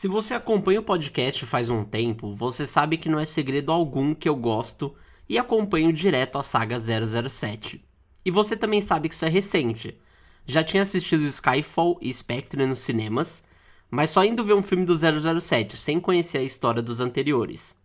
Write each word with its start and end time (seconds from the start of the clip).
Se 0.00 0.08
você 0.08 0.32
acompanha 0.32 0.80
o 0.80 0.82
podcast 0.82 1.44
faz 1.44 1.68
um 1.68 1.84
tempo, 1.84 2.32
você 2.32 2.64
sabe 2.64 2.96
que 2.96 3.06
não 3.06 3.20
é 3.20 3.26
segredo 3.26 3.70
algum 3.70 4.14
que 4.14 4.26
eu 4.26 4.34
gosto 4.34 4.94
e 5.28 5.36
acompanho 5.36 5.92
direto 5.92 6.38
a 6.38 6.42
saga 6.42 6.78
007. 6.80 7.84
E 8.24 8.30
você 8.30 8.56
também 8.56 8.80
sabe 8.80 9.10
que 9.10 9.14
isso 9.14 9.26
é 9.26 9.28
recente. 9.28 10.00
Já 10.46 10.64
tinha 10.64 10.84
assistido 10.84 11.26
Skyfall 11.26 11.98
e 12.00 12.10
Spectre 12.14 12.64
nos 12.64 12.78
cinemas, 12.78 13.44
mas 13.90 14.08
só 14.08 14.24
indo 14.24 14.42
ver 14.42 14.54
um 14.54 14.62
filme 14.62 14.86
do 14.86 14.96
007, 14.96 15.76
sem 15.76 16.00
conhecer 16.00 16.38
a 16.38 16.44
história 16.44 16.80
dos 16.80 16.98
anteriores. 16.98 17.76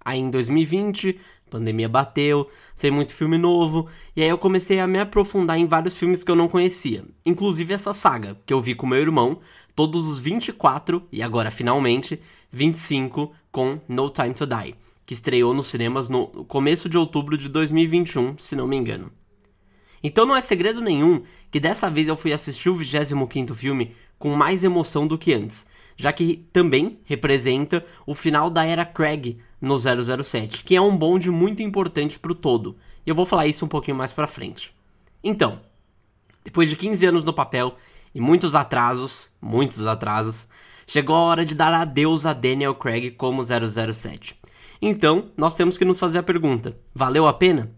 Aí 0.00 0.20
em 0.20 0.30
2020, 0.30 1.18
pandemia 1.50 1.88
bateu, 1.88 2.48
sem 2.72 2.92
muito 2.92 3.12
filme 3.12 3.36
novo, 3.36 3.88
e 4.14 4.22
aí 4.22 4.28
eu 4.28 4.38
comecei 4.38 4.78
a 4.78 4.86
me 4.86 5.00
aprofundar 5.00 5.58
em 5.58 5.66
vários 5.66 5.96
filmes 5.96 6.22
que 6.22 6.30
eu 6.30 6.36
não 6.36 6.48
conhecia, 6.48 7.04
inclusive 7.26 7.74
essa 7.74 7.92
saga, 7.92 8.38
que 8.46 8.54
eu 8.54 8.60
vi 8.60 8.76
com 8.76 8.86
meu 8.86 9.00
irmão, 9.00 9.40
todos 9.78 10.08
os 10.08 10.18
24 10.18 11.06
e 11.12 11.22
agora 11.22 11.52
finalmente 11.52 12.20
25 12.50 13.32
com 13.52 13.80
No 13.86 14.10
Time 14.10 14.34
to 14.34 14.44
Die, 14.44 14.74
que 15.06 15.14
estreou 15.14 15.54
nos 15.54 15.68
cinemas 15.68 16.08
no 16.08 16.26
começo 16.46 16.88
de 16.88 16.98
outubro 16.98 17.38
de 17.38 17.48
2021, 17.48 18.38
se 18.38 18.56
não 18.56 18.66
me 18.66 18.74
engano. 18.74 19.12
Então 20.02 20.26
não 20.26 20.34
é 20.34 20.42
segredo 20.42 20.80
nenhum 20.80 21.22
que 21.48 21.60
dessa 21.60 21.88
vez 21.88 22.08
eu 22.08 22.16
fui 22.16 22.32
assistir 22.32 22.68
o 22.68 22.76
25º 22.76 23.54
filme 23.54 23.94
com 24.18 24.34
mais 24.34 24.64
emoção 24.64 25.06
do 25.06 25.16
que 25.16 25.32
antes, 25.32 25.64
já 25.96 26.12
que 26.12 26.44
também 26.52 26.98
representa 27.04 27.86
o 28.04 28.16
final 28.16 28.50
da 28.50 28.64
era 28.64 28.84
Craig 28.84 29.38
no 29.60 29.78
007, 29.78 30.64
que 30.64 30.74
é 30.74 30.80
um 30.80 30.96
bonde 30.96 31.30
muito 31.30 31.62
importante 31.62 32.18
para 32.18 32.32
o 32.32 32.34
todo. 32.34 32.76
E 33.06 33.10
eu 33.10 33.14
vou 33.14 33.24
falar 33.24 33.46
isso 33.46 33.64
um 33.64 33.68
pouquinho 33.68 33.96
mais 33.96 34.12
para 34.12 34.26
frente. 34.26 34.74
Então, 35.22 35.60
depois 36.42 36.68
de 36.68 36.74
15 36.74 37.06
anos 37.06 37.22
no 37.22 37.32
papel 37.32 37.76
e 38.14 38.20
muitos 38.20 38.54
atrasos, 38.54 39.30
muitos 39.40 39.86
atrasos, 39.86 40.48
chegou 40.86 41.16
a 41.16 41.20
hora 41.20 41.44
de 41.44 41.54
dar 41.54 41.72
adeus 41.72 42.26
a 42.26 42.32
Daniel 42.32 42.74
Craig 42.74 43.12
como 43.12 43.42
007. 43.42 44.38
Então, 44.80 45.30
nós 45.36 45.54
temos 45.54 45.76
que 45.76 45.84
nos 45.84 45.98
fazer 45.98 46.18
a 46.18 46.22
pergunta: 46.22 46.76
valeu 46.94 47.26
a 47.26 47.32
pena? 47.32 47.70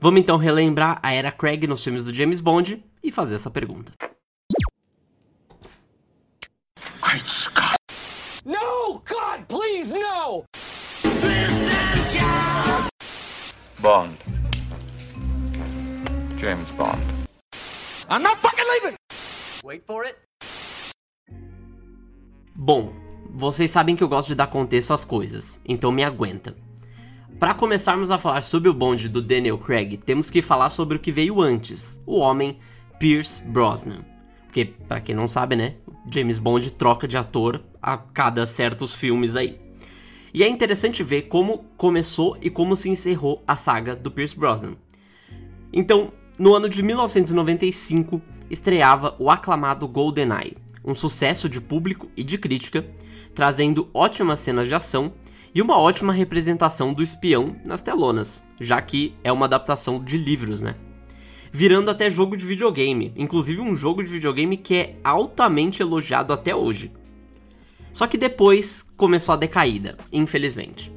Vamos 0.00 0.20
então 0.20 0.36
relembrar 0.36 0.98
a 1.02 1.12
era 1.12 1.32
Craig 1.32 1.66
nos 1.66 1.82
filmes 1.82 2.04
do 2.04 2.12
James 2.12 2.40
Bond 2.40 2.84
e 3.02 3.10
fazer 3.10 3.36
essa 3.36 3.50
pergunta. 3.50 3.92
Great 7.00 7.28
Scott! 7.28 7.76
No, 8.44 9.00
God, 9.08 9.46
please, 9.48 9.92
no! 9.92 10.44
Bond. 13.80 14.16
James 16.38 16.70
Bond. 16.72 17.02
I'm 18.08 18.22
not 18.22 18.38
fucking 18.40 18.64
leaving! 18.68 19.03
Wait 19.64 19.82
for 19.86 20.04
it. 20.04 20.14
Bom, 22.54 22.92
vocês 23.30 23.70
sabem 23.70 23.96
que 23.96 24.04
eu 24.04 24.08
gosto 24.08 24.28
de 24.28 24.34
dar 24.34 24.48
contexto 24.48 24.92
às 24.92 25.06
coisas, 25.06 25.58
então 25.64 25.90
me 25.90 26.04
aguenta. 26.04 26.54
Para 27.40 27.54
começarmos 27.54 28.10
a 28.10 28.18
falar 28.18 28.42
sobre 28.42 28.68
o 28.68 28.74
bonde 28.74 29.08
do 29.08 29.22
Daniel 29.22 29.56
Craig, 29.56 29.96
temos 29.96 30.28
que 30.28 30.42
falar 30.42 30.68
sobre 30.68 30.98
o 30.98 31.00
que 31.00 31.10
veio 31.10 31.40
antes, 31.40 31.98
o 32.04 32.18
homem 32.18 32.58
Pierce 32.98 33.42
Brosnan. 33.42 34.04
Porque, 34.44 34.66
para 34.66 35.00
quem 35.00 35.14
não 35.14 35.26
sabe, 35.26 35.56
né, 35.56 35.76
James 36.12 36.38
Bond 36.38 36.70
troca 36.72 37.08
de 37.08 37.16
ator 37.16 37.64
a 37.80 37.96
cada 37.96 38.46
certos 38.46 38.94
filmes 38.94 39.34
aí. 39.34 39.58
E 40.34 40.42
é 40.42 40.48
interessante 40.48 41.02
ver 41.02 41.22
como 41.22 41.64
começou 41.78 42.36
e 42.42 42.50
como 42.50 42.76
se 42.76 42.90
encerrou 42.90 43.42
a 43.48 43.56
saga 43.56 43.96
do 43.96 44.10
Pierce 44.10 44.38
Brosnan. 44.38 44.76
Então, 45.72 46.12
no 46.38 46.54
ano 46.54 46.68
de 46.68 46.82
1995, 46.82 48.20
estreava 48.50 49.14
o 49.18 49.30
aclamado 49.30 49.86
GoldenEye, 49.86 50.56
um 50.84 50.94
sucesso 50.94 51.48
de 51.48 51.60
público 51.60 52.10
e 52.16 52.24
de 52.24 52.36
crítica, 52.36 52.84
trazendo 53.34 53.88
ótimas 53.94 54.40
cenas 54.40 54.66
de 54.66 54.74
ação 54.74 55.12
e 55.54 55.62
uma 55.62 55.78
ótima 55.78 56.12
representação 56.12 56.92
do 56.92 57.02
espião 57.02 57.56
nas 57.64 57.80
telonas, 57.80 58.44
já 58.60 58.80
que 58.82 59.14
é 59.22 59.30
uma 59.30 59.46
adaptação 59.46 60.02
de 60.02 60.16
livros, 60.16 60.62
né? 60.62 60.74
Virando 61.52 61.92
até 61.92 62.10
jogo 62.10 62.36
de 62.36 62.44
videogame, 62.44 63.12
inclusive 63.16 63.60
um 63.60 63.76
jogo 63.76 64.02
de 64.02 64.10
videogame 64.10 64.56
que 64.56 64.74
é 64.74 64.96
altamente 65.04 65.80
elogiado 65.80 66.32
até 66.32 66.54
hoje. 66.54 66.90
Só 67.92 68.08
que 68.08 68.18
depois 68.18 68.90
começou 68.96 69.32
a 69.32 69.36
decaída, 69.36 69.96
infelizmente. 70.12 70.92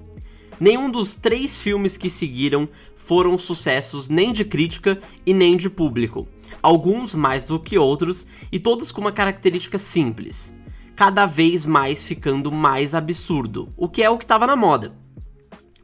Nenhum 0.60 0.90
dos 0.90 1.16
três 1.16 1.62
filmes 1.62 1.96
que 1.96 2.10
seguiram 2.10 2.68
foram 3.08 3.38
sucessos 3.38 4.10
nem 4.10 4.32
de 4.32 4.46
crítica 4.46 5.00
e 5.26 5.34
nem 5.34 5.58
de 5.58 5.70
público, 5.70 6.28
alguns 6.62 7.16
mais 7.16 7.46
do 7.46 7.60
que 7.60 7.78
outros 7.78 8.28
e 8.52 8.60
todos 8.60 8.92
com 8.92 9.02
uma 9.02 9.12
característica 9.12 9.80
simples 9.80 10.56
cada 10.98 11.28
vez 11.28 11.64
mais 11.64 12.04
ficando 12.04 12.52
mais 12.52 12.96
absurdo, 12.96 13.72
o 13.78 13.88
que 13.88 14.02
é 14.02 14.10
o 14.10 14.18
que 14.18 14.24
estava 14.24 14.48
na 14.48 14.56
moda. 14.56 14.98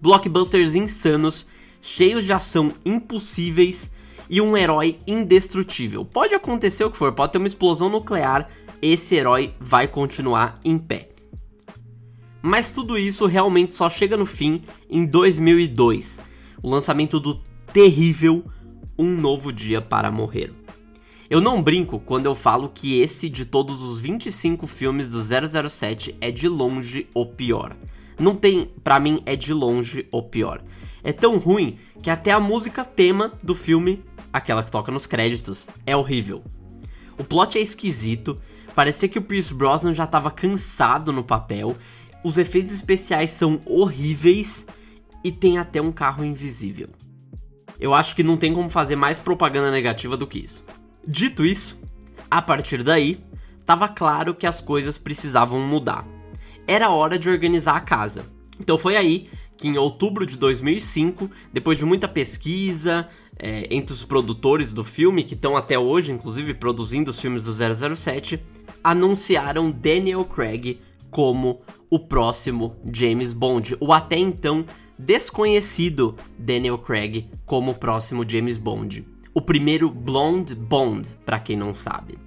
Blockbusters 0.01 0.73
insanos, 0.73 1.45
cheios 1.84 2.25
de 2.25 2.34
ação 2.34 2.73
impossíveis 2.84 3.91
e 4.28 4.41
um 4.41 4.57
herói 4.57 4.97
indestrutível. 5.05 6.03
Pode 6.03 6.34
acontecer 6.34 6.84
o 6.84 6.90
que 6.90 6.97
for, 6.97 7.13
pode 7.13 7.31
ter 7.31 7.38
uma 7.38 7.45
explosão 7.45 7.90
nuclear, 7.90 8.50
esse 8.81 9.13
herói 9.13 9.53
vai 9.59 9.88
continuar 9.88 10.55
em 10.66 10.79
pé. 10.79 11.09
Mas 12.41 12.72
tudo 12.72 12.97
isso 12.97 13.28
realmente 13.28 13.75
só 13.75 13.91
chega 13.91 14.17
no 14.17 14.25
fim 14.25 14.63
em 14.90 15.05
2002, 15.05 16.19
o 16.63 16.69
lançamento 16.69 17.19
do 17.19 17.41
terrível 17.74 18.46
Um 18.97 19.18
Novo 19.18 19.51
Dia 19.51 19.81
para 19.81 20.09
Morrer. 20.09 20.53
Eu 21.29 21.41
não 21.41 21.62
brinco 21.62 22.00
quando 22.00 22.25
eu 22.25 22.34
falo 22.34 22.69
que 22.69 23.01
esse 23.01 23.28
de 23.28 23.46
todos 23.46 23.81
os 23.81 24.00
25 24.00 24.66
filmes 24.66 25.09
do 25.09 25.22
007 25.22 26.16
é 26.22 26.31
de 26.31 26.47
longe 26.47 27.07
o 27.13 27.25
pior. 27.25 27.75
Não 28.18 28.35
tem, 28.35 28.72
para 28.81 29.00
mim 29.00 29.22
é 29.25 29.35
de 29.35 29.52
longe 29.52 30.07
o 30.09 30.22
pior. 30.22 30.63
É 31.03 31.12
tão 31.12 31.38
ruim 31.38 31.78
que 32.02 32.09
até 32.09 32.31
a 32.31 32.40
música 32.40 32.85
tema 32.85 33.34
do 33.44 33.53
filme, 33.53 34.02
aquela 34.31 34.63
que 34.63 34.72
toca 34.72 34.91
nos 34.91 35.06
créditos, 35.06 35.68
é 35.85 35.97
horrível. 35.97 36.44
O 37.18 37.25
plot 37.25 37.57
é 37.57 37.62
esquisito, 37.62 38.40
parecia 38.73 39.09
que 39.09 39.19
o 39.19 39.23
Pierce 39.23 39.53
Brosnan 39.53 39.91
já 39.91 40.06
estava 40.06 40.31
cansado 40.31 41.12
no 41.12 41.23
papel, 41.23 41.75
os 42.23 42.38
efeitos 42.38 42.72
especiais 42.72 43.31
são 43.31 43.59
horríveis 43.66 44.66
e 45.23 45.31
tem 45.31 45.57
até 45.57 45.81
um 45.81 45.91
carro 45.91 46.23
invisível. 46.23 46.89
Eu 47.79 47.94
acho 47.94 48.16
que 48.16 48.23
não 48.23 48.38
tem 48.38 48.53
como 48.53 48.69
fazer 48.69 48.95
mais 48.95 49.19
propaganda 49.19 49.72
negativa 49.72 50.16
do 50.16 50.28
que 50.28 50.39
isso. 50.39 50.66
Dito 51.07 51.45
isso, 51.45 51.81
a 52.29 52.41
partir 52.41 52.84
daí, 52.84 53.19
estava 53.59 53.88
claro 53.88 54.35
que 54.35 54.45
as 54.45 54.61
coisas 54.61 54.97
precisavam 54.97 55.59
mudar. 55.59 56.06
Era 56.67 56.89
hora 56.89 57.17
de 57.19 57.29
organizar 57.29 57.75
a 57.75 57.81
casa. 57.81 58.25
Então 58.59 58.78
foi 58.78 58.95
aí 58.95 59.28
que, 59.57 59.67
em 59.67 59.78
outubro 59.78 60.25
de 60.25 60.38
2005, 60.38 61.29
depois 61.51 61.78
de 61.78 61.85
muita 61.85 62.07
pesquisa 62.07 63.07
é, 63.38 63.67
entre 63.69 63.94
os 63.94 64.03
produtores 64.03 64.72
do 64.72 64.84
filme, 64.84 65.23
que 65.23 65.34
estão 65.34 65.57
até 65.57 65.78
hoje, 65.78 66.11
inclusive, 66.11 66.53
produzindo 66.53 67.11
os 67.11 67.19
filmes 67.19 67.44
do 67.44 67.53
007, 67.95 68.41
anunciaram 68.84 69.72
Daniel 69.72 70.25
Craig 70.25 70.79
como 71.09 71.61
o 71.90 72.00
próximo 72.00 72.75
James 72.91 73.34
Bond, 73.34 73.78
o 73.79 73.94
até 73.94 74.17
então 74.17 74.66
desconhecido 74.97 76.15
Daniel 76.37 76.77
Craig 76.77 77.29
como 77.45 77.71
o 77.71 77.75
próximo 77.75 78.27
James 78.27 78.57
Bond 78.57 79.13
o 79.33 79.41
primeiro 79.41 79.89
Blonde 79.89 80.53
Bond, 80.53 81.09
para 81.25 81.39
quem 81.39 81.57
não 81.57 81.73
sabe. 81.73 82.19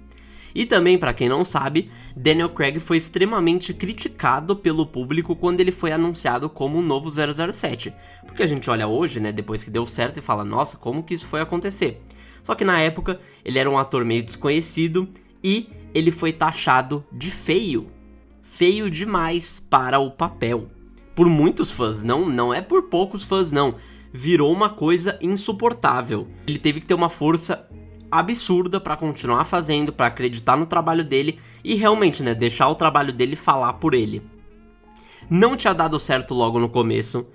E 0.53 0.65
também, 0.65 0.97
para 0.97 1.13
quem 1.13 1.29
não 1.29 1.45
sabe, 1.45 1.89
Daniel 2.15 2.49
Craig 2.49 2.79
foi 2.79 2.97
extremamente 2.97 3.73
criticado 3.73 4.55
pelo 4.55 4.87
público 4.87 5.35
quando 5.35 5.61
ele 5.61 5.71
foi 5.71 5.91
anunciado 5.91 6.49
como 6.49 6.79
o 6.79 6.81
novo 6.81 7.09
007. 7.11 7.93
Porque 8.25 8.41
a 8.41 8.47
gente 8.47 8.69
olha 8.69 8.87
hoje, 8.87 9.19
né, 9.19 9.31
depois 9.31 9.63
que 9.63 9.69
deu 9.69 9.85
certo 9.85 10.17
e 10.17 10.21
fala, 10.21 10.43
nossa, 10.43 10.75
como 10.75 11.03
que 11.03 11.13
isso 11.13 11.27
foi 11.27 11.41
acontecer? 11.41 12.01
Só 12.41 12.55
que 12.55 12.65
na 12.65 12.79
época, 12.79 13.19
ele 13.45 13.59
era 13.59 13.69
um 13.69 13.77
ator 13.77 14.03
meio 14.03 14.23
desconhecido 14.23 15.07
e 15.43 15.69
ele 15.93 16.11
foi 16.11 16.33
taxado 16.33 17.05
de 17.11 17.29
feio. 17.29 17.87
Feio 18.41 18.89
demais 18.89 19.59
para 19.59 19.99
o 19.99 20.09
papel. 20.09 20.67
Por 21.17 21.27
muitos 21.27 21.71
fãs, 21.71 22.03
não, 22.03 22.29
não 22.29 22.53
é 22.53 22.61
por 22.61 22.83
poucos 22.83 23.23
fãs 23.23 23.51
não 23.51 23.73
virou 24.13 24.53
uma 24.53 24.69
coisa 24.69 25.17
insuportável. 25.19 26.27
Ele 26.45 26.59
teve 26.59 26.79
que 26.79 26.85
ter 26.85 26.93
uma 26.93 27.09
força 27.09 27.67
absurda 28.11 28.79
para 28.79 28.95
continuar 28.95 29.43
fazendo, 29.43 29.91
para 29.91 30.05
acreditar 30.05 30.55
no 30.55 30.67
trabalho 30.67 31.03
dele 31.03 31.39
e 31.63 31.73
realmente, 31.73 32.21
né, 32.21 32.35
deixar 32.35 32.69
o 32.69 32.75
trabalho 32.75 33.11
dele 33.11 33.35
falar 33.35 33.73
por 33.73 33.95
ele. 33.95 34.21
Não 35.27 35.57
tinha 35.57 35.73
dado 35.73 35.99
certo 35.99 36.35
logo 36.35 36.59
no 36.59 36.69
começo, 36.69 37.25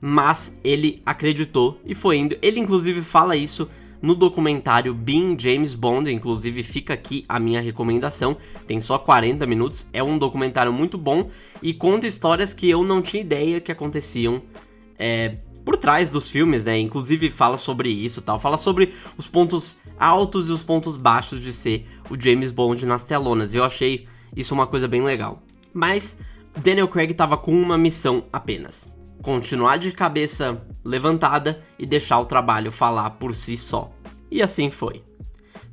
mas 0.00 0.60
ele 0.64 1.00
acreditou 1.06 1.80
e 1.84 1.94
foi 1.94 2.16
indo. 2.16 2.36
Ele 2.42 2.58
inclusive 2.58 3.00
fala 3.00 3.36
isso 3.36 3.70
no 4.02 4.14
documentário 4.14 4.94
Being 4.94 5.38
James 5.38 5.74
Bond, 5.74 6.10
inclusive 6.10 6.62
fica 6.62 6.94
aqui 6.94 7.24
a 7.28 7.38
minha 7.38 7.60
recomendação. 7.60 8.36
Tem 8.66 8.80
só 8.80 8.98
40 8.98 9.46
minutos, 9.46 9.86
é 9.92 10.02
um 10.02 10.18
documentário 10.18 10.72
muito 10.72 10.96
bom 10.96 11.28
e 11.62 11.74
conta 11.74 12.06
histórias 12.06 12.52
que 12.52 12.68
eu 12.68 12.82
não 12.84 13.02
tinha 13.02 13.20
ideia 13.20 13.60
que 13.60 13.70
aconteciam 13.70 14.42
é, 14.98 15.36
por 15.64 15.76
trás 15.76 16.10
dos 16.10 16.30
filmes, 16.30 16.64
né? 16.64 16.78
Inclusive 16.78 17.30
fala 17.30 17.56
sobre 17.56 17.90
isso, 17.90 18.22
tal, 18.22 18.38
fala 18.38 18.56
sobre 18.56 18.94
os 19.16 19.26
pontos 19.26 19.78
altos 19.98 20.48
e 20.48 20.52
os 20.52 20.62
pontos 20.62 20.96
baixos 20.96 21.42
de 21.42 21.52
ser 21.52 21.86
o 22.08 22.20
James 22.20 22.50
Bond 22.50 22.84
nas 22.86 23.04
telonas. 23.04 23.54
Eu 23.54 23.64
achei 23.64 24.06
isso 24.34 24.54
uma 24.54 24.66
coisa 24.66 24.88
bem 24.88 25.02
legal. 25.02 25.42
Mas 25.72 26.18
Daniel 26.56 26.88
Craig 26.88 27.12
estava 27.12 27.36
com 27.36 27.52
uma 27.52 27.78
missão 27.78 28.24
apenas: 28.32 28.92
continuar 29.22 29.78
de 29.78 29.92
cabeça 29.92 30.60
levantada 30.84 31.62
e 31.78 31.86
deixar 31.86 32.20
o 32.20 32.26
trabalho 32.26 32.72
falar 32.72 33.10
por 33.10 33.34
si 33.34 33.56
só. 33.56 33.90
E 34.30 34.42
assim 34.42 34.70
foi. 34.70 35.02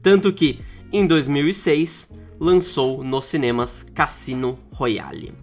Tanto 0.01 0.31
que, 0.33 0.59
em 0.91 1.05
2006, 1.05 2.13
lançou 2.39 3.03
nos 3.03 3.25
cinemas 3.25 3.83
Cassino 3.83 4.59
Royale. 4.71 5.33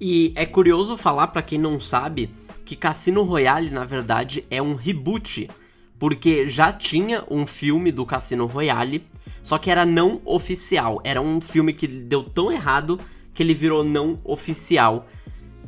E 0.00 0.32
é 0.36 0.44
curioso 0.44 0.96
falar 0.96 1.28
para 1.28 1.42
quem 1.42 1.58
não 1.58 1.80
sabe 1.80 2.30
que 2.64 2.76
Cassino 2.76 3.22
Royale 3.22 3.70
na 3.70 3.84
verdade 3.84 4.44
é 4.50 4.60
um 4.60 4.74
reboot, 4.74 5.48
porque 5.98 6.48
já 6.48 6.72
tinha 6.72 7.24
um 7.30 7.46
filme 7.46 7.92
do 7.92 8.04
Cassino 8.04 8.46
Royale, 8.46 9.06
só 9.42 9.58
que 9.58 9.70
era 9.70 9.84
não 9.84 10.20
oficial, 10.24 11.00
era 11.04 11.20
um 11.20 11.40
filme 11.40 11.72
que 11.72 11.86
deu 11.86 12.24
tão 12.24 12.50
errado 12.50 12.98
que 13.32 13.42
ele 13.42 13.54
virou 13.54 13.84
não 13.84 14.18
oficial. 14.24 15.06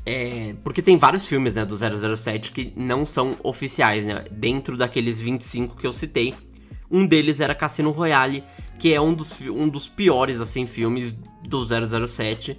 É, 0.08 0.54
porque 0.62 0.80
tem 0.80 0.96
vários 0.96 1.26
filmes 1.26 1.52
né, 1.52 1.64
do 1.64 1.76
007 1.76 2.52
que 2.52 2.72
não 2.76 3.04
são 3.04 3.36
oficiais, 3.42 4.04
né? 4.04 4.24
Dentro 4.30 4.76
daqueles 4.76 5.20
25 5.20 5.76
que 5.76 5.86
eu 5.86 5.92
citei. 5.92 6.32
Um 6.88 7.04
deles 7.04 7.40
era 7.40 7.56
Cassino 7.56 7.90
Royale, 7.90 8.44
que 8.78 8.94
é 8.94 9.00
um 9.00 9.12
dos, 9.12 9.34
um 9.40 9.68
dos 9.68 9.88
piores 9.88 10.40
assim 10.40 10.64
filmes 10.64 11.12
do 11.42 11.64
007. 12.06 12.56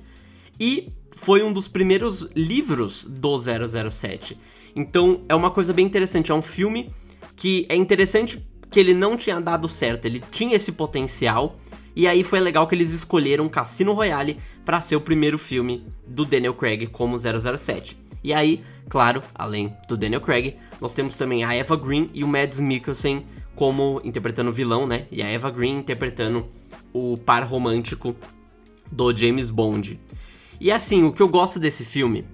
E 0.59 0.91
foi 1.11 1.41
um 1.41 1.53
dos 1.53 1.69
primeiros 1.69 2.29
livros 2.35 3.05
do 3.05 3.37
007. 3.37 4.37
Então 4.75 5.23
é 5.29 5.35
uma 5.35 5.49
coisa 5.49 5.71
bem 5.71 5.85
interessante. 5.85 6.31
É 6.31 6.35
um 6.35 6.41
filme 6.41 6.93
que 7.35 7.65
é 7.69 7.75
interessante 7.75 8.45
que 8.69 8.79
ele 8.79 8.93
não 8.93 9.15
tinha 9.15 9.39
dado 9.39 9.69
certo. 9.69 10.05
Ele 10.05 10.21
tinha 10.31 10.55
esse 10.55 10.73
potencial. 10.73 11.57
E 11.97 12.05
aí 12.05 12.23
foi 12.23 12.39
legal 12.39 12.67
que 12.67 12.75
eles 12.75 12.91
escolheram 12.91 13.49
Cassino 13.49 13.91
Royale 13.91 14.37
para 14.63 14.79
ser 14.79 14.95
o 14.95 15.01
primeiro 15.01 15.39
filme 15.39 15.83
do 16.05 16.25
Daniel 16.25 16.53
Craig 16.53 16.85
como 16.85 17.17
007. 17.17 17.97
E 18.23 18.31
aí, 18.35 18.63
claro, 18.87 19.23
além 19.33 19.73
do 19.89 19.97
Daniel 19.97 20.21
Craig, 20.21 20.57
nós 20.79 20.93
temos 20.93 21.17
também 21.17 21.43
a 21.43 21.55
Eva 21.55 21.75
Green 21.75 22.11
e 22.13 22.23
o 22.23 22.27
Mads 22.27 22.59
Mikkelsen 22.59 23.25
como 23.55 23.99
interpretando 24.03 24.51
o 24.51 24.53
vilão, 24.53 24.85
né? 24.85 25.07
E 25.11 25.23
a 25.23 25.27
Eva 25.27 25.49
Green 25.49 25.79
interpretando 25.79 26.45
o 26.93 27.17
par 27.17 27.43
romântico 27.43 28.15
do 28.91 29.11
James 29.11 29.49
Bond. 29.49 29.99
E 30.61 30.71
assim, 30.71 31.03
o 31.03 31.11
que 31.11 31.23
eu 31.23 31.27
gosto 31.27 31.59
desse 31.59 31.83
filme, 31.83 32.25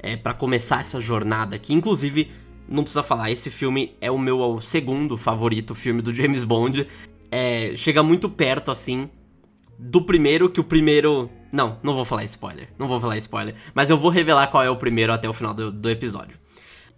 é 0.00 0.16
para 0.16 0.34
começar 0.34 0.80
essa 0.80 1.00
jornada 1.00 1.54
aqui, 1.54 1.72
inclusive, 1.72 2.32
não 2.68 2.82
precisa 2.82 3.04
falar, 3.04 3.30
esse 3.30 3.48
filme 3.48 3.94
é 4.00 4.10
o 4.10 4.18
meu 4.18 4.60
segundo 4.60 5.16
favorito 5.16 5.72
filme 5.72 6.02
do 6.02 6.12
James 6.12 6.42
Bond. 6.42 6.88
É, 7.36 7.76
chega 7.76 8.00
muito 8.00 8.28
perto, 8.28 8.70
assim, 8.70 9.10
do 9.76 10.02
primeiro, 10.02 10.48
que 10.48 10.60
o 10.60 10.64
primeiro. 10.64 11.28
Não, 11.52 11.78
não 11.82 11.94
vou 11.94 12.04
falar 12.04 12.22
spoiler. 12.24 12.68
Não 12.78 12.86
vou 12.86 13.00
falar 13.00 13.16
spoiler. 13.18 13.56
Mas 13.74 13.90
eu 13.90 13.96
vou 13.96 14.10
revelar 14.10 14.46
qual 14.46 14.62
é 14.62 14.70
o 14.70 14.76
primeiro 14.76 15.12
até 15.12 15.28
o 15.28 15.32
final 15.32 15.52
do, 15.52 15.72
do 15.72 15.90
episódio. 15.90 16.38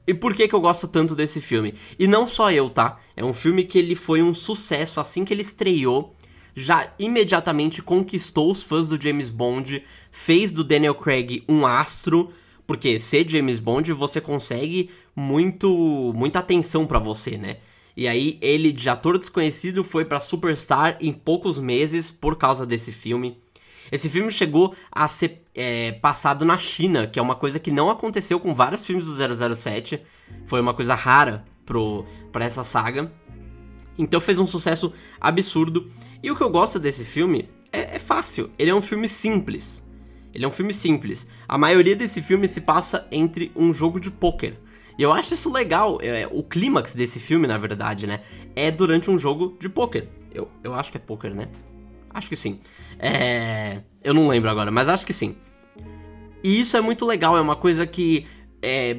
E 0.06 0.12
por 0.12 0.34
que, 0.34 0.46
que 0.46 0.54
eu 0.54 0.60
gosto 0.60 0.86
tanto 0.86 1.16
desse 1.16 1.40
filme? 1.40 1.74
E 1.98 2.06
não 2.06 2.26
só 2.26 2.52
eu, 2.52 2.68
tá? 2.68 3.00
É 3.16 3.24
um 3.24 3.32
filme 3.32 3.64
que 3.64 3.78
ele 3.78 3.94
foi 3.94 4.22
um 4.22 4.34
sucesso 4.34 5.00
assim 5.00 5.24
que 5.24 5.32
ele 5.32 5.40
estreou 5.42 6.14
já 6.54 6.90
imediatamente 6.98 7.82
conquistou 7.82 8.50
os 8.50 8.62
fãs 8.62 8.88
do 8.88 9.00
James 9.00 9.28
Bond, 9.28 9.82
fez 10.10 10.50
do 10.50 10.64
Daniel 10.64 10.94
Craig 10.94 11.44
um 11.46 11.66
astro, 11.66 12.30
porque 12.66 12.98
ser 12.98 13.28
James 13.28 13.60
Bond 13.60 13.92
você 13.92 14.22
consegue 14.22 14.90
muito 15.14 16.12
muita 16.14 16.38
atenção 16.38 16.86
para 16.86 16.98
você, 16.98 17.36
né? 17.36 17.58
E 17.96 18.06
aí 18.06 18.38
ele 18.42 18.72
de 18.72 18.88
ator 18.90 19.18
desconhecido 19.18 19.82
foi 19.82 20.04
para 20.04 20.20
superstar 20.20 20.98
em 21.00 21.12
poucos 21.12 21.58
meses 21.58 22.10
por 22.10 22.36
causa 22.36 22.66
desse 22.66 22.92
filme. 22.92 23.38
Esse 23.90 24.08
filme 24.08 24.30
chegou 24.30 24.74
a 24.90 25.06
ser 25.08 25.44
é, 25.54 25.92
passado 25.92 26.44
na 26.44 26.58
China, 26.58 27.06
que 27.06 27.18
é 27.18 27.22
uma 27.22 27.34
coisa 27.34 27.58
que 27.58 27.70
não 27.70 27.88
aconteceu 27.88 28.38
com 28.38 28.54
vários 28.54 28.84
filmes 28.84 29.06
do 29.06 29.56
007. 29.56 30.02
Foi 30.44 30.60
uma 30.60 30.74
coisa 30.74 30.94
rara 30.94 31.44
para 32.32 32.44
essa 32.44 32.64
saga. 32.64 33.12
Então 33.96 34.20
fez 34.20 34.38
um 34.38 34.46
sucesso 34.46 34.92
absurdo. 35.20 35.90
E 36.22 36.30
o 36.30 36.36
que 36.36 36.42
eu 36.42 36.50
gosto 36.50 36.78
desse 36.78 37.04
filme 37.04 37.48
é, 37.72 37.96
é 37.96 37.98
fácil. 37.98 38.50
Ele 38.58 38.70
é 38.70 38.74
um 38.74 38.82
filme 38.82 39.08
simples. 39.08 39.82
Ele 40.34 40.44
é 40.44 40.48
um 40.48 40.52
filme 40.52 40.74
simples. 40.74 41.28
A 41.48 41.56
maioria 41.56 41.96
desse 41.96 42.20
filme 42.20 42.46
se 42.46 42.60
passa 42.60 43.06
entre 43.10 43.50
um 43.56 43.72
jogo 43.72 43.98
de 43.98 44.10
pôquer. 44.10 44.60
E 44.98 45.02
eu 45.02 45.12
acho 45.12 45.34
isso 45.34 45.52
legal. 45.52 45.98
É, 46.00 46.28
o 46.30 46.42
clímax 46.42 46.94
desse 46.94 47.20
filme, 47.20 47.46
na 47.46 47.58
verdade, 47.58 48.06
né? 48.06 48.20
É 48.54 48.70
durante 48.70 49.10
um 49.10 49.18
jogo 49.18 49.56
de 49.60 49.68
pôquer. 49.68 50.08
Eu, 50.32 50.48
eu 50.62 50.74
acho 50.74 50.90
que 50.90 50.96
é 50.96 51.00
pôquer, 51.00 51.34
né? 51.34 51.48
Acho 52.10 52.28
que 52.28 52.36
sim. 52.36 52.60
É... 52.98 53.80
Eu 54.02 54.14
não 54.14 54.28
lembro 54.28 54.48
agora, 54.48 54.70
mas 54.70 54.88
acho 54.88 55.04
que 55.04 55.12
sim. 55.12 55.36
E 56.42 56.60
isso 56.60 56.76
é 56.76 56.80
muito 56.80 57.04
legal. 57.04 57.36
É 57.36 57.40
uma 57.40 57.56
coisa 57.56 57.86
que 57.86 58.26
é, 58.62 58.98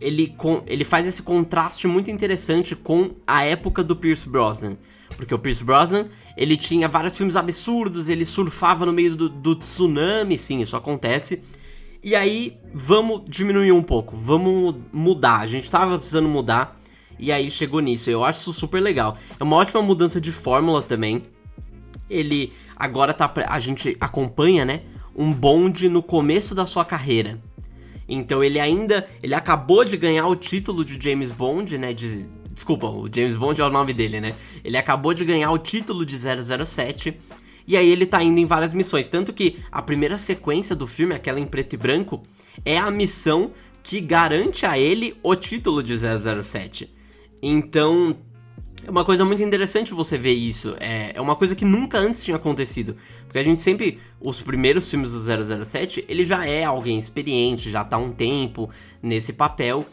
ele, 0.00 0.28
com, 0.36 0.62
ele 0.66 0.84
faz 0.84 1.06
esse 1.06 1.22
contraste 1.22 1.86
muito 1.86 2.10
interessante 2.10 2.74
com 2.74 3.16
a 3.26 3.44
época 3.44 3.82
do 3.82 3.96
Pierce 3.96 4.28
Brosnan. 4.28 4.76
Porque 5.16 5.34
o 5.34 5.38
Pierce 5.38 5.64
Brosnan, 5.64 6.08
ele 6.36 6.56
tinha 6.56 6.88
vários 6.88 7.16
filmes 7.16 7.36
absurdos, 7.36 8.08
ele 8.08 8.24
surfava 8.24 8.86
no 8.86 8.92
meio 8.92 9.16
do, 9.16 9.28
do 9.28 9.54
tsunami, 9.56 10.38
sim, 10.38 10.60
isso 10.60 10.76
acontece. 10.76 11.42
E 12.02 12.14
aí, 12.14 12.56
vamos 12.72 13.22
diminuir 13.28 13.72
um 13.72 13.82
pouco, 13.82 14.16
vamos 14.16 14.76
mudar. 14.92 15.40
A 15.40 15.46
gente 15.46 15.70
tava 15.70 15.98
precisando 15.98 16.28
mudar, 16.28 16.78
e 17.18 17.32
aí 17.32 17.50
chegou 17.50 17.80
nisso. 17.80 18.08
Eu 18.10 18.24
acho 18.24 18.40
isso 18.42 18.52
super 18.52 18.80
legal. 18.80 19.16
É 19.38 19.42
uma 19.42 19.56
ótima 19.56 19.82
mudança 19.82 20.20
de 20.20 20.30
fórmula 20.30 20.80
também. 20.80 21.22
Ele 22.08 22.52
agora 22.76 23.12
tá. 23.12 23.30
A 23.48 23.58
gente 23.58 23.96
acompanha, 24.00 24.64
né? 24.64 24.82
Um 25.14 25.32
bonde 25.32 25.88
no 25.88 26.02
começo 26.02 26.54
da 26.54 26.66
sua 26.66 26.84
carreira. 26.84 27.40
Então 28.08 28.42
ele 28.42 28.60
ainda. 28.60 29.08
Ele 29.22 29.34
acabou 29.34 29.84
de 29.84 29.96
ganhar 29.96 30.26
o 30.28 30.36
título 30.36 30.84
de 30.84 30.98
James 31.02 31.32
Bond, 31.32 31.76
né? 31.76 31.92
De, 31.92 32.28
desculpa, 32.52 32.86
o 32.86 33.08
James 33.12 33.36
Bond 33.36 33.60
é 33.60 33.64
o 33.64 33.70
nome 33.70 33.92
dele, 33.92 34.20
né? 34.20 34.36
Ele 34.64 34.76
acabou 34.76 35.12
de 35.12 35.24
ganhar 35.24 35.50
o 35.50 35.58
título 35.58 36.06
de 36.06 36.16
007. 36.16 37.18
E 37.68 37.76
aí 37.76 37.90
ele 37.90 38.06
tá 38.06 38.22
indo 38.22 38.40
em 38.40 38.46
várias 38.46 38.72
missões. 38.72 39.08
Tanto 39.08 39.30
que 39.30 39.58
a 39.70 39.82
primeira 39.82 40.16
sequência 40.16 40.74
do 40.74 40.86
filme, 40.86 41.14
aquela 41.14 41.38
em 41.38 41.44
preto 41.44 41.74
e 41.74 41.76
branco, 41.76 42.22
é 42.64 42.78
a 42.78 42.90
missão 42.90 43.52
que 43.82 44.00
garante 44.00 44.64
a 44.64 44.78
ele 44.78 45.18
o 45.22 45.36
título 45.36 45.82
de 45.82 45.94
007. 45.94 46.90
Então, 47.42 48.16
é 48.86 48.90
uma 48.90 49.04
coisa 49.04 49.22
muito 49.22 49.42
interessante 49.42 49.92
você 49.92 50.16
ver 50.16 50.32
isso. 50.32 50.74
É, 50.80 51.12
é 51.14 51.20
uma 51.20 51.36
coisa 51.36 51.54
que 51.54 51.66
nunca 51.66 51.98
antes 51.98 52.24
tinha 52.24 52.38
acontecido. 52.38 52.96
Porque 53.24 53.38
a 53.38 53.44
gente 53.44 53.60
sempre. 53.60 54.00
Os 54.18 54.40
primeiros 54.40 54.90
filmes 54.90 55.12
do 55.12 55.20
007, 55.64 56.06
ele 56.08 56.24
já 56.24 56.46
é 56.46 56.64
alguém 56.64 56.98
experiente, 56.98 57.70
já 57.70 57.84
tá 57.84 57.98
um 57.98 58.10
tempo 58.10 58.70
nesse 59.02 59.34
papel. 59.34 59.86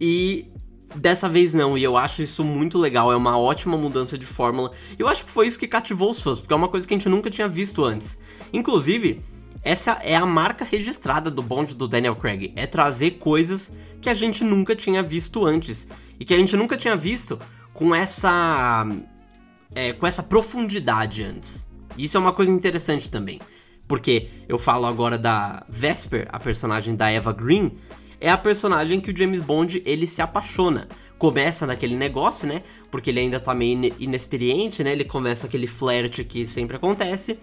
E 0.00 0.46
dessa 0.94 1.28
vez 1.28 1.54
não. 1.54 1.76
E 1.76 1.82
eu 1.82 1.96
acho 1.96 2.22
isso 2.22 2.44
muito 2.44 2.78
legal. 2.78 3.12
É 3.12 3.16
uma 3.16 3.38
ótima 3.38 3.76
mudança 3.76 4.16
de 4.16 4.26
fórmula. 4.26 4.72
Eu 4.98 5.08
acho 5.08 5.24
que 5.24 5.30
foi 5.30 5.46
isso 5.46 5.58
que 5.58 5.68
cativou 5.68 6.10
os 6.10 6.22
fãs, 6.22 6.40
porque 6.40 6.52
é 6.52 6.56
uma 6.56 6.68
coisa 6.68 6.86
que 6.86 6.94
a 6.94 6.96
gente 6.96 7.08
nunca 7.08 7.30
tinha 7.30 7.48
visto 7.48 7.84
antes. 7.84 8.20
Inclusive. 8.52 9.20
Essa 9.64 9.98
é 10.04 10.14
a 10.14 10.24
marca 10.24 10.64
registrada 10.64 11.32
do 11.32 11.42
bonde 11.42 11.74
do 11.74 11.88
Daniel 11.88 12.14
Craig, 12.14 12.52
é 12.54 12.64
trazer 12.64 13.18
coisas 13.18 13.74
que 14.00 14.08
a 14.08 14.14
gente 14.14 14.44
nunca 14.44 14.74
tinha 14.74 15.02
visto 15.02 15.44
antes 15.44 15.88
e 16.18 16.24
que 16.24 16.32
a 16.32 16.36
gente 16.36 16.56
nunca 16.56 16.76
tinha 16.76 16.96
visto 16.96 17.38
com 17.72 17.92
essa 17.92 18.86
é, 19.74 19.92
com 19.92 20.06
essa 20.06 20.22
profundidade 20.22 21.22
antes. 21.22 21.68
Isso 21.96 22.16
é 22.16 22.20
uma 22.20 22.32
coisa 22.32 22.52
interessante 22.52 23.10
também, 23.10 23.40
porque 23.86 24.30
eu 24.48 24.58
falo 24.58 24.86
agora 24.86 25.18
da 25.18 25.64
Vesper, 25.68 26.28
a 26.30 26.38
personagem 26.38 26.94
da 26.94 27.10
Eva 27.10 27.32
Green, 27.32 27.76
é 28.20 28.30
a 28.30 28.38
personagem 28.38 29.00
que 29.00 29.10
o 29.10 29.16
James 29.16 29.40
Bond 29.40 29.82
ele 29.84 30.06
se 30.06 30.20
apaixona. 30.20 30.88
Começa 31.16 31.66
naquele 31.66 31.96
negócio, 31.96 32.46
né? 32.46 32.62
Porque 32.90 33.10
ele 33.10 33.20
ainda 33.20 33.40
tá 33.40 33.54
meio 33.54 33.92
inexperiente, 33.98 34.82
né? 34.84 34.92
Ele 34.92 35.04
começa 35.04 35.46
aquele 35.46 35.66
flerte 35.66 36.24
que 36.24 36.46
sempre 36.46 36.76
acontece. 36.76 37.38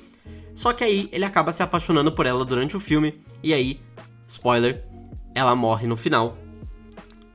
Só 0.53 0.71
que 0.71 0.83
aí 0.83 1.09
ele 1.11 1.25
acaba 1.25 1.51
se 1.51 1.61
apaixonando 1.61 2.11
por 2.11 2.25
ela 2.25 2.45
durante 2.45 2.77
o 2.77 2.79
filme. 2.79 3.21
E 3.43 3.53
aí, 3.53 3.79
spoiler, 4.27 4.85
ela 5.33 5.55
morre 5.55 5.87
no 5.87 5.97
final. 5.97 6.37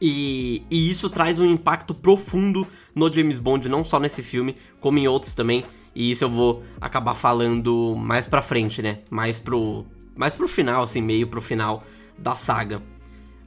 E, 0.01 0.63
e 0.71 0.91
isso 0.91 1.11
traz 1.11 1.39
um 1.39 1.45
impacto 1.45 1.95
profundo 1.95 2.67
no 2.95 3.13
James 3.13 3.39
Bond, 3.39 3.69
não 3.69 3.85
só 3.85 4.01
nesse 4.01 4.23
filme, 4.23 4.57
como 4.81 4.99
em 4.99 5.07
outros 5.07 5.35
também. 5.35 5.65
E 5.95 6.11
isso 6.11 6.25
eu 6.25 6.31
vou 6.31 6.65
acabar 6.81 7.15
falando 7.15 7.95
mais 7.97 8.27
pra 8.27 8.41
frente, 8.41 8.81
né? 8.81 9.01
Mais 9.11 9.39
pro, 9.39 9.85
mais 10.17 10.33
pro 10.33 10.49
final, 10.49 10.83
assim, 10.83 11.03
meio 11.03 11.27
pro 11.27 11.43
final 11.43 11.85
da 12.19 12.37
saga. 12.37 12.83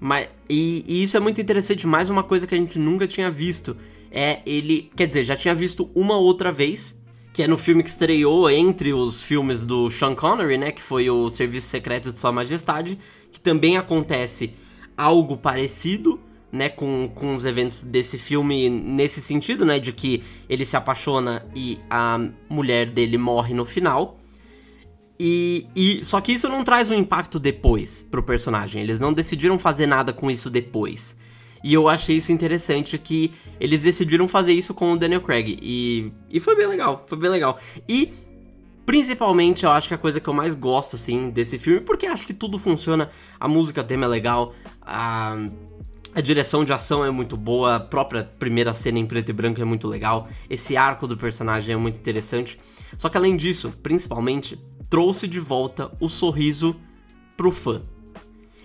Mas, 0.03 0.27
e, 0.50 0.83
e 0.86 1.01
isso 1.01 1.15
é 1.15 1.19
muito 1.22 1.39
interessante, 1.39 1.88
mais 1.88 2.10
uma 2.10 2.24
coisa 2.24 2.45
que 2.45 2.53
a 2.53 2.57
gente 2.57 2.77
nunca 2.77 3.07
tinha 3.07 3.31
visto. 3.31 3.77
É 4.12 4.41
ele, 4.45 4.91
quer 4.98 5.07
dizer, 5.07 5.24
já 5.24 5.33
tinha 5.33 5.55
visto 5.55 5.89
uma 5.95 6.17
outra 6.17 6.51
vez, 6.51 7.01
que 7.31 7.41
é 7.41 7.48
no 7.48 7.57
filme 7.57 7.81
que 7.81 7.89
estreou 7.89 8.50
entre 8.50 8.93
os 8.93 9.22
filmes 9.22 9.63
do 9.63 9.89
Sean 9.89 10.13
Connery, 10.13 10.57
né? 10.57 10.74
Que 10.74 10.81
foi 10.81 11.10
o 11.10 11.29
Serviço 11.29 11.67
Secreto 11.67 12.12
de 12.12 12.17
Sua 12.17 12.33
Majestade, 12.33 13.00
que 13.31 13.39
também 13.39 13.77
acontece 13.77 14.53
algo 14.98 15.38
parecido, 15.38 16.19
né, 16.51 16.67
com, 16.67 17.10
com 17.15 17.38
os 17.38 17.45
eventos 17.45 17.81
desse 17.81 18.17
filme 18.17 18.69
nesse 18.69 19.22
sentido, 19.22 19.63
né, 19.63 19.79
de 19.79 19.93
que 19.93 20.22
ele 20.50 20.65
se 20.65 20.75
apaixona 20.75 21.45
e 21.55 21.79
a 21.89 22.19
mulher 22.50 22.89
dele 22.89 23.17
morre 23.17 23.53
no 23.53 23.63
final. 23.63 24.19
E, 25.20 25.67
e 25.75 26.03
só 26.03 26.20
que 26.20 26.32
isso 26.32 26.50
não 26.50 26.63
traz 26.63 26.89
um 26.91 26.96
impacto 26.96 27.39
depois 27.39 28.03
pro 28.03 28.24
personagem. 28.24 28.82
Eles 28.82 29.00
não 29.00 29.13
decidiram 29.13 29.60
fazer 29.60 29.86
nada 29.86 30.12
com 30.12 30.29
isso 30.29 30.50
depois. 30.50 31.17
E 31.63 31.74
eu 31.74 31.88
achei 31.88 32.17
isso 32.17 32.32
interessante 32.32 32.98
que 32.98 33.32
eles 33.60 33.79
decidiram 33.79 34.27
fazer 34.27 34.53
isso 34.53 34.74
com 34.74 34.93
o 34.93 34.98
Daniel 34.98 35.22
Craig. 35.22 35.58
E, 35.62 36.12
e 36.29 36.39
foi 36.39 36.55
bem 36.55 36.67
legal, 36.67 37.05
foi 37.08 37.17
bem 37.17 37.29
legal. 37.29 37.58
E 37.88 38.12
principalmente 38.86 39.63
eu 39.63 39.72
acho 39.72 39.88
que 39.88 39.93
a 39.93 39.98
coisa 39.98 40.20
que 40.20 40.27
eu 40.27 40.34
mais 40.34 40.55
gosto 40.55 40.96
assim 40.96 41.29
desse 41.29 41.58
filme, 41.58 41.79
porque 41.79 42.05
acho 42.05 42.27
que 42.27 42.34
tudo 42.34 42.60
funciona, 42.60 43.10
a 43.39 43.48
música 43.48 43.82
tema 43.82 44.05
é 44.05 44.10
legal, 44.10 44.53
a 44.82 45.38
a 46.15 46.22
direção 46.22 46.63
de 46.63 46.72
ação 46.72 47.03
é 47.03 47.10
muito 47.10 47.36
boa, 47.36 47.75
a 47.75 47.79
própria 47.79 48.24
primeira 48.24 48.74
cena 48.74 49.00
em 49.00 49.05
preto 49.05 49.29
e 49.29 49.34
branco 49.34 49.60
é 49.60 49.65
muito 49.65 49.88
legal, 49.88 50.27
esse 50.50 50.77
arco 50.77 51.08
do 51.08 51.17
personagem 51.17 51.74
é 51.74 51.77
muito 51.77 51.98
interessante. 51.98 52.60
Só 52.98 53.10
que 53.10 53.17
além 53.17 53.36
disso, 53.36 53.74
principalmente, 53.82 54.60
trouxe 54.93 55.27
de 55.27 55.39
volta 55.39 55.91
o 56.00 56.07
sorriso 56.07 56.75
pro 57.35 57.51
fã. 57.51 57.81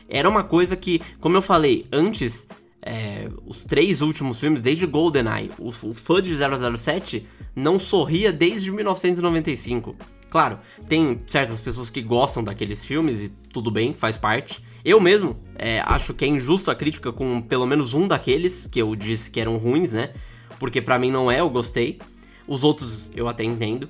Era 0.06 0.28
uma 0.28 0.44
coisa 0.44 0.76
que, 0.76 1.00
como 1.20 1.38
eu 1.38 1.40
falei 1.40 1.87
antes, 1.90 2.47
é, 2.82 3.30
os 3.47 3.64
três 3.64 4.02
últimos 4.02 4.38
filmes, 4.38 4.61
desde 4.61 4.85
GoldenEye, 4.85 5.50
o, 5.58 5.68
o 5.68 5.94
fã 5.94 6.20
de 6.20 6.35
007 6.37 7.26
não 7.56 7.78
sorria 7.78 8.30
desde 8.30 8.70
1995. 8.70 9.97
Claro, 10.28 10.58
tem 10.87 11.18
certas 11.26 11.61
pessoas 11.61 11.88
que 11.88 12.02
gostam 12.02 12.44
daqueles 12.44 12.85
filmes 12.85 13.23
e 13.23 13.30
tudo 13.50 13.70
bem, 13.70 13.94
faz 13.94 14.18
parte. 14.18 14.62
Eu 14.85 15.00
mesmo 15.00 15.35
é, 15.54 15.80
acho 15.87 16.12
que 16.12 16.26
é 16.26 16.28
injusto 16.28 16.70
a 16.70 16.75
crítica 16.75 17.11
com 17.11 17.40
pelo 17.40 17.64
menos 17.64 17.94
um 17.94 18.06
daqueles 18.06 18.66
que 18.66 18.82
eu 18.82 18.94
disse 18.94 19.30
que 19.30 19.40
eram 19.40 19.56
ruins, 19.56 19.94
né? 19.94 20.12
Porque 20.58 20.82
para 20.82 20.99
mim 20.99 21.11
não 21.11 21.30
é, 21.30 21.40
eu 21.40 21.49
gostei. 21.49 21.99
Os 22.47 22.64
outros 22.64 23.11
eu 23.14 23.28
até 23.28 23.44
entendo. 23.44 23.88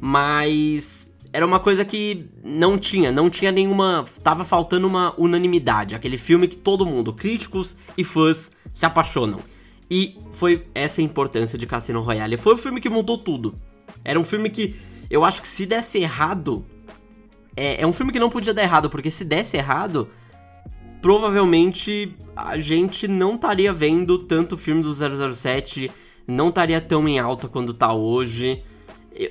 Mas 0.00 1.05
era 1.32 1.44
uma 1.44 1.60
coisa 1.60 1.84
que 1.84 2.26
não 2.42 2.78
tinha, 2.78 3.12
não 3.12 3.28
tinha 3.28 3.52
nenhuma. 3.52 4.04
Tava 4.22 4.44
faltando 4.44 4.86
uma 4.86 5.14
unanimidade. 5.18 5.94
Aquele 5.94 6.18
filme 6.18 6.48
que 6.48 6.56
todo 6.56 6.86
mundo, 6.86 7.12
críticos 7.12 7.76
e 7.96 8.04
fãs, 8.04 8.52
se 8.72 8.86
apaixonam. 8.86 9.40
E 9.90 10.18
foi 10.32 10.66
essa 10.74 11.00
a 11.00 11.04
importância 11.04 11.58
de 11.58 11.66
Cassino 11.66 12.00
Royale. 12.00 12.36
Foi 12.36 12.54
o 12.54 12.58
filme 12.58 12.80
que 12.80 12.88
mudou 12.88 13.18
tudo. 13.18 13.54
Era 14.04 14.18
um 14.18 14.24
filme 14.24 14.50
que 14.50 14.76
eu 15.08 15.24
acho 15.24 15.40
que 15.40 15.48
se 15.48 15.66
desse 15.66 15.98
errado, 15.98 16.64
é, 17.56 17.82
é 17.82 17.86
um 17.86 17.92
filme 17.92 18.12
que 18.12 18.18
não 18.18 18.30
podia 18.30 18.52
dar 18.52 18.62
errado, 18.62 18.90
porque 18.90 19.10
se 19.10 19.24
desse 19.24 19.56
errado, 19.56 20.08
provavelmente 21.00 22.14
a 22.34 22.58
gente 22.58 23.06
não 23.06 23.36
estaria 23.36 23.72
vendo 23.72 24.18
tanto 24.18 24.58
filme 24.58 24.82
do 24.82 24.94
007, 24.94 25.90
não 26.26 26.48
estaria 26.48 26.80
tão 26.80 27.08
em 27.08 27.18
alta 27.18 27.48
quando 27.48 27.72
tá 27.72 27.92
hoje. 27.92 28.62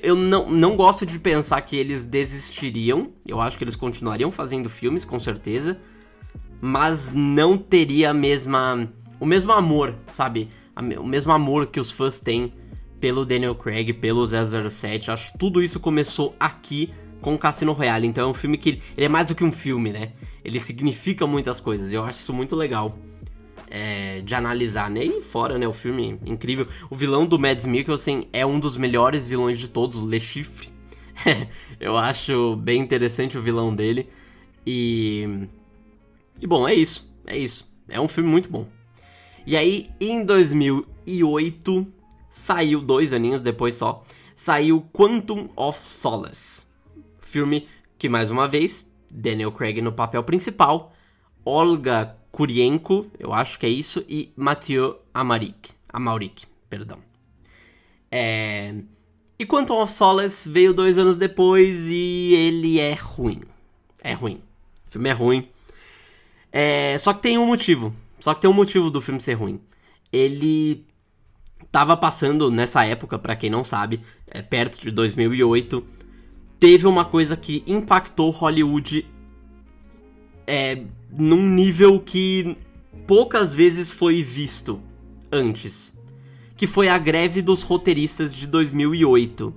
Eu, 0.01 0.15
não, 0.15 0.49
não 0.49 0.75
gosto 0.75 1.05
de 1.05 1.19
pensar 1.19 1.61
que 1.61 1.75
eles 1.75 2.05
desistiriam, 2.05 3.11
eu 3.27 3.39
acho 3.39 3.57
que 3.57 3.63
eles 3.63 3.75
continuariam 3.75 4.31
fazendo 4.31 4.69
filmes, 4.69 5.05
com 5.05 5.19
certeza, 5.19 5.79
mas 6.59 7.13
não 7.13 7.57
teria 7.57 8.09
a 8.09 8.13
mesma, 8.13 8.91
o 9.19 9.25
mesmo 9.25 9.51
amor, 9.51 9.95
sabe? 10.07 10.49
O 10.97 11.05
mesmo 11.05 11.31
amor 11.31 11.67
que 11.67 11.79
os 11.79 11.91
fãs 11.91 12.19
têm 12.19 12.51
pelo 12.99 13.25
Daniel 13.25 13.53
Craig, 13.53 13.93
pelo 13.93 14.25
007. 14.25 15.11
Acho 15.11 15.31
que 15.31 15.37
tudo 15.37 15.61
isso 15.61 15.79
começou 15.79 16.35
aqui 16.39 16.91
com 17.21 17.37
Cassino 17.37 17.71
Royale. 17.71 18.07
Então 18.07 18.27
é 18.27 18.31
um 18.31 18.33
filme 18.33 18.57
que 18.57 18.81
ele 18.97 19.05
é 19.05 19.09
mais 19.09 19.27
do 19.27 19.35
que 19.35 19.43
um 19.43 19.51
filme, 19.51 19.91
né? 19.91 20.13
Ele 20.43 20.59
significa 20.59 21.27
muitas 21.27 21.59
coisas. 21.59 21.93
Eu 21.93 22.03
acho 22.03 22.19
isso 22.19 22.33
muito 22.33 22.55
legal 22.55 22.97
é, 23.75 24.21
de 24.21 24.33
analisar, 24.33 24.89
né? 24.89 25.03
E 25.03 25.21
fora, 25.21 25.57
né? 25.57 25.67
O 25.67 25.73
filme 25.73 26.17
incrível. 26.25 26.65
O 26.89 26.95
vilão 26.95 27.27
do 27.27 27.37
Mads 27.37 27.65
Mikkelsen 27.65 28.29
é 28.31 28.45
um 28.45 28.57
dos 28.57 28.77
melhores 28.77 29.27
vilões 29.27 29.59
de 29.59 29.67
todos, 29.67 29.97
o 29.97 30.07
Le 30.07 30.21
Chiffre. 30.21 30.69
eu 31.77 31.97
acho 31.97 32.55
bem 32.55 32.79
interessante 32.79 33.37
o 33.37 33.41
vilão 33.41 33.75
dele. 33.75 34.07
E. 34.65 35.47
E 36.39 36.47
bom, 36.47 36.65
é 36.65 36.73
isso. 36.73 37.13
É 37.27 37.37
isso. 37.37 37.69
É 37.89 37.99
um 37.99 38.07
filme 38.07 38.29
muito 38.29 38.49
bom. 38.49 38.65
E 39.45 39.57
aí, 39.57 39.87
em 39.99 40.23
2008, 40.23 41.85
saiu 42.29 42.79
dois 42.79 43.11
aninhos 43.11 43.41
depois 43.41 43.75
só, 43.75 44.05
saiu 44.33 44.85
Quantum 44.93 45.49
of 45.53 45.77
Solace. 45.85 46.65
Filme 47.19 47.67
que, 47.97 48.07
mais 48.07 48.31
uma 48.31 48.47
vez, 48.47 48.89
Daniel 49.11 49.51
Craig 49.51 49.81
no 49.81 49.91
papel 49.91 50.23
principal, 50.23 50.94
Olga 51.45 52.17
Kurienko, 52.31 53.05
eu 53.19 53.31
acho 53.31 53.59
que 53.59 53.65
é 53.65 53.69
isso, 53.69 54.03
e 54.09 54.33
Mathieu 54.35 54.99
Amarik, 55.13 55.71
Amaurik, 55.87 56.45
perdão. 56.69 56.97
É... 58.11 58.73
E 59.37 59.45
Quantum 59.45 59.81
of 59.81 59.91
Solace 59.93 60.49
veio 60.49 60.73
dois 60.73 60.97
anos 60.97 61.17
depois 61.17 61.81
e 61.87 62.33
ele 62.33 62.79
é 62.79 62.93
ruim. 62.93 63.41
É 64.01 64.13
ruim. 64.13 64.41
O 64.87 64.91
filme 64.91 65.09
é 65.09 65.13
ruim. 65.13 65.47
É... 66.51 66.97
Só 66.97 67.13
que 67.13 67.21
tem 67.21 67.37
um 67.37 67.45
motivo. 67.45 67.93
Só 68.19 68.33
que 68.33 68.41
tem 68.41 68.49
um 68.49 68.53
motivo 68.53 68.89
do 68.89 69.01
filme 69.01 69.21
ser 69.21 69.33
ruim. 69.33 69.59
Ele 70.11 70.85
tava 71.71 71.95
passando 71.97 72.49
nessa 72.49 72.85
época, 72.85 73.19
para 73.19 73.35
quem 73.35 73.49
não 73.49 73.63
sabe, 73.63 74.01
é, 74.27 74.41
perto 74.41 74.79
de 74.79 74.91
2008, 74.91 75.85
teve 76.59 76.87
uma 76.87 77.03
coisa 77.03 77.35
que 77.35 77.63
impactou 77.67 78.29
Hollywood 78.29 79.05
é, 80.47 80.83
num 81.17 81.47
nível 81.47 81.99
que 81.99 82.57
poucas 83.07 83.53
vezes 83.53 83.91
foi 83.91 84.21
visto 84.21 84.79
antes, 85.31 85.97
que 86.57 86.67
foi 86.67 86.87
a 86.89 86.97
greve 86.97 87.41
dos 87.41 87.63
roteiristas 87.63 88.33
de 88.33 88.47
2008. 88.47 89.53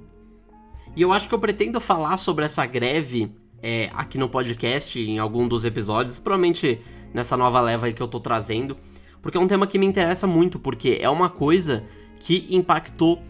E 0.96 1.02
eu 1.02 1.12
acho 1.12 1.28
que 1.28 1.34
eu 1.34 1.38
pretendo 1.38 1.80
falar 1.80 2.16
sobre 2.16 2.44
essa 2.44 2.66
greve 2.66 3.32
é, 3.62 3.90
aqui 3.94 4.18
no 4.18 4.28
podcast, 4.28 4.98
em 4.98 5.18
algum 5.18 5.46
dos 5.46 5.64
episódios, 5.64 6.18
provavelmente 6.18 6.80
nessa 7.12 7.36
nova 7.36 7.60
leva 7.60 7.90
que 7.92 8.02
eu 8.02 8.08
tô 8.08 8.20
trazendo, 8.20 8.76
porque 9.22 9.36
é 9.36 9.40
um 9.40 9.48
tema 9.48 9.66
que 9.66 9.78
me 9.78 9.86
interessa 9.86 10.26
muito, 10.26 10.58
porque 10.58 10.98
é 11.00 11.08
uma 11.08 11.28
coisa 11.28 11.84
que 12.20 12.46
impactou 12.50 13.22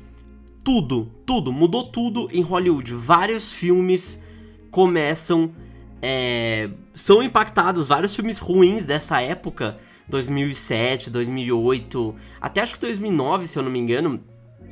tudo, 0.65 1.09
tudo, 1.25 1.53
mudou 1.53 1.85
tudo 1.85 2.29
em 2.31 2.43
Hollywood. 2.43 2.93
Vários 2.95 3.53
filmes 3.53 4.23
começam. 4.71 5.53
É, 6.01 6.71
são 6.95 7.23
impactados, 7.23 7.89
vários 7.89 8.15
filmes 8.15 8.39
ruins 8.39 8.87
dessa 8.87 9.21
época, 9.21 9.79
2007, 10.09 11.11
2008, 11.11 12.15
até 12.41 12.61
acho 12.61 12.75
que 12.75 12.81
2009, 12.81 13.47
se 13.47 13.59
eu 13.59 13.63
não 13.63 13.71
me 13.71 13.79
engano, 13.79 14.21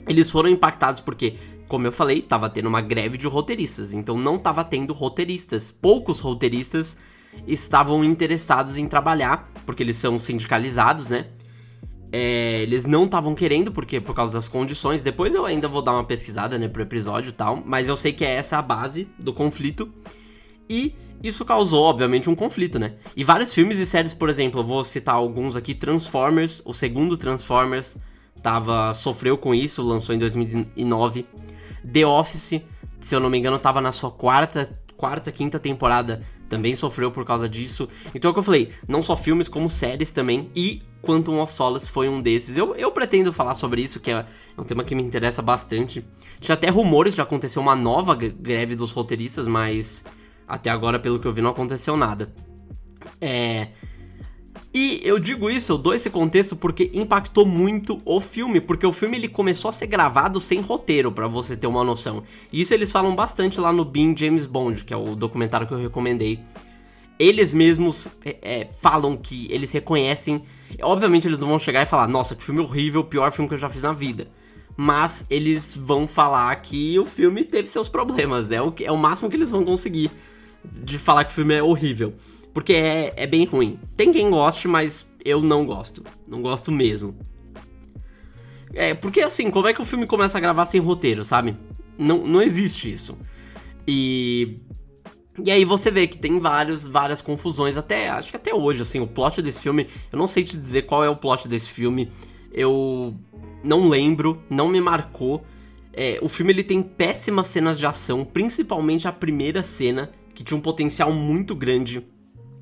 eles 0.08 0.30
foram 0.30 0.48
impactados 0.48 1.00
porque, 1.00 1.36
como 1.68 1.86
eu 1.86 1.92
falei, 1.92 2.22
tava 2.22 2.48
tendo 2.48 2.68
uma 2.68 2.80
greve 2.80 3.18
de 3.18 3.26
roteiristas, 3.26 3.92
então 3.92 4.16
não 4.16 4.38
tava 4.38 4.64
tendo 4.64 4.92
roteiristas. 4.92 5.72
Poucos 5.72 6.20
roteiristas 6.20 6.96
estavam 7.46 8.04
interessados 8.04 8.78
em 8.78 8.86
trabalhar, 8.86 9.50
porque 9.66 9.82
eles 9.82 9.96
são 9.96 10.18
sindicalizados, 10.18 11.10
né? 11.10 11.26
É, 12.12 12.62
eles 12.62 12.86
não 12.86 13.04
estavam 13.04 13.34
querendo, 13.34 13.72
porque 13.72 14.00
por 14.00 14.14
causa 14.14 14.34
das 14.34 14.48
condições. 14.48 15.02
Depois 15.02 15.34
eu 15.34 15.44
ainda 15.44 15.68
vou 15.68 15.82
dar 15.82 15.92
uma 15.92 16.04
pesquisada, 16.04 16.56
né, 16.58 16.68
pro 16.68 16.82
episódio 16.82 17.30
e 17.30 17.32
tal. 17.32 17.62
Mas 17.64 17.88
eu 17.88 17.96
sei 17.96 18.12
que 18.12 18.24
é 18.24 18.34
essa 18.36 18.58
a 18.58 18.62
base 18.62 19.08
do 19.18 19.32
conflito. 19.32 19.92
E 20.68 20.94
isso 21.22 21.44
causou, 21.44 21.84
obviamente, 21.84 22.28
um 22.28 22.34
conflito, 22.34 22.78
né? 22.78 22.94
E 23.16 23.24
vários 23.24 23.52
filmes 23.52 23.78
e 23.78 23.86
séries, 23.86 24.14
por 24.14 24.28
exemplo, 24.28 24.60
eu 24.60 24.64
vou 24.64 24.84
citar 24.84 25.14
alguns 25.14 25.56
aqui. 25.56 25.74
Transformers, 25.74 26.62
o 26.64 26.72
segundo 26.72 27.16
Transformers, 27.16 27.96
tava, 28.42 28.94
sofreu 28.94 29.36
com 29.36 29.54
isso, 29.54 29.82
lançou 29.82 30.14
em 30.14 30.18
2009. 30.18 31.26
The 31.90 32.06
Office, 32.06 32.60
se 33.00 33.14
eu 33.14 33.20
não 33.20 33.30
me 33.30 33.38
engano, 33.38 33.58
tava 33.58 33.80
na 33.80 33.92
sua 33.92 34.10
quarta, 34.10 34.78
quarta, 34.96 35.32
quinta 35.32 35.58
temporada 35.58 36.22
também 36.48 36.76
sofreu 36.76 37.10
por 37.10 37.24
causa 37.24 37.48
disso. 37.48 37.88
Então 38.14 38.28
é 38.28 38.30
o 38.30 38.34
que 38.34 38.38
eu 38.38 38.44
falei, 38.44 38.72
não 38.86 39.02
só 39.02 39.16
filmes, 39.16 39.48
como 39.48 39.68
séries 39.68 40.10
também. 40.12 40.50
E 40.54 40.82
Quantum 41.02 41.40
of 41.40 41.52
Solace 41.52 41.90
foi 41.90 42.08
um 42.08 42.20
desses. 42.20 42.56
Eu, 42.56 42.74
eu 42.74 42.90
pretendo 42.90 43.32
falar 43.32 43.54
sobre 43.54 43.82
isso, 43.82 44.00
que 44.00 44.10
é 44.10 44.26
um 44.56 44.64
tema 44.64 44.84
que 44.84 44.94
me 44.94 45.02
interessa 45.02 45.42
bastante. 45.42 46.04
Tinha 46.40 46.54
até 46.54 46.68
rumores 46.68 47.14
de 47.14 47.20
acontecer 47.20 47.58
uma 47.58 47.76
nova 47.76 48.14
greve 48.14 48.74
dos 48.74 48.92
roteiristas, 48.92 49.46
mas 49.46 50.04
até 50.46 50.70
agora, 50.70 50.98
pelo 50.98 51.18
que 51.18 51.26
eu 51.26 51.32
vi, 51.32 51.42
não 51.42 51.50
aconteceu 51.50 51.96
nada. 51.96 52.32
É. 53.20 53.68
E 54.78 55.00
eu 55.02 55.18
digo 55.18 55.48
isso, 55.48 55.72
eu 55.72 55.78
dou 55.78 55.94
esse 55.94 56.10
contexto 56.10 56.54
porque 56.54 56.90
impactou 56.92 57.46
muito 57.46 57.98
o 58.04 58.20
filme, 58.20 58.60
porque 58.60 58.86
o 58.86 58.92
filme 58.92 59.16
ele 59.16 59.26
começou 59.26 59.70
a 59.70 59.72
ser 59.72 59.86
gravado 59.86 60.38
sem 60.38 60.60
roteiro, 60.60 61.10
para 61.10 61.26
você 61.26 61.56
ter 61.56 61.66
uma 61.66 61.82
noção. 61.82 62.22
E 62.52 62.60
isso 62.60 62.74
eles 62.74 62.92
falam 62.92 63.14
bastante 63.14 63.58
lá 63.58 63.72
no 63.72 63.86
Being 63.86 64.14
James 64.14 64.44
Bond, 64.44 64.84
que 64.84 64.92
é 64.92 64.96
o 64.96 65.16
documentário 65.16 65.66
que 65.66 65.72
eu 65.72 65.78
recomendei. 65.78 66.40
Eles 67.18 67.54
mesmos 67.54 68.06
é, 68.22 68.36
é, 68.42 68.68
falam 68.70 69.16
que 69.16 69.48
eles 69.50 69.72
reconhecem. 69.72 70.42
Obviamente 70.82 71.26
eles 71.26 71.38
não 71.38 71.48
vão 71.48 71.58
chegar 71.58 71.82
e 71.82 71.86
falar, 71.86 72.06
nossa, 72.06 72.34
que 72.34 72.44
filme 72.44 72.60
horrível, 72.60 73.02
pior 73.02 73.32
filme 73.32 73.48
que 73.48 73.54
eu 73.54 73.58
já 73.58 73.70
fiz 73.70 73.82
na 73.82 73.94
vida. 73.94 74.28
Mas 74.76 75.24
eles 75.30 75.74
vão 75.74 76.06
falar 76.06 76.54
que 76.56 76.98
o 76.98 77.06
filme 77.06 77.44
teve 77.44 77.70
seus 77.70 77.88
problemas. 77.88 78.50
É 78.50 78.60
o, 78.60 78.74
é 78.82 78.92
o 78.92 78.98
máximo 78.98 79.30
que 79.30 79.36
eles 79.36 79.48
vão 79.48 79.64
conseguir 79.64 80.10
de 80.64 80.98
falar 80.98 81.24
que 81.24 81.30
o 81.30 81.34
filme 81.34 81.54
é 81.54 81.62
horrível. 81.62 82.14
Porque 82.52 82.72
é, 82.72 83.12
é 83.16 83.26
bem 83.26 83.44
ruim. 83.44 83.78
Tem 83.96 84.12
quem 84.12 84.30
goste, 84.30 84.66
mas 84.66 85.06
eu 85.24 85.40
não 85.42 85.66
gosto. 85.66 86.02
Não 86.26 86.40
gosto 86.42 86.72
mesmo. 86.72 87.14
É, 88.74 88.94
porque 88.94 89.20
assim, 89.20 89.50
como 89.50 89.68
é 89.68 89.74
que 89.74 89.82
o 89.82 89.84
filme 89.84 90.06
começa 90.06 90.38
a 90.38 90.40
gravar 90.40 90.66
sem 90.66 90.80
roteiro, 90.80 91.24
sabe? 91.24 91.56
Não, 91.98 92.26
não 92.26 92.42
existe 92.42 92.90
isso. 92.90 93.16
E 93.86 94.58
E 95.44 95.50
aí 95.50 95.64
você 95.64 95.90
vê 95.90 96.06
que 96.06 96.18
tem 96.18 96.38
vários, 96.38 96.86
várias 96.86 97.20
confusões, 97.20 97.76
até 97.76 98.08
acho 98.08 98.30
que 98.30 98.36
até 98.36 98.54
hoje, 98.54 98.80
assim, 98.82 99.00
o 99.00 99.06
plot 99.06 99.42
desse 99.42 99.60
filme, 99.60 99.86
eu 100.10 100.18
não 100.18 100.26
sei 100.26 100.42
te 100.44 100.56
dizer 100.56 100.82
qual 100.82 101.04
é 101.04 101.10
o 101.10 101.16
plot 101.16 101.46
desse 101.46 101.70
filme, 101.70 102.10
eu 102.52 103.14
não 103.62 103.88
lembro, 103.88 104.42
não 104.48 104.68
me 104.68 104.80
marcou. 104.80 105.44
É, 105.92 106.18
o 106.22 106.28
filme 106.28 106.52
ele 106.52 106.64
tem 106.64 106.82
péssimas 106.82 107.48
cenas 107.48 107.78
de 107.78 107.86
ação, 107.86 108.24
principalmente 108.24 109.06
a 109.06 109.12
primeira 109.12 109.62
cena, 109.62 110.10
que 110.36 110.44
tinha 110.44 110.56
um 110.56 110.60
potencial 110.60 111.12
muito 111.12 111.56
grande. 111.56 112.06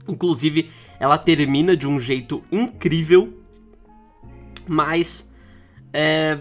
Inclusive, 0.09 0.71
ela 1.01 1.19
termina 1.19 1.77
de 1.77 1.89
um 1.89 1.99
jeito 1.99 2.43
incrível, 2.53 3.35
mas 4.67 5.29
é, 5.93 6.39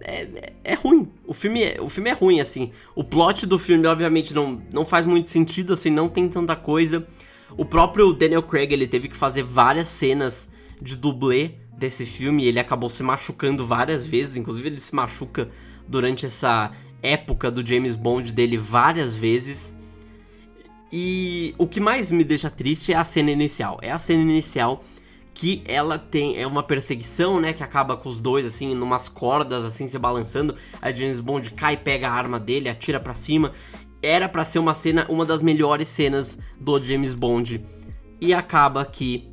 é, 0.00 0.52
é, 0.62 0.74
ruim. 0.74 1.10
O 1.26 1.34
filme 1.34 1.64
é, 1.64 1.80
o 1.80 1.88
filme 1.88 2.08
é 2.08 2.12
ruim, 2.12 2.40
assim. 2.40 2.70
O 2.94 3.02
plot 3.02 3.46
do 3.46 3.58
filme, 3.58 3.84
obviamente, 3.86 4.32
não, 4.32 4.62
não 4.72 4.86
faz 4.86 5.04
muito 5.04 5.28
sentido, 5.28 5.72
assim, 5.72 5.90
não 5.90 6.08
tem 6.08 6.28
tanta 6.28 6.54
coisa. 6.54 7.04
O 7.56 7.64
próprio 7.64 8.12
Daniel 8.12 8.42
Craig, 8.42 8.72
ele 8.72 8.86
teve 8.86 9.08
que 9.08 9.16
fazer 9.16 9.42
várias 9.42 9.88
cenas 9.88 10.50
de 10.80 10.96
dublê 10.96 11.52
desse 11.76 12.06
filme. 12.06 12.46
ele 12.46 12.60
acabou 12.60 12.88
se 12.88 13.02
machucando 13.02 13.66
várias 13.66 14.06
vezes. 14.06 14.36
Inclusive, 14.36 14.68
ele 14.68 14.80
se 14.80 14.94
machuca 14.94 15.48
durante 15.88 16.26
essa 16.26 16.70
época 17.02 17.50
do 17.50 17.66
James 17.66 17.96
Bond 17.96 18.32
dele 18.32 18.56
várias 18.56 19.16
vezes. 19.16 19.74
E 20.92 21.54
o 21.58 21.66
que 21.66 21.80
mais 21.80 22.10
me 22.10 22.24
deixa 22.24 22.50
triste 22.50 22.92
é 22.92 22.96
a 22.96 23.04
cena 23.04 23.30
inicial. 23.30 23.78
É 23.82 23.90
a 23.90 23.98
cena 23.98 24.22
inicial 24.22 24.82
que 25.34 25.64
ela 25.66 25.98
tem 25.98 26.40
é 26.40 26.46
uma 26.46 26.62
perseguição, 26.62 27.40
né, 27.40 27.52
que 27.52 27.62
acaba 27.62 27.96
com 27.96 28.08
os 28.08 28.20
dois 28.20 28.46
assim, 28.46 28.72
numas 28.72 29.08
cordas 29.08 29.64
assim 29.64 29.88
se 29.88 29.98
balançando. 29.98 30.54
A 30.80 30.92
James 30.92 31.18
Bond 31.18 31.50
cai, 31.50 31.76
pega 31.76 32.08
a 32.08 32.12
arma 32.12 32.38
dele, 32.38 32.68
atira 32.68 33.00
para 33.00 33.14
cima. 33.14 33.52
Era 34.00 34.28
para 34.28 34.44
ser 34.44 34.60
uma 34.60 34.74
cena, 34.74 35.06
uma 35.08 35.26
das 35.26 35.42
melhores 35.42 35.88
cenas 35.88 36.38
do 36.60 36.80
James 36.80 37.14
Bond. 37.14 37.64
E 38.20 38.32
acaba 38.32 38.84
que 38.84 39.28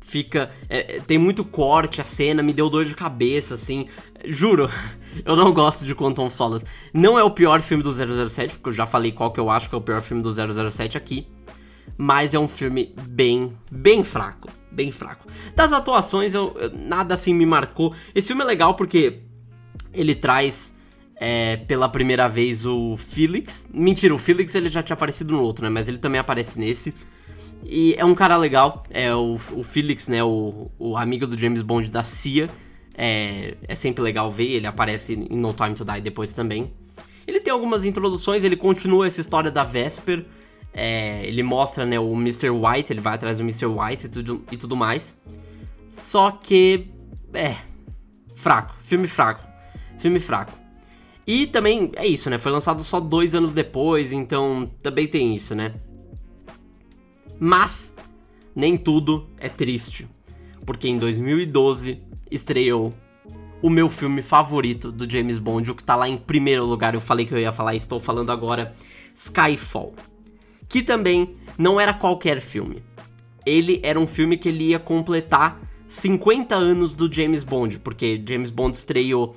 fica 0.00 0.50
é, 0.68 0.96
é 0.96 1.00
tem 1.00 1.18
muito 1.18 1.44
corte 1.44 2.00
a 2.00 2.04
cena, 2.04 2.42
me 2.42 2.52
deu 2.52 2.68
dor 2.68 2.84
de 2.84 2.94
cabeça 2.94 3.54
assim. 3.54 3.86
Juro, 4.26 4.68
eu 5.24 5.36
não 5.36 5.52
gosto 5.52 5.84
de 5.84 5.94
Quantum 5.94 6.28
Solace. 6.28 6.64
Não 6.92 7.18
é 7.18 7.24
o 7.24 7.30
pior 7.30 7.60
filme 7.62 7.82
do 7.82 7.92
007, 7.92 8.56
porque 8.56 8.68
eu 8.68 8.72
já 8.72 8.86
falei 8.86 9.12
qual 9.12 9.32
que 9.32 9.40
eu 9.40 9.50
acho 9.50 9.68
que 9.68 9.74
é 9.74 9.78
o 9.78 9.82
pior 9.82 10.00
filme 10.00 10.22
do 10.22 10.32
007 10.32 10.96
aqui. 10.96 11.26
Mas 11.96 12.34
é 12.34 12.38
um 12.38 12.48
filme 12.48 12.94
bem, 13.08 13.52
bem 13.70 14.04
fraco 14.04 14.48
bem 14.70 14.92
fraco. 14.92 15.26
Das 15.56 15.72
atuações, 15.72 16.34
eu, 16.34 16.56
eu, 16.56 16.70
nada 16.70 17.14
assim 17.14 17.34
me 17.34 17.44
marcou. 17.44 17.92
Esse 18.14 18.28
filme 18.28 18.42
é 18.42 18.46
legal 18.46 18.74
porque 18.74 19.22
ele 19.92 20.14
traz 20.14 20.76
é, 21.16 21.56
pela 21.56 21.88
primeira 21.88 22.28
vez 22.28 22.64
o 22.64 22.96
Felix. 22.96 23.68
Mentira, 23.74 24.14
o 24.14 24.18
Felix 24.18 24.54
ele 24.54 24.68
já 24.68 24.82
tinha 24.82 24.94
aparecido 24.94 25.32
no 25.32 25.42
outro, 25.42 25.64
né? 25.64 25.70
Mas 25.70 25.88
ele 25.88 25.98
também 25.98 26.20
aparece 26.20 26.58
nesse. 26.60 26.94
E 27.64 27.94
é 27.98 28.04
um 28.04 28.14
cara 28.14 28.36
legal, 28.36 28.84
é 28.88 29.12
o, 29.12 29.34
o 29.52 29.64
Felix, 29.64 30.06
né? 30.06 30.22
O, 30.22 30.70
o 30.78 30.96
amigo 30.96 31.26
do 31.26 31.36
James 31.36 31.62
Bond 31.62 31.88
da 31.88 32.04
CIA. 32.04 32.48
É, 33.00 33.54
é 33.68 33.76
sempre 33.76 34.02
legal 34.02 34.28
ver, 34.28 34.50
ele 34.50 34.66
aparece 34.66 35.14
em 35.14 35.36
No 35.36 35.54
Time 35.54 35.72
to 35.72 35.84
Die 35.84 36.00
depois 36.00 36.32
também. 36.32 36.72
Ele 37.28 37.38
tem 37.38 37.52
algumas 37.52 37.84
introduções, 37.84 38.42
ele 38.42 38.56
continua 38.56 39.06
essa 39.06 39.20
história 39.20 39.52
da 39.52 39.62
Vesper, 39.62 40.26
é, 40.74 41.24
ele 41.24 41.44
mostra 41.44 41.86
né, 41.86 42.00
o 42.00 42.12
Mr. 42.14 42.50
White, 42.50 42.92
ele 42.92 43.00
vai 43.00 43.14
atrás 43.14 43.38
do 43.38 43.44
Mr. 43.44 43.66
White 43.66 44.06
e 44.06 44.08
tudo, 44.08 44.44
e 44.50 44.56
tudo 44.56 44.74
mais. 44.74 45.16
Só 45.88 46.32
que. 46.32 46.88
É. 47.32 47.54
Fraco. 48.34 48.74
Filme 48.80 49.06
fraco. 49.06 49.46
Filme 50.00 50.18
fraco. 50.18 50.52
E 51.24 51.46
também 51.46 51.92
é 51.94 52.06
isso, 52.06 52.28
né? 52.28 52.38
Foi 52.38 52.50
lançado 52.50 52.82
só 52.82 52.98
dois 52.98 53.34
anos 53.34 53.52
depois, 53.52 54.10
então 54.12 54.68
também 54.82 55.06
tem 55.06 55.36
isso, 55.36 55.54
né? 55.54 55.74
Mas 57.38 57.94
nem 58.56 58.76
tudo 58.76 59.28
é 59.38 59.48
triste. 59.48 60.08
Porque 60.64 60.88
em 60.88 60.98
2012 60.98 62.07
estreou 62.30 62.92
o 63.60 63.68
meu 63.68 63.88
filme 63.88 64.22
favorito 64.22 64.92
do 64.92 65.10
James 65.10 65.38
Bond, 65.38 65.70
o 65.70 65.74
que 65.74 65.82
tá 65.82 65.96
lá 65.96 66.08
em 66.08 66.16
primeiro 66.16 66.64
lugar. 66.64 66.94
Eu 66.94 67.00
falei 67.00 67.26
que 67.26 67.34
eu 67.34 67.38
ia 67.38 67.52
falar, 67.52 67.74
estou 67.74 67.98
falando 67.98 68.30
agora. 68.30 68.72
Skyfall 69.14 69.94
que 70.68 70.82
também 70.82 71.36
não 71.56 71.80
era 71.80 71.94
qualquer 71.94 72.40
filme. 72.40 72.82
Ele 73.46 73.80
era 73.82 73.98
um 73.98 74.06
filme 74.06 74.36
que 74.36 74.50
ele 74.50 74.68
ia 74.68 74.78
completar 74.78 75.58
50 75.88 76.54
anos 76.54 76.94
do 76.94 77.10
James 77.10 77.42
Bond, 77.42 77.78
porque 77.78 78.22
James 78.26 78.50
Bond 78.50 78.76
estreou 78.76 79.34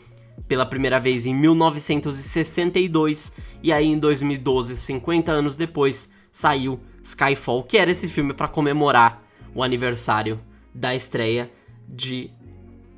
pela 0.47 0.65
primeira 0.65 0.99
vez 0.99 1.25
em 1.25 1.33
1962 1.33 3.33
e 3.63 3.71
aí 3.71 3.87
em 3.87 3.97
2012, 3.97 4.75
50 4.75 5.31
anos 5.31 5.55
depois, 5.55 6.11
saiu 6.31 6.81
Skyfall, 7.01 7.63
que 7.63 7.77
era 7.77 7.91
esse 7.91 8.07
filme 8.07 8.33
para 8.33 8.49
comemorar 8.49 9.23
o 9.55 9.63
aniversário 9.63 10.39
da 10.73 10.93
estreia 10.93 11.49
de 11.87 12.31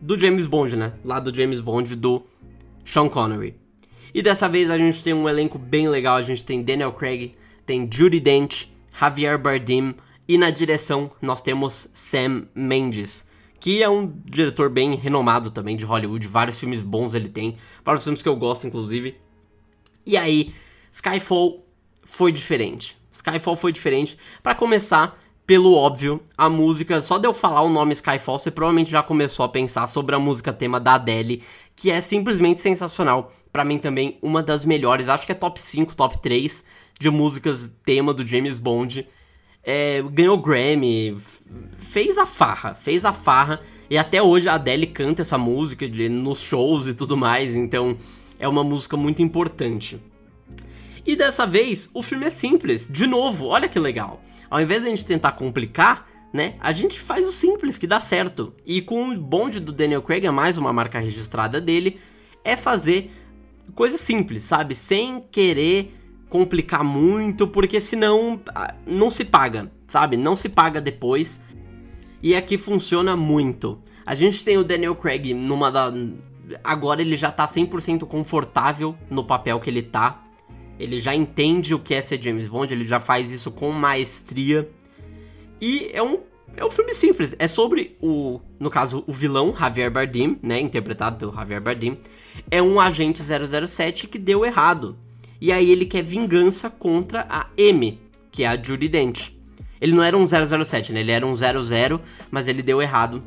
do 0.03 0.19
James 0.19 0.45
Bond, 0.45 0.75
né? 0.75 0.91
Lá 1.03 1.17
do 1.17 1.33
James 1.33 1.61
Bond 1.61 1.95
do 1.95 2.23
Sean 2.83 3.07
Connery. 3.07 3.55
E 4.13 4.21
dessa 4.21 4.49
vez 4.49 4.69
a 4.69 4.77
gente 4.77 5.01
tem 5.01 5.13
um 5.13 5.29
elenco 5.29 5.57
bem 5.57 5.87
legal, 5.87 6.17
a 6.17 6.21
gente 6.21 6.45
tem 6.45 6.61
Daniel 6.61 6.91
Craig, 6.91 7.33
tem 7.65 7.89
Judy 7.89 8.19
Dent, 8.19 8.65
Javier 8.99 9.39
Bardem 9.39 9.95
e 10.27 10.37
na 10.37 10.49
direção 10.49 11.09
nós 11.21 11.41
temos 11.41 11.89
Sam 11.93 12.47
Mendes, 12.53 13.25
que 13.61 13.81
é 13.81 13.87
um 13.87 14.13
diretor 14.25 14.69
bem 14.69 14.93
renomado 14.95 15.49
também 15.49 15.77
de 15.77 15.85
Hollywood, 15.85 16.27
vários 16.27 16.59
filmes 16.59 16.81
bons 16.81 17.13
ele 17.13 17.29
tem, 17.29 17.55
vários 17.83 18.03
filmes 18.03 18.21
que 18.21 18.27
eu 18.27 18.35
gosto 18.35 18.67
inclusive. 18.67 19.15
E 20.05 20.17
aí, 20.17 20.53
Skyfall 20.91 21.65
foi 22.03 22.33
diferente. 22.33 22.97
Skyfall 23.09 23.55
foi 23.55 23.71
diferente. 23.71 24.17
Para 24.43 24.53
começar, 24.53 25.17
pelo 25.45 25.75
óbvio, 25.75 26.21
a 26.37 26.49
música, 26.49 27.01
só 27.01 27.17
de 27.17 27.27
eu 27.27 27.33
falar 27.33 27.63
o 27.63 27.69
nome 27.69 27.93
Skyfall, 27.93 28.39
você 28.39 28.49
provavelmente 28.49 28.89
já 28.89 29.03
começou 29.03 29.45
a 29.45 29.49
pensar 29.49 29.87
sobre 29.87 30.15
a 30.15 30.19
música 30.19 30.53
tema 30.53 30.79
da 30.79 30.93
Adele, 30.93 31.43
que 31.75 31.91
é 31.91 31.99
simplesmente 31.99 32.61
sensacional. 32.61 33.31
Para 33.51 33.65
mim 33.65 33.77
também 33.77 34.17
uma 34.21 34.41
das 34.41 34.63
melhores, 34.63 35.09
acho 35.09 35.25
que 35.25 35.33
é 35.33 35.35
top 35.35 35.59
5, 35.59 35.95
top 35.95 36.21
3 36.21 36.63
de 36.97 37.09
músicas 37.09 37.75
tema 37.83 38.13
do 38.13 38.25
James 38.25 38.57
Bond. 38.57 39.05
É, 39.65 40.01
ganhou 40.01 40.37
Grammy, 40.37 41.17
fez 41.77 42.17
a 42.17 42.25
farra, 42.25 42.73
fez 42.73 43.03
a 43.03 43.11
farra. 43.11 43.59
E 43.89 43.97
até 43.97 44.21
hoje 44.21 44.47
a 44.47 44.55
Adele 44.55 44.87
canta 44.87 45.23
essa 45.23 45.37
música 45.37 45.85
nos 45.87 46.41
shows 46.41 46.87
e 46.87 46.93
tudo 46.93 47.17
mais, 47.17 47.53
então 47.53 47.97
é 48.39 48.47
uma 48.47 48.63
música 48.63 48.95
muito 48.95 49.21
importante. 49.21 49.99
E 51.05 51.15
dessa 51.15 51.45
vez 51.45 51.89
o 51.93 52.01
filme 52.01 52.25
é 52.25 52.29
simples, 52.29 52.87
de 52.89 53.05
novo, 53.05 53.47
olha 53.47 53.67
que 53.67 53.79
legal. 53.79 54.21
Ao 54.49 54.61
invés 54.61 54.81
de 54.81 54.87
a 54.87 54.89
gente 54.89 55.05
tentar 55.05 55.33
complicar, 55.33 56.07
né, 56.31 56.55
a 56.59 56.71
gente 56.71 56.99
faz 56.99 57.27
o 57.27 57.31
simples 57.31 57.77
que 57.77 57.85
dá 57.85 57.99
certo. 57.99 58.53
E 58.65 58.81
com 58.81 59.09
o 59.09 59.17
bonde 59.17 59.59
do 59.59 59.71
Daniel 59.71 60.01
Craig, 60.01 60.25
é 60.25 60.31
mais 60.31 60.57
uma 60.57 60.71
marca 60.71 60.99
registrada 60.99 61.59
dele, 61.59 61.99
é 62.43 62.55
fazer 62.55 63.11
coisa 63.75 63.97
simples, 63.97 64.43
sabe? 64.43 64.75
Sem 64.75 65.23
querer 65.31 65.93
complicar 66.29 66.83
muito, 66.83 67.47
porque 67.47 67.79
senão 67.79 68.41
ah, 68.55 68.73
não 68.87 69.09
se 69.09 69.23
paga, 69.23 69.71
sabe? 69.87 70.17
Não 70.17 70.35
se 70.35 70.49
paga 70.49 70.81
depois. 70.81 71.41
E 72.21 72.35
aqui 72.35 72.57
funciona 72.57 73.15
muito. 73.15 73.79
A 74.05 74.15
gente 74.15 74.43
tem 74.43 74.57
o 74.57 74.63
Daniel 74.63 74.95
Craig 74.95 75.33
numa 75.33 75.71
da. 75.71 75.93
Agora 76.63 77.01
ele 77.01 77.15
já 77.15 77.31
tá 77.31 77.45
100% 77.45 78.05
confortável 78.05 78.95
no 79.09 79.23
papel 79.23 79.59
que 79.59 79.69
ele 79.69 79.81
tá. 79.81 80.22
Ele 80.79 80.99
já 80.99 81.15
entende 81.15 81.73
o 81.73 81.79
que 81.79 81.93
é 81.93 82.01
ser 82.01 82.21
James 82.21 82.47
Bond, 82.47 82.73
ele 82.73 82.85
já 82.85 82.99
faz 82.99 83.31
isso 83.31 83.51
com 83.51 83.71
maestria. 83.71 84.69
E 85.61 85.89
é 85.93 86.01
um, 86.01 86.19
é 86.55 86.65
um 86.65 86.69
filme 86.69 86.93
simples. 86.93 87.35
É 87.39 87.47
sobre 87.47 87.95
o, 88.01 88.39
no 88.59 88.69
caso, 88.69 89.03
o 89.07 89.13
vilão 89.13 89.55
Javier 89.57 89.91
Bardem, 89.91 90.37
né, 90.41 90.59
interpretado 90.59 91.17
pelo 91.17 91.33
Javier 91.33 91.61
Bardem, 91.61 91.97
é 92.49 92.61
um 92.61 92.79
agente 92.79 93.21
007 93.23 94.07
que 94.07 94.17
deu 94.17 94.45
errado. 94.45 94.97
E 95.39 95.51
aí 95.51 95.71
ele 95.71 95.85
quer 95.85 96.03
vingança 96.03 96.69
contra 96.69 97.25
a 97.29 97.47
M, 97.57 97.99
que 98.31 98.43
é 98.43 98.47
a 98.47 98.61
Judy 98.61 98.87
Dent. 98.87 99.31
Ele 99.79 99.91
não 99.93 100.03
era 100.03 100.17
um 100.17 100.25
007, 100.25 100.93
né? 100.93 101.01
Ele 101.01 101.11
era 101.11 101.27
um 101.27 101.35
00, 101.35 102.01
mas 102.31 102.47
ele 102.47 102.63
deu 102.63 102.81
errado. 102.81 103.21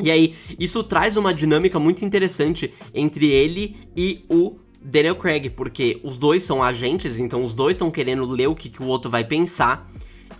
E 0.00 0.10
aí, 0.10 0.34
isso 0.58 0.82
traz 0.82 1.16
uma 1.16 1.32
dinâmica 1.32 1.78
muito 1.78 2.04
interessante 2.04 2.72
entre 2.92 3.28
ele 3.28 3.76
e 3.96 4.24
o 4.28 4.58
Daniel 4.84 5.16
Craig, 5.16 5.50
porque 5.50 5.98
os 6.04 6.18
dois 6.18 6.42
são 6.42 6.62
agentes, 6.62 7.18
então 7.18 7.42
os 7.42 7.54
dois 7.54 7.74
estão 7.74 7.90
querendo 7.90 8.26
ler 8.26 8.48
o 8.48 8.54
que, 8.54 8.68
que 8.68 8.82
o 8.82 8.86
outro 8.86 9.10
vai 9.10 9.24
pensar, 9.24 9.90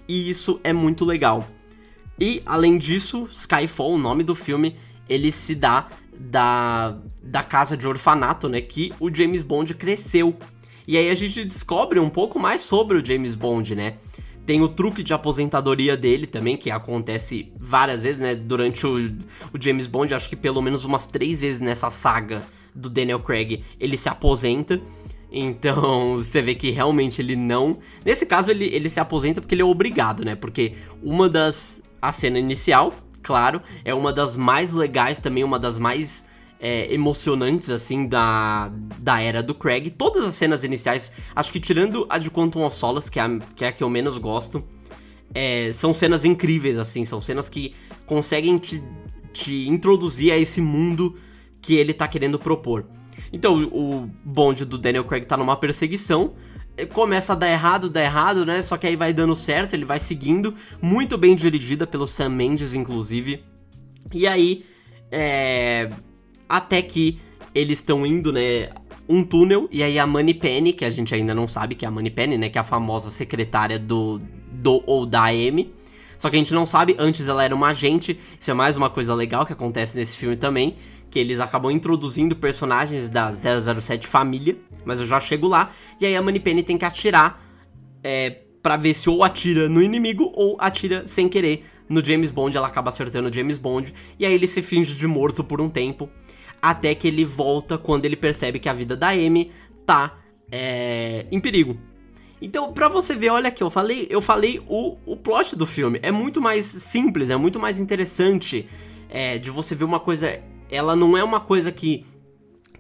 e 0.07 0.29
isso 0.29 0.61
é 0.63 0.73
muito 0.73 1.05
legal. 1.05 1.49
E, 2.21 2.43
além 2.45 2.79
disso, 2.79 3.29
Skyfall, 3.33 3.95
o 3.95 3.99
nome 3.99 4.23
do 4.23 4.35
filme, 4.35 4.77
ele 5.09 5.33
se 5.33 5.55
dá 5.55 5.89
da, 6.17 6.97
da 7.23 7.43
casa 7.43 7.77
de 7.77 7.89
orfanato, 7.89 8.49
né, 8.49 8.61
que 8.61 8.93
o 9.01 9.13
James 9.13 9.43
Bond 9.43 9.75
cresceu 9.75 10.37
e 10.87 10.99
aí 10.99 11.11
a 11.11 11.15
gente 11.15 11.45
descobre 11.45 11.99
um 11.99 12.11
pouco 12.11 12.39
mais 12.39 12.61
sobre 12.63 12.99
o 12.99 13.05
James 13.05 13.35
Bond, 13.35 13.75
né? 13.75 13.95
Tem 14.47 14.61
o 14.61 14.69
truque 14.69 15.03
de 15.03 15.15
aposentadoria 15.15 15.97
dele 15.97 16.27
também, 16.27 16.57
que 16.57 16.71
acontece 16.71 17.53
várias 17.59 18.03
vezes, 18.03 18.21
né? 18.21 18.35
Durante 18.35 18.87
o, 18.87 18.97
o 19.53 19.61
James 19.61 19.87
Bond, 19.87 20.15
acho 20.15 20.29
que 20.29 20.37
pelo 20.37 20.61
menos 20.61 20.85
umas 20.85 21.07
três 21.07 21.41
vezes 21.41 21.61
nessa 21.61 21.91
saga 21.91 22.43
do 22.75 22.91
Daniel 22.91 23.21
Craig, 23.21 23.65
ele 23.81 23.97
se 23.97 24.09
aposenta. 24.09 24.81
Então, 25.31 26.17
você 26.23 26.43
vê 26.43 26.55
que 26.55 26.71
realmente 26.71 27.23
ele 27.23 27.37
não. 27.37 27.79
Nesse 28.05 28.27
caso, 28.27 28.51
ele, 28.51 28.67
ele 28.67 28.91
se 28.91 29.01
aposenta 29.01 29.41
porque 29.41 29.55
ele 29.55 29.63
é 29.63 29.65
obrigado, 29.65 30.25
né? 30.25 30.35
Porque 30.35 30.75
uma 31.03 31.29
das. 31.29 31.83
A 32.03 32.13
cena 32.13 32.39
inicial, 32.39 32.93
claro, 33.23 33.63
é 33.83 33.95
uma 33.95 34.13
das 34.13 34.37
mais 34.37 34.75
legais 34.75 35.21
também, 35.21 35.43
uma 35.43 35.59
das 35.59 35.79
mais 35.79 36.27
é, 36.61 36.93
emocionantes, 36.93 37.71
assim, 37.71 38.07
da, 38.07 38.71
da 38.99 39.21
era 39.21 39.43
do 39.43 39.55
Craig. 39.55 39.91
Todas 39.91 40.25
as 40.25 40.35
cenas 40.35 40.65
iniciais, 40.65 41.13
acho 41.35 41.53
que 41.53 41.61
tirando 41.61 42.07
a 42.09 42.19
de 42.19 42.31
Quantum 42.31 42.65
of 42.65 42.77
Solace, 42.77 43.11
que 43.11 43.19
é 43.19 43.23
a 43.23 43.39
que, 43.55 43.65
é 43.65 43.69
a 43.69 43.73
que 43.73 43.83
eu 43.83 43.91
menos 43.91 44.19
gosto, 44.19 44.65
é, 45.35 45.73
são 45.73 45.93
cenas 45.93 46.25
incríveis, 46.25 46.79
assim, 46.79 47.05
são 47.05 47.21
cenas 47.21 47.49
que 47.49 47.75
conseguem 48.07 48.59
te, 48.59 48.83
te 49.33 49.69
introduzir 49.69 50.33
a 50.33 50.39
esse 50.39 50.61
mundo 50.61 51.17
que 51.61 51.75
ele 51.75 51.93
tá 51.93 52.07
querendo 52.07 52.39
propor. 52.39 52.87
Então, 53.33 53.65
o 53.65 54.09
bonde 54.25 54.65
do 54.65 54.79
Daniel 54.79 55.05
Craig 55.05 55.27
tá 55.27 55.37
numa 55.37 55.57
perseguição, 55.57 56.35
começa 56.93 57.33
a 57.33 57.37
dar 57.37 57.51
errado, 57.51 57.91
dá 57.91 58.03
errado, 58.03 58.45
né? 58.45 58.63
Só 58.63 58.77
que 58.77 58.87
aí 58.87 58.97
vai 58.97 59.13
dando 59.13 59.35
certo, 59.35 59.75
ele 59.75 59.85
vai 59.85 59.99
seguindo, 59.99 60.55
muito 60.81 61.17
bem 61.17 61.35
dirigida 61.35 61.87
pelo 61.87 62.07
Sam 62.07 62.31
Mendes, 62.31 62.75
inclusive. 62.75 63.45
E 64.13 64.27
aí, 64.27 64.65
é... 65.11 65.91
até 66.57 66.83
que 66.83 67.21
eles 67.55 67.79
estão 67.79 68.05
indo, 68.07 68.33
né? 68.33 68.71
Um 69.09 69.23
túnel, 69.23 69.69
e 69.71 69.83
aí 69.83 69.99
a 69.99 70.07
Money 70.07 70.35
Penny, 70.35 70.73
que 70.73 70.85
a 70.85 70.91
gente 70.91 71.15
ainda 71.15 71.35
não 71.35 71.47
sabe 71.47 71.75
que 71.75 71.85
é 71.85 71.89
a 71.89 71.91
Money 71.91 72.11
Penny, 72.11 72.39
né? 72.39 72.49
Que 72.49 72.57
é 72.57 72.61
a 72.61 72.65
famosa 72.65 73.11
secretária 73.11 73.79
do, 73.79 74.19
do 74.51 74.83
ou 74.87 75.05
da 75.05 75.25
Amy. 75.25 75.75
Só 76.17 76.31
que 76.31 76.37
a 76.37 76.39
gente 76.39 76.55
não 76.55 76.65
sabe, 76.65 76.97
antes 76.99 77.29
ela 77.29 77.45
era 77.45 77.55
uma 77.55 77.69
agente, 77.69 78.19
isso 78.41 78.51
é 78.51 78.55
mais 78.55 78.77
uma 78.77 78.89
coisa 78.89 79.15
legal 79.15 79.45
que 79.45 79.53
acontece 79.53 79.95
nesse 79.95 80.17
filme 80.17 80.37
também 80.37 80.77
que 81.15 81.21
eles 81.21 81.39
acabam 81.39 81.71
introduzindo 81.71 82.35
personagens 82.35 83.09
da 83.09 83.33
007 83.33 84.05
família, 84.09 84.57
mas 84.85 84.99
eu 84.99 85.07
já 85.07 85.21
chego 85.21 85.47
lá, 85.47 85.71
e 86.01 86.07
aí 86.07 86.17
a 86.17 86.21
Moneypenny 86.21 86.65
tem 86.65 86.77
que 86.77 86.85
atirar 86.85 87.41
é, 88.03 88.41
para 88.61 88.77
ver 88.77 88.95
se 88.95 89.09
ou 89.09 89.23
atira 89.23 89.69
no 89.69 89.81
inimigo 89.81 90.33
ou 90.35 90.57
atira 90.59 91.07
sem 91.07 91.29
querer 91.29 91.65
no 91.89 92.05
James 92.05 92.33
Bond, 92.33 92.57
ela 92.57 92.67
acaba 92.67 92.89
acertando 92.89 93.29
o 93.29 93.33
James 93.33 93.59
Bond, 93.59 93.95
e 94.19 94.27
aí 94.27 94.35
ele 94.35 94.49
se 94.49 94.61
finge 94.61 94.93
de 94.93 95.07
morto 95.07 95.45
por 95.45 95.61
um 95.61 95.69
tempo, 95.69 96.11
até 96.71 96.95
que 96.95 97.09
ele 97.09 97.25
volta 97.25 97.77
quando 97.77 98.05
ele 98.05 98.17
percebe 98.17 98.59
que 98.59 98.69
a 98.69 98.73
vida 98.73 98.97
da 98.97 99.09
Amy 99.09 99.53
tá 99.85 100.19
é, 100.51 101.27
em 101.31 101.41
perigo. 101.41 101.77
Então, 102.41 102.73
pra 102.73 102.89
você 102.89 103.15
ver, 103.15 103.31
olha 103.31 103.49
aqui, 103.49 103.63
eu 103.63 103.71
falei, 103.71 104.07
eu 104.11 104.21
falei 104.21 104.63
o, 104.67 104.97
o 105.07 105.17
plot 105.17 105.57
do 105.57 105.67
filme. 105.67 105.99
É 106.03 106.11
muito 106.11 106.41
mais 106.41 106.67
simples, 106.67 107.31
é 107.31 107.37
muito 107.37 107.59
mais 107.61 107.79
interessante 107.79 108.69
é, 109.09 109.39
de 109.39 109.51
você 109.51 109.75
ver 109.75 109.85
uma 109.85 110.01
coisa 110.01 110.41
ela 110.71 110.97
não 110.97 111.17
é 111.17 111.23
uma 111.23 111.41
coisa 111.41 111.71
que 111.71 112.05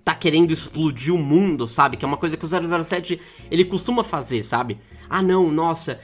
tá 0.04 0.14
querendo 0.14 0.50
explodir 0.50 1.14
o 1.14 1.18
mundo, 1.18 1.66
sabe? 1.66 1.96
Que 1.96 2.04
é 2.04 2.08
uma 2.08 2.16
coisa 2.16 2.36
que 2.36 2.44
o 2.44 2.48
007 2.48 3.20
ele 3.50 3.64
costuma 3.64 4.04
fazer, 4.04 4.42
sabe? 4.42 4.78
Ah, 5.08 5.22
não, 5.22 5.50
nossa. 5.50 6.00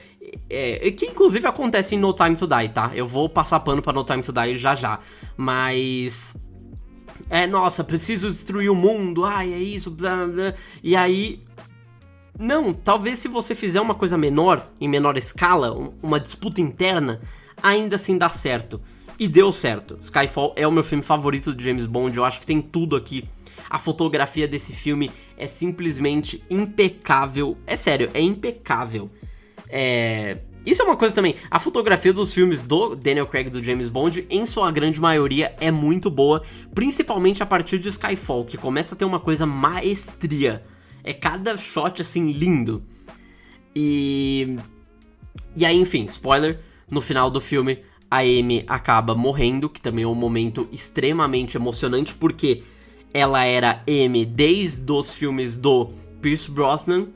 É, 0.49 0.89
que 0.91 1.07
inclusive 1.07 1.45
acontece 1.45 1.95
em 1.95 1.99
No 1.99 2.13
Time 2.13 2.35
to 2.35 2.47
Die, 2.47 2.69
tá? 2.69 2.91
Eu 2.93 3.07
vou 3.07 3.27
passar 3.27 3.59
pano 3.59 3.81
pra 3.81 3.93
No 3.93 4.03
Time 4.03 4.23
to 4.23 4.31
Die 4.31 4.57
já 4.57 4.75
já. 4.75 4.99
Mas. 5.35 6.35
É, 7.31 7.47
nossa, 7.47 7.81
preciso 7.81 8.29
destruir 8.29 8.69
o 8.69 8.75
mundo, 8.75 9.23
ai, 9.23 9.53
é 9.53 9.57
isso, 9.57 9.89
blá, 9.89 10.27
blá. 10.27 10.53
e 10.83 10.97
aí. 10.97 11.41
Não, 12.37 12.73
talvez 12.73 13.19
se 13.19 13.29
você 13.29 13.55
fizer 13.55 13.79
uma 13.79 13.95
coisa 13.95 14.17
menor, 14.17 14.69
em 14.81 14.87
menor 14.87 15.17
escala, 15.17 15.71
uma 16.01 16.19
disputa 16.19 16.59
interna, 16.59 17.21
ainda 17.63 17.95
assim 17.95 18.17
dá 18.17 18.29
certo. 18.29 18.81
E 19.17 19.29
deu 19.29 19.53
certo. 19.53 19.97
Skyfall 20.01 20.53
é 20.57 20.67
o 20.67 20.71
meu 20.71 20.83
filme 20.83 21.03
favorito 21.03 21.53
de 21.53 21.63
James 21.63 21.85
Bond, 21.85 22.17
eu 22.17 22.25
acho 22.25 22.41
que 22.41 22.45
tem 22.45 22.61
tudo 22.61 22.97
aqui. 22.97 23.23
A 23.69 23.79
fotografia 23.79 24.47
desse 24.47 24.73
filme 24.73 25.09
é 25.37 25.47
simplesmente 25.47 26.41
impecável. 26.49 27.57
É 27.65 27.77
sério, 27.77 28.09
é 28.13 28.19
impecável. 28.19 29.09
É. 29.69 30.39
Isso 30.65 30.81
é 30.81 30.85
uma 30.85 30.95
coisa 30.95 31.13
também. 31.13 31.35
A 31.49 31.59
fotografia 31.59 32.13
dos 32.13 32.33
filmes 32.33 32.61
do 32.61 32.95
Daniel 32.95 33.25
Craig 33.25 33.47
e 33.47 33.49
do 33.49 33.63
James 33.63 33.89
Bond, 33.89 34.25
em 34.29 34.45
sua 34.45 34.71
grande 34.71 34.99
maioria, 34.99 35.55
é 35.59 35.71
muito 35.71 36.09
boa, 36.09 36.43
principalmente 36.73 37.41
a 37.41 37.45
partir 37.45 37.79
de 37.79 37.89
Skyfall, 37.89 38.45
que 38.45 38.57
começa 38.57 38.93
a 38.93 38.97
ter 38.97 39.05
uma 39.05 39.19
coisa 39.19 39.45
maestria. 39.45 40.63
É 41.03 41.13
cada 41.13 41.57
shot 41.57 42.01
assim 42.01 42.31
lindo. 42.31 42.83
E. 43.75 44.57
E 45.55 45.65
aí, 45.65 45.77
enfim, 45.77 46.05
spoiler: 46.05 46.59
no 46.89 47.01
final 47.01 47.31
do 47.31 47.41
filme, 47.41 47.79
a 48.09 48.19
Amy 48.19 48.63
acaba 48.67 49.15
morrendo, 49.15 49.69
que 49.69 49.81
também 49.81 50.03
é 50.03 50.07
um 50.07 50.13
momento 50.13 50.67
extremamente 50.71 51.57
emocionante, 51.57 52.13
porque 52.13 52.63
ela 53.13 53.43
era 53.45 53.83
Amy 53.87 54.25
desde 54.25 54.91
os 54.91 55.13
filmes 55.13 55.55
do 55.55 55.89
Pierce 56.21 56.51
Brosnan, 56.51 57.07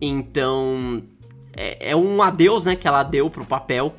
então 0.00 1.02
é, 1.56 1.90
é, 1.90 1.96
um 1.96 2.22
adeus, 2.22 2.64
né, 2.64 2.76
que 2.76 2.86
ela 2.86 3.02
deu 3.02 3.28
pro 3.30 3.44
papel, 3.44 3.94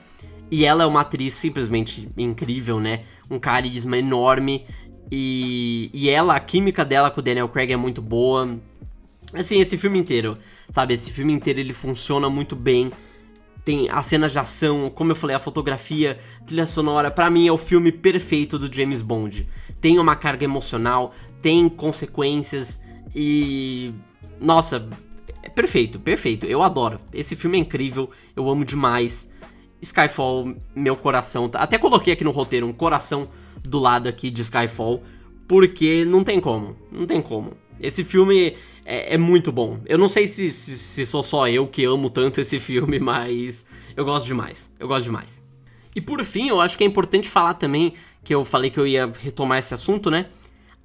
e 0.50 0.66
ela 0.66 0.84
é 0.84 0.86
uma 0.86 1.02
atriz 1.02 1.34
simplesmente 1.36 2.10
incrível, 2.18 2.80
né, 2.80 3.02
um 3.30 3.40
carisma 3.40 3.98
enorme, 3.98 4.66
e, 5.12 5.90
e 5.94 6.10
ela, 6.10 6.36
a 6.36 6.40
química 6.40 6.84
dela 6.84 7.12
com 7.12 7.20
o 7.20 7.24
Daniel 7.24 7.50
Craig 7.50 7.72
é 7.72 7.78
muito 7.78 8.02
boa, 8.02 8.58
assim, 9.34 9.60
esse 9.60 9.78
filme 9.78 10.00
inteiro, 10.00 10.38
sabe, 10.70 10.94
esse 10.94 11.12
filme 11.12 11.34
inteiro 11.34 11.60
ele 11.60 11.74
funciona 11.74 12.30
muito 12.30 12.56
bem, 12.56 12.92
tem 13.66 13.90
as 13.90 14.06
cenas 14.06 14.32
de 14.32 14.38
ação, 14.38 14.92
como 14.94 15.12
eu 15.12 15.16
falei, 15.16 15.36
a 15.36 15.40
fotografia, 15.40 16.20
trilha 16.46 16.68
sonora, 16.68 17.10
para 17.10 17.32
mim 17.32 17.48
é 17.48 17.52
o 17.52 17.58
filme 17.58 17.92
perfeito 17.92 18.60
do 18.60 18.72
James 18.72 19.02
Bond. 19.02 19.50
Tem 19.82 19.98
uma 19.98 20.16
carga 20.16 20.46
emocional, 20.46 21.16
tem 21.42 21.68
consequências. 21.68 22.80
E 23.16 23.92
nossa, 24.40 24.88
é 25.46 25.50
perfeito, 25.50 26.00
perfeito. 26.00 26.46
Eu 26.46 26.64
adoro. 26.64 27.00
Esse 27.14 27.36
filme 27.36 27.58
é 27.58 27.62
incrível, 27.62 28.10
eu 28.36 28.50
amo 28.50 28.66
demais. 28.66 29.32
Skyfall, 29.82 30.56
meu 30.76 30.96
coração, 30.96 31.50
até 31.54 31.78
coloquei 31.78 32.14
aqui 32.14 32.24
no 32.24 32.32
roteiro 32.32 32.66
um 32.66 32.74
coração 32.74 33.28
do 33.64 33.78
lado 33.78 34.10
aqui 34.10 34.32
de 34.32 34.42
Skyfall, 34.42 35.04
porque 35.48 36.04
não 36.04 36.24
tem 36.24 36.40
como, 36.40 36.76
não 36.92 37.06
tem 37.06 37.22
como. 37.22 37.54
Esse 37.80 38.04
filme 38.04 38.56
é, 38.84 39.14
é 39.14 39.18
muito 39.18 39.52
bom. 39.52 39.80
Eu 39.86 40.00
não 40.00 40.08
sei 40.08 40.28
se, 40.28 40.52
se, 40.52 40.78
se 40.78 41.06
sou 41.06 41.22
só 41.22 41.48
eu 41.48 41.68
que 41.68 41.86
amo 41.86 42.10
tanto 42.10 42.42
esse 42.42 42.60
filme, 42.60 42.98
mas 43.00 43.68
eu 43.96 44.04
gosto 44.04 44.26
demais. 44.26 44.74
Eu 44.80 44.88
gosto 44.88 45.04
demais. 45.04 45.44
E 45.96 46.02
por 46.02 46.24
fim, 46.26 46.50
eu 46.50 46.60
acho 46.60 46.78
que 46.78 46.84
é 46.84 46.88
importante 46.88 47.30
falar 47.30 47.54
também, 47.54 47.94
que 48.24 48.34
eu 48.34 48.44
falei 48.44 48.72
que 48.72 48.80
eu 48.80 48.88
ia 48.88 49.12
retomar 49.22 49.60
esse 49.60 49.74
assunto, 49.74 50.10
né? 50.10 50.28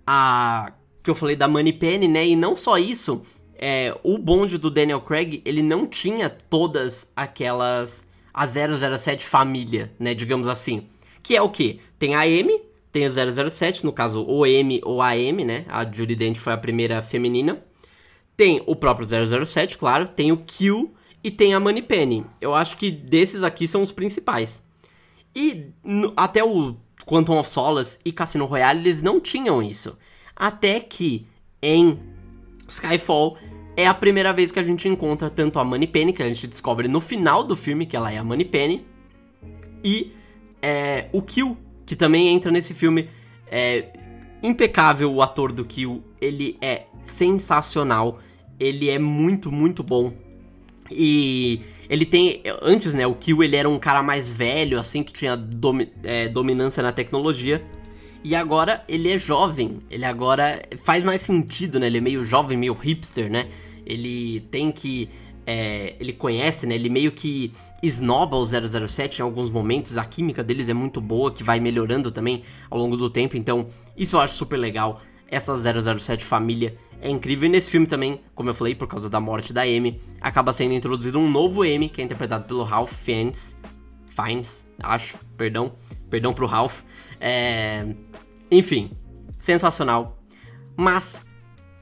A. 0.07 0.73
Que 1.03 1.11
eu 1.11 1.14
falei 1.14 1.35
da 1.35 1.49
Money 1.49 1.73
Penny, 1.73 2.07
né? 2.07 2.27
E 2.27 2.37
não 2.37 2.55
só 2.55 2.77
isso, 2.77 3.23
é, 3.62 3.94
o 4.03 4.16
bonde 4.16 4.57
do 4.57 4.70
Daniel 4.70 5.03
Craig, 5.03 5.42
ele 5.44 5.62
não 5.62 5.87
tinha 5.87 6.31
todas 6.31 7.12
aquelas. 7.14 8.09
A 8.33 8.46
007 8.46 9.27
família, 9.27 9.92
né? 9.99 10.14
Digamos 10.14 10.49
assim. 10.49 10.87
Que 11.23 11.37
é 11.37 11.42
o 11.42 11.51
que? 11.51 11.81
Tem 11.99 12.14
a 12.14 12.27
M, 12.27 12.59
tem 12.90 13.07
o 13.07 13.51
007, 13.51 13.85
no 13.85 13.92
caso 13.92 14.25
o 14.25 14.46
M 14.46 14.81
ou 14.85 15.03
a 15.03 15.16
M, 15.16 15.44
né? 15.44 15.66
A 15.68 15.85
Judy 15.85 16.16
Dent 16.16 16.38
foi 16.38 16.53
a 16.55 16.57
primeira 16.57 17.03
feminina. 17.03 17.62
Tem 18.37 18.62
o 18.66 18.75
próprio 18.75 19.07
007, 19.44 19.77
claro, 19.77 20.09
tem 20.09 20.33
o 20.33 20.38
Q 20.38 20.88
e 21.23 21.31
tem 21.31 21.53
a 21.53 21.61
Moneypenny. 21.61 22.25
Eu 22.40 22.55
acho 22.55 22.79
que 22.79 22.90
desses 22.90 23.42
aqui 23.42 23.68
são 23.68 23.83
os 23.83 23.92
principais. 23.92 24.64
E 25.37 25.66
no, 25.85 26.14
até 26.16 26.42
o 26.42 26.77
Quantum 27.05 27.37
of 27.37 27.51
Solace 27.51 27.99
e 28.05 28.12
Cassino 28.12 28.46
Royale 28.46 28.81
eles 28.81 29.03
não 29.03 29.20
tinham 29.20 29.62
isso. 29.62 29.99
Até 30.35 30.81
que 30.81 31.27
em 31.61 31.99
Skyfall 32.66 33.37
é 33.76 33.87
a 33.87 33.94
primeira 33.94 34.33
vez 34.33 34.50
que 34.50 34.59
a 34.59 34.62
gente 34.62 34.88
encontra 34.88 35.30
tanto 35.30 35.59
a 35.59 35.64
Moneypenny, 35.64 36.12
que 36.12 36.22
a 36.22 36.28
gente 36.28 36.46
descobre 36.46 36.88
no 36.88 37.00
final 37.00 37.44
do 37.44 37.56
filme 37.56 37.87
que 37.87 37.96
ela 37.96 38.12
é 38.12 38.18
a 38.18 38.24
Moneypenny, 38.24 38.87
e 39.83 40.12
é, 40.61 41.09
o 41.12 41.22
Q, 41.22 41.56
que 41.87 41.96
também 41.96 42.28
entra 42.28 42.50
nesse 42.50 42.74
filme. 42.74 43.09
É 43.52 43.92
impecável 44.42 45.12
o 45.12 45.20
ator 45.20 45.52
do 45.52 45.64
Q, 45.64 46.00
ele 46.20 46.56
é 46.61 46.87
sensacional 47.02 48.20
ele 48.61 48.90
é 48.90 48.98
muito, 48.98 49.50
muito 49.50 49.83
bom. 49.83 50.12
E 50.90 51.62
ele 51.88 52.04
tem. 52.04 52.42
Antes, 52.62 52.92
né, 52.92 53.06
o 53.06 53.14
Kill 53.14 53.42
ele 53.42 53.56
era 53.56 53.68
um 53.68 53.78
cara 53.78 54.02
mais 54.02 54.30
velho, 54.30 54.78
assim, 54.78 55.02
que 55.02 55.12
tinha 55.12 55.35
domi 55.35 55.90
é, 56.04 56.28
dominância 56.28 56.83
na 56.83 56.92
tecnologia. 56.92 57.64
E 58.22 58.35
agora 58.35 58.85
ele 58.87 59.11
é 59.11 59.18
jovem. 59.18 59.80
Ele 59.90 60.04
agora 60.04 60.62
faz 60.78 61.02
mais 61.02 61.22
sentido, 61.22 61.80
né? 61.80 61.87
Ele 61.87 61.98
é 61.98 62.00
meio 62.00 62.24
jovem, 62.24 62.56
meio 62.56 62.74
hipster, 62.74 63.30
né? 63.30 63.48
Ele 63.87 64.40
tem 64.50 64.70
que. 64.70 65.09
É, 65.46 65.96
ele 65.98 66.12
conhece, 66.12 66.66
né? 66.66 66.74
Ele 66.74 66.90
meio 66.90 67.11
que 67.12 67.52
esnoba 67.83 68.37
o 68.37 68.44
007 68.44 69.20
em 69.20 69.22
alguns 69.22 69.50
momentos. 69.50 69.96
A 69.96 70.04
química 70.04 70.44
deles 70.44 70.68
é 70.68 70.74
muito 70.74 71.00
boa, 71.00 71.33
que 71.33 71.42
vai 71.42 71.59
melhorando 71.59 72.11
também 72.11 72.44
ao 72.68 72.78
longo 72.78 72.96
do 72.96 73.09
tempo. 73.09 73.37
Então, 73.37 73.66
isso 73.96 74.16
eu 74.16 74.20
acho 74.20 74.37
super 74.37 74.59
legal. 74.59 75.00
Essa 75.28 75.56
007 75.56 76.24
família 76.24 76.76
é 77.00 77.09
incrível. 77.09 77.46
E 77.46 77.48
nesse 77.48 77.70
filme 77.70 77.87
também, 77.87 78.20
como 78.35 78.50
eu 78.50 78.54
falei, 78.54 78.74
por 78.74 78.87
causa 78.87 79.09
da 79.09 79.18
morte 79.18 79.52
da 79.52 79.62
Amy, 79.62 80.00
acaba 80.20 80.52
sendo 80.52 80.74
introduzido 80.74 81.18
um 81.18 81.30
novo 81.30 81.64
M, 81.64 81.88
que 81.88 82.02
é 82.02 82.04
interpretado 82.04 82.44
pelo 82.44 82.62
Ralph 82.62 82.92
Fiennes. 82.92 83.56
Fiennes, 84.06 84.68
acho, 84.83 85.16
perdão. 85.37 85.72
Perdão 86.11 86.35
pro 86.35 86.46
Ralph. 86.46 86.83
É... 87.20 87.87
Enfim, 88.50 88.90
sensacional. 89.38 90.18
Mas, 90.76 91.24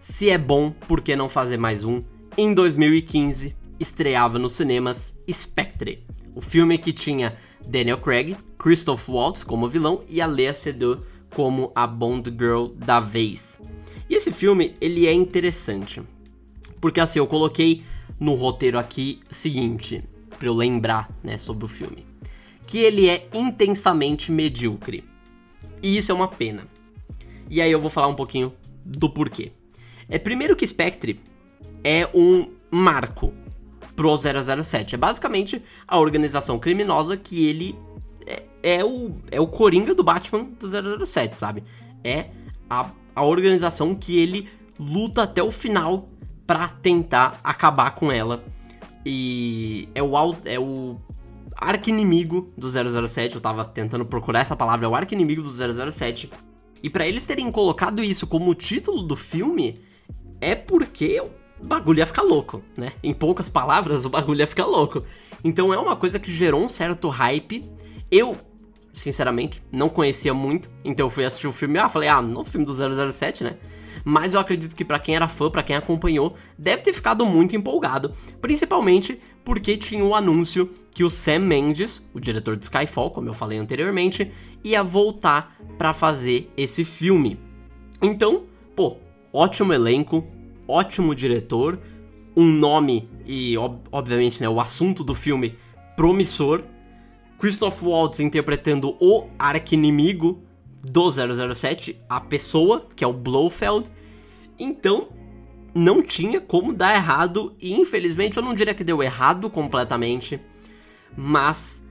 Se 0.01 0.31
é 0.31 0.39
bom, 0.39 0.71
por 0.71 1.01
que 1.01 1.15
não 1.15 1.29
fazer 1.29 1.57
mais 1.57 1.85
um? 1.85 2.03
Em 2.37 2.55
2015, 2.55 3.55
estreava 3.79 4.39
nos 4.39 4.55
cinemas 4.55 5.15
Spectre, 5.31 6.05
o 6.35 6.41
filme 6.41 6.79
que 6.79 6.93
tinha 6.93 7.37
Daniel 7.67 7.99
Craig, 7.99 8.37
Christoph 8.59 9.09
Waltz 9.09 9.45
como 9.45 9.69
vilão 9.69 10.03
e 10.09 10.21
a 10.21 10.27
Lea 10.27 10.55
Seydoux 10.55 11.03
como 11.35 11.71
a 11.75 11.87
Bond 11.87 12.31
Girl 12.31 12.69
da 12.75 13.01
vez. 13.01 13.61
E 14.09 14.15
esse 14.15 14.33
filme, 14.33 14.75
ele 14.81 15.07
é 15.07 15.13
interessante. 15.13 16.03
Porque 16.81 17.01
assim, 17.01 17.19
eu 17.19 17.27
coloquei 17.27 17.85
no 18.19 18.35
roteiro 18.35 18.79
aqui 18.79 19.21
seguinte, 19.31 20.03
para 20.39 20.49
eu 20.49 20.55
lembrar, 20.55 21.11
né, 21.23 21.37
sobre 21.37 21.65
o 21.65 21.69
filme, 21.69 22.07
que 22.67 22.79
ele 22.79 23.09
é 23.09 23.29
intensamente 23.35 24.33
medíocre. 24.33 25.05
E 25.83 25.97
isso 25.97 26.13
é 26.13 26.15
uma 26.15 26.29
pena. 26.29 26.67
E 27.51 27.61
aí 27.61 27.71
eu 27.71 27.81
vou 27.81 27.91
falar 27.91 28.09
um 28.09 28.15
pouquinho 28.15 28.53
do 28.85 29.09
porquê. 29.09 29.53
É 30.09 30.19
primeiro 30.19 30.57
que 30.57 30.67
Spectre 30.67 31.21
é 31.85 32.09
um 32.15 32.51
marco 32.71 33.33
pro 33.95 34.17
007. 34.17 34.95
É 34.95 34.99
basicamente 34.99 35.63
a 35.87 35.99
organização 35.99 36.59
criminosa 36.59 37.17
que 37.17 37.47
ele 37.47 37.77
é, 38.27 38.43
é 38.63 38.85
o, 38.85 39.17
é 39.31 39.41
o 39.41 39.47
Coringa 39.47 39.95
do 39.95 40.05
Batman 40.05 40.45
do 40.59 41.07
007, 41.07 41.37
sabe? 41.37 41.65
É 42.05 42.27
a, 42.69 42.91
a 43.15 43.25
organização 43.25 43.95
que 43.95 44.19
ele 44.19 44.49
luta 44.79 45.25
até 45.25 45.43
o 45.43 45.51
final 45.51 46.09
para 46.47 46.69
tentar 46.69 47.41
acabar 47.43 47.91
com 47.95 48.13
ela. 48.13 48.45
E 49.05 49.89
é 49.95 50.03
o, 50.03 50.13
é 50.45 50.59
o 50.59 50.97
arqui-inimigo 51.61 52.53
do 52.57 52.69
007. 52.71 53.35
Eu 53.35 53.41
tava 53.41 53.65
tentando 53.65 54.05
procurar 54.05 54.41
essa 54.41 54.57
palavra, 54.57 54.87
é 54.87 54.89
o 54.89 54.95
arqui-inimigo 54.95 55.43
do 55.43 55.51
007. 55.51 56.31
E 56.83 56.89
para 56.89 57.07
eles 57.07 57.27
terem 57.27 57.51
colocado 57.51 58.03
isso 58.03 58.27
como 58.27 58.55
título 58.55 59.03
do 59.03 59.17
filme, 59.17 59.81
é 60.41 60.55
porque 60.55 61.21
o 61.21 61.65
bagulho 61.65 61.99
ia 61.99 62.07
ficar 62.07 62.23
louco, 62.23 62.63
né? 62.77 62.93
Em 63.03 63.13
poucas 63.13 63.49
palavras, 63.49 64.05
o 64.05 64.09
bagulho 64.09 64.41
ia 64.41 64.47
ficar 64.47 64.67
louco. 64.67 65.03
Então 65.43 65.75
é 65.75 65.79
uma 65.79 65.97
coisa 65.97 66.19
que 66.19 66.31
gerou 66.31 66.63
um 66.63 66.69
certo 66.69 67.09
hype. 67.09 67.65
Eu, 68.11 68.37
sinceramente, 68.95 69.61
não 69.73 69.89
conhecia 69.89 70.33
muito, 70.33 70.71
então 70.85 71.07
eu 71.07 71.11
fui 71.11 71.25
assistir 71.25 71.49
o 71.49 71.53
filme, 71.53 71.79
ah, 71.79 71.89
falei, 71.89 72.09
ah, 72.09 72.23
no 72.23 72.45
filme 72.45 72.65
do 72.65 72.73
007, 73.13 73.43
né? 73.45 73.57
Mas 74.05 74.35
eu 74.35 74.41
acredito 74.41 74.77
que 74.77 74.85
para 74.85 74.99
quem 74.99 75.15
era 75.15 75.29
fã, 75.29 75.51
para 75.51 75.63
quem 75.63 75.77
acompanhou, 75.77 76.37
deve 76.57 76.83
ter 76.83 76.93
ficado 76.93 77.25
muito 77.27 77.57
empolgado, 77.57 78.13
principalmente 78.41 79.19
porque 79.45 79.77
tinha 79.77 80.05
o 80.05 80.15
anúncio 80.15 80.71
que 80.93 81.05
o 81.05 81.11
Sam 81.11 81.41
Mendes, 81.41 82.09
o 82.13 82.21
diretor 82.21 82.57
de 82.57 82.65
Skyfall, 82.65 83.11
como 83.11 83.29
eu 83.29 83.35
falei 83.35 83.59
anteriormente, 83.59 84.31
ia 84.65 84.83
voltar 84.83 85.57
para 85.77 85.93
fazer 85.93 86.51
esse 86.57 86.85
filme. 86.85 87.39
Então, 88.03 88.45
pô, 88.75 88.97
ótimo 89.33 89.73
elenco, 89.73 90.27
ótimo 90.67 91.15
diretor, 91.15 91.79
um 92.37 92.45
nome 92.45 93.09
e, 93.27 93.57
ob 93.59 93.79
obviamente, 93.91 94.41
né, 94.41 94.49
o 94.49 94.61
assunto 94.61 95.03
do 95.03 95.15
filme 95.15 95.57
promissor. 95.97 96.63
Christoph 97.39 97.83
Waltz 97.83 98.21
interpretando 98.21 98.97
o 99.01 99.29
arqui-inimigo 99.39 100.43
do 100.89 101.11
007, 101.11 101.99
a 102.09 102.21
pessoa, 102.21 102.87
que 102.95 103.05
é 103.05 103.07
o 103.07 103.13
Blofeld. 103.13 103.91
Então, 104.59 105.09
não 105.75 106.03
tinha 106.03 106.41
como 106.41 106.73
dar 106.73 106.95
errado 106.95 107.55
e 107.61 107.73
infelizmente 107.73 108.37
eu 108.37 108.43
não 108.43 108.55
diria 108.55 108.75
que 108.75 108.83
deu 108.83 109.03
errado 109.03 109.49
completamente, 109.49 110.41
mas 111.17 111.85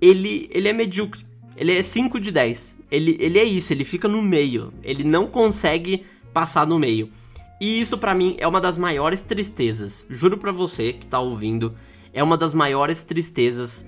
ele 0.00 0.48
ele 0.52 0.68
é 0.68 0.72
medíocre. 0.72 1.24
Ele 1.56 1.76
é 1.76 1.82
5 1.82 2.18
de 2.18 2.30
10. 2.30 2.78
Ele, 2.90 3.16
ele 3.20 3.38
é 3.38 3.44
isso, 3.44 3.72
ele 3.72 3.84
fica 3.84 4.08
no 4.08 4.22
meio. 4.22 4.72
Ele 4.82 5.04
não 5.04 5.26
consegue 5.26 6.04
passar 6.32 6.66
no 6.66 6.78
meio. 6.78 7.10
E 7.60 7.80
isso 7.80 7.98
para 7.98 8.14
mim 8.14 8.36
é 8.38 8.48
uma 8.48 8.60
das 8.60 8.78
maiores 8.78 9.22
tristezas. 9.22 10.04
Juro 10.08 10.38
para 10.38 10.50
você 10.50 10.92
que 10.92 11.06
tá 11.06 11.20
ouvindo, 11.20 11.76
é 12.12 12.22
uma 12.22 12.36
das 12.36 12.54
maiores 12.54 13.04
tristezas 13.04 13.86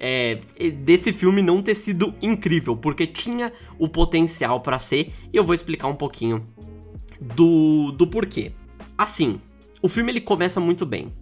é, 0.00 0.38
desse 0.70 1.12
filme 1.12 1.42
não 1.42 1.62
ter 1.62 1.74
sido 1.74 2.14
incrível, 2.20 2.76
porque 2.76 3.06
tinha 3.06 3.52
o 3.78 3.88
potencial 3.88 4.60
para 4.60 4.78
ser, 4.78 5.12
e 5.32 5.36
eu 5.36 5.44
vou 5.44 5.54
explicar 5.54 5.88
um 5.88 5.94
pouquinho 5.94 6.46
do, 7.20 7.92
do 7.92 8.06
porquê. 8.06 8.52
Assim, 8.96 9.40
o 9.82 9.88
filme 9.88 10.12
ele 10.12 10.20
começa 10.20 10.60
muito 10.60 10.86
bem. 10.86 11.12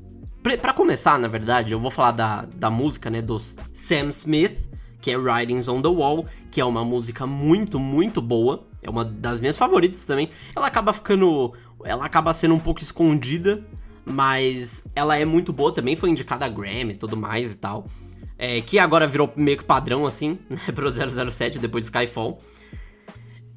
Para 0.43 0.75
começar, 0.75 1.19
na 1.19 1.29
verdade, 1.29 1.73
eu 1.73 1.81
vou 1.81 1.91
falar 1.91 2.11
da, 2.11 2.43
da 2.55 2.71
música, 2.71 3.09
né, 3.09 3.23
dos 3.23 3.57
Sam 3.73 4.11
Smith, 4.11 4.69
que 5.01 5.11
é 5.11 5.17
Writings 5.17 5.69
on 5.69 5.81
the 5.81 5.89
Wall, 5.89 6.27
que 6.51 6.61
é 6.61 6.65
uma 6.65 6.85
música 6.85 7.27
muito, 7.27 7.79
muito 7.79 8.23
boa. 8.23 8.67
É 8.83 8.89
uma 8.89 9.05
das 9.05 9.41
minhas 9.41 9.57
favoritas 9.57 10.05
também. 10.05 10.31
Ela 10.55 10.67
acaba 10.67 10.93
ficando. 10.93 11.53
Ela 11.83 12.05
acaba 12.07 12.33
sendo 12.33 12.55
um 12.55 12.59
pouco 12.59 12.81
escondida, 12.81 13.63
mas 14.05 14.87
ela 14.95 15.17
é 15.17 15.25
muito 15.25 15.53
boa 15.53 15.73
também. 15.73 15.97
Foi 15.97 16.09
indicada 16.09 16.45
a 16.45 16.49
Grammy 16.49 16.93
e 16.93 16.97
tudo 16.97 17.17
mais 17.17 17.53
e 17.53 17.57
tal. 17.57 17.87
É, 18.37 18.61
que 18.61 18.79
agora 18.79 19.07
virou 19.07 19.33
meio 19.37 19.59
que 19.59 19.65
padrão, 19.65 20.07
assim, 20.07 20.39
né, 20.51 20.59
pro 20.75 20.91
007 20.91 21.59
depois 21.59 21.85
de 21.85 21.87
Skyfall. 21.87 22.41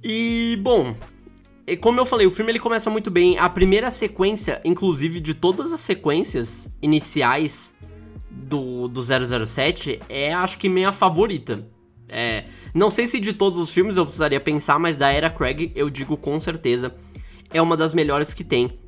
E, 0.03 0.57
bom, 0.61 0.95
como 1.81 1.99
eu 1.99 2.05
falei, 2.05 2.25
o 2.25 2.31
filme 2.31 2.51
ele 2.51 2.59
começa 2.59 2.89
muito 2.89 3.11
bem. 3.11 3.37
A 3.37 3.49
primeira 3.49 3.91
sequência, 3.91 4.61
inclusive, 4.63 5.19
de 5.19 5.33
todas 5.33 5.73
as 5.73 5.81
sequências 5.81 6.71
iniciais 6.81 7.75
do, 8.29 8.87
do 8.87 9.01
007 9.01 9.99
é, 10.07 10.33
acho 10.33 10.57
que, 10.57 10.69
minha 10.69 10.91
favorita. 10.91 11.67
É, 12.07 12.45
não 12.73 12.89
sei 12.89 13.05
se 13.05 13.19
de 13.19 13.33
todos 13.33 13.59
os 13.59 13.69
filmes 13.69 13.97
eu 13.97 14.05
precisaria 14.05 14.39
pensar, 14.39 14.79
mas 14.79 14.95
da 14.95 15.11
era 15.11 15.29
Craig 15.29 15.71
eu 15.75 15.89
digo 15.89 16.15
com 16.15 16.39
certeza. 16.39 16.95
É 17.53 17.61
uma 17.61 17.75
das 17.75 17.93
melhores 17.93 18.33
que 18.33 18.43
tem. 18.43 18.79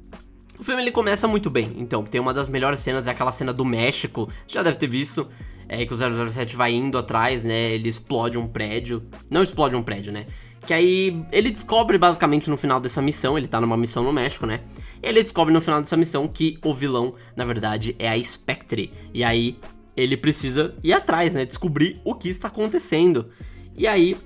O 0.60 0.64
filme 0.64 0.82
ele 0.82 0.92
começa 0.92 1.26
muito 1.26 1.50
bem, 1.50 1.74
então 1.78 2.04
tem 2.04 2.20
uma 2.20 2.34
das 2.34 2.50
melhores 2.50 2.82
cenas, 2.82 3.08
é 3.08 3.12
aquela 3.12 3.32
cena 3.32 3.54
do 3.54 3.64
México, 3.64 4.30
você 4.46 4.56
já 4.56 4.62
deve 4.62 4.78
ter 4.78 4.88
visto, 4.88 5.26
é 5.70 5.86
que 5.86 5.94
o 5.94 6.30
007 6.30 6.54
vai 6.54 6.74
indo 6.74 6.98
atrás, 6.98 7.44
né? 7.44 7.72
Ele 7.72 7.88
explode 7.88 8.38
um 8.38 8.46
prédio. 8.46 9.04
Não 9.30 9.42
explode 9.42 9.76
um 9.76 9.82
prédio, 9.82 10.12
né? 10.12 10.26
Que 10.66 10.74
aí 10.74 11.24
ele 11.32 11.50
descobre 11.52 11.98
basicamente 11.98 12.50
no 12.50 12.58
final 12.58 12.80
dessa 12.82 13.02
missão, 13.02 13.38
ele 13.38 13.48
tá 13.48 13.62
numa 13.62 13.78
missão 13.78 14.04
no 14.04 14.12
México, 14.12 14.46
né? 14.46 14.60
Ele 15.02 15.24
descobre 15.24 15.54
no 15.54 15.62
final 15.62 15.80
dessa 15.80 15.96
missão 15.96 16.28
que 16.28 16.58
o 16.66 16.74
vilão, 16.74 17.14
na 17.36 17.46
verdade, 17.46 17.96
é 17.98 18.10
a 18.10 18.22
Spectre. 18.22 18.92
E 19.14 19.24
aí 19.24 19.58
ele 19.96 20.18
precisa 20.18 20.76
ir 20.84 20.92
atrás, 20.92 21.36
né? 21.36 21.46
Descobrir 21.46 22.02
o 22.04 22.14
que 22.14 22.28
está 22.28 22.50
acontecendo. 22.50 23.30
E 23.78 23.88
aí 23.88 24.18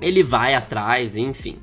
ele 0.00 0.22
vai 0.22 0.54
atrás, 0.54 1.16
enfim. 1.16 1.58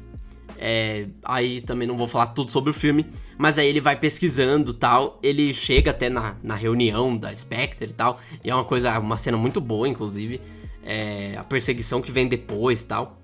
É, 0.57 1.07
aí 1.23 1.61
também 1.61 1.87
não 1.87 1.97
vou 1.97 2.07
falar 2.07 2.27
tudo 2.27 2.51
sobre 2.51 2.69
o 2.69 2.73
filme, 2.73 3.05
mas 3.37 3.57
aí 3.57 3.67
ele 3.67 3.81
vai 3.81 3.95
pesquisando 3.95 4.73
tal. 4.73 5.19
Ele 5.21 5.53
chega 5.53 5.91
até 5.91 6.09
na, 6.09 6.35
na 6.41 6.55
reunião 6.55 7.15
da 7.17 7.33
Spectre 7.33 7.89
e 7.89 7.93
tal. 7.93 8.19
E 8.43 8.49
é 8.49 8.55
uma 8.55 8.65
coisa, 8.65 8.97
uma 8.99 9.17
cena 9.17 9.37
muito 9.37 9.59
boa, 9.59 9.87
inclusive. 9.87 10.41
É, 10.83 11.35
a 11.37 11.43
perseguição 11.43 12.01
que 12.01 12.11
vem 12.11 12.27
depois 12.27 12.83
tal. 12.83 13.21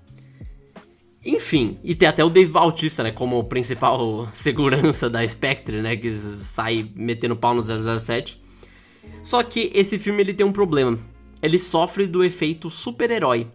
Enfim, 1.24 1.78
e 1.84 1.94
tem 1.94 2.08
até 2.08 2.24
o 2.24 2.28
Dave 2.28 2.50
Bautista, 2.50 3.04
né, 3.04 3.12
como 3.12 3.44
principal 3.44 4.28
segurança 4.34 5.08
da 5.08 5.26
Spectre, 5.26 5.80
né, 5.80 5.96
que 5.96 6.16
sai 6.16 6.90
metendo 6.96 7.36
pau 7.36 7.54
no 7.54 7.62
007. 7.62 8.42
Só 9.22 9.42
que 9.42 9.70
esse 9.72 9.98
filme 9.98 10.20
ele 10.22 10.34
tem 10.34 10.44
um 10.44 10.52
problema. 10.52 10.98
Ele 11.40 11.58
sofre 11.58 12.06
do 12.06 12.24
efeito 12.24 12.68
super-herói. 12.68 13.46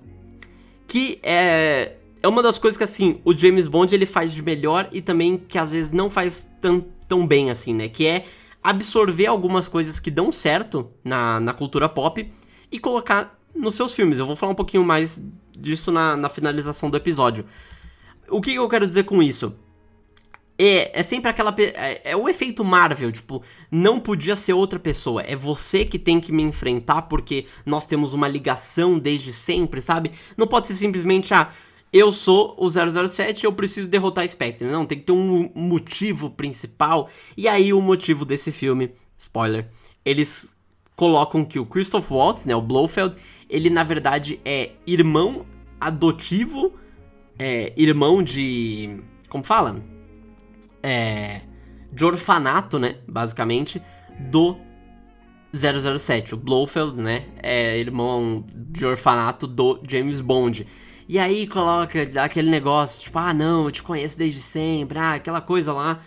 Que 0.87 1.19
é 1.21 1.97
é 2.21 2.27
uma 2.27 2.41
das 2.41 2.57
coisas 2.57 2.77
que, 2.77 2.83
assim, 2.83 3.21
o 3.23 3.33
James 3.33 3.67
Bond 3.67 3.93
ele 3.93 4.05
faz 4.05 4.33
de 4.33 4.41
melhor 4.41 4.89
e 4.91 5.01
também 5.01 5.37
que 5.37 5.57
às 5.57 5.71
vezes 5.71 5.91
não 5.91 6.09
faz 6.09 6.49
tão, 6.59 6.85
tão 7.07 7.25
bem, 7.25 7.49
assim, 7.49 7.73
né? 7.73 7.87
Que 7.89 8.05
é 8.05 8.25
absorver 8.63 9.27
algumas 9.27 9.67
coisas 9.67 9.99
que 9.99 10.11
dão 10.11 10.31
certo 10.31 10.89
na, 11.03 11.39
na 11.39 11.53
cultura 11.53 11.87
pop 11.87 12.29
e 12.71 12.79
colocar 12.79 13.39
nos 13.55 13.75
seus 13.75 13.93
filmes. 13.93 14.19
Eu 14.19 14.25
vou 14.25 14.35
falar 14.35 14.51
um 14.51 14.55
pouquinho 14.55 14.83
mais 14.83 15.23
disso 15.57 15.91
na, 15.91 16.17
na 16.17 16.29
finalização 16.29 16.89
do 16.89 16.97
episódio. 16.97 17.45
O 18.29 18.41
que 18.41 18.53
eu 18.53 18.67
quero 18.67 18.87
dizer 18.87 19.03
com 19.03 19.23
isso? 19.23 19.55
É, 20.59 20.99
é 20.99 21.03
sempre 21.03 21.29
aquela. 21.29 21.55
É, 21.57 22.11
é, 22.11 22.15
o 22.15 22.27
efeito 22.27 22.63
Marvel, 22.63 23.11
tipo, 23.11 23.43
não 23.71 23.99
podia 23.99 24.35
ser 24.35 24.53
outra 24.53 24.79
pessoa. 24.79 25.21
É 25.21 25.35
você 25.35 25.85
que 25.85 25.99
tem 25.99 26.19
que 26.19 26.31
me 26.31 26.41
enfrentar 26.41 27.03
porque 27.03 27.45
nós 27.65 27.85
temos 27.85 28.13
uma 28.13 28.27
ligação 28.27 28.97
desde 28.97 29.31
sempre, 29.31 29.81
sabe? 29.81 30.11
Não 30.35 30.47
pode 30.47 30.67
ser 30.67 30.75
simplesmente, 30.75 31.33
ah, 31.33 31.53
eu 31.91 32.11
sou 32.11 32.55
o 32.57 32.69
007 32.69 33.45
eu 33.45 33.53
preciso 33.53 33.87
derrotar 33.87 34.27
Spectre. 34.27 34.67
Não, 34.67 34.85
tem 34.85 34.99
que 34.99 35.05
ter 35.05 35.11
um 35.11 35.49
motivo 35.55 36.29
principal. 36.29 37.09
E 37.35 37.47
aí 37.47 37.73
o 37.73 37.81
motivo 37.81 38.25
desse 38.25 38.51
filme, 38.51 38.91
spoiler, 39.17 39.69
eles 40.03 40.55
colocam 40.95 41.45
que 41.45 41.59
o 41.59 41.65
Christoph 41.65 42.11
Waltz, 42.11 42.45
né, 42.45 42.55
o 42.55 42.61
Blofeld, 42.61 43.15
ele 43.49 43.69
na 43.69 43.83
verdade 43.83 44.39
é 44.43 44.71
irmão 44.85 45.45
adotivo, 45.79 46.73
é 47.37 47.71
irmão 47.77 48.23
de, 48.23 48.99
como 49.29 49.43
fala? 49.43 49.81
É, 50.81 51.41
de 51.91 52.03
orfanato, 52.03 52.79
né, 52.79 52.97
basicamente, 53.07 53.81
do 54.19 54.57
007. 55.53 56.33
O 56.33 56.37
Blofeld, 56.37 56.99
né, 57.01 57.25
é 57.41 57.77
irmão 57.77 58.43
de 58.53 58.85
orfanato 58.85 59.45
do 59.45 59.79
James 59.87 60.19
Bond. 60.19 60.65
E 61.07 61.17
aí 61.17 61.47
coloca 61.47 62.01
aquele 62.21 62.49
negócio, 62.49 63.01
tipo, 63.01 63.17
ah 63.17 63.33
não, 63.33 63.65
eu 63.65 63.71
te 63.71 63.81
conheço 63.81 64.17
desde 64.17 64.41
sempre, 64.41 64.99
ah, 64.99 65.13
aquela 65.13 65.39
coisa 65.39 65.71
lá. 65.71 66.01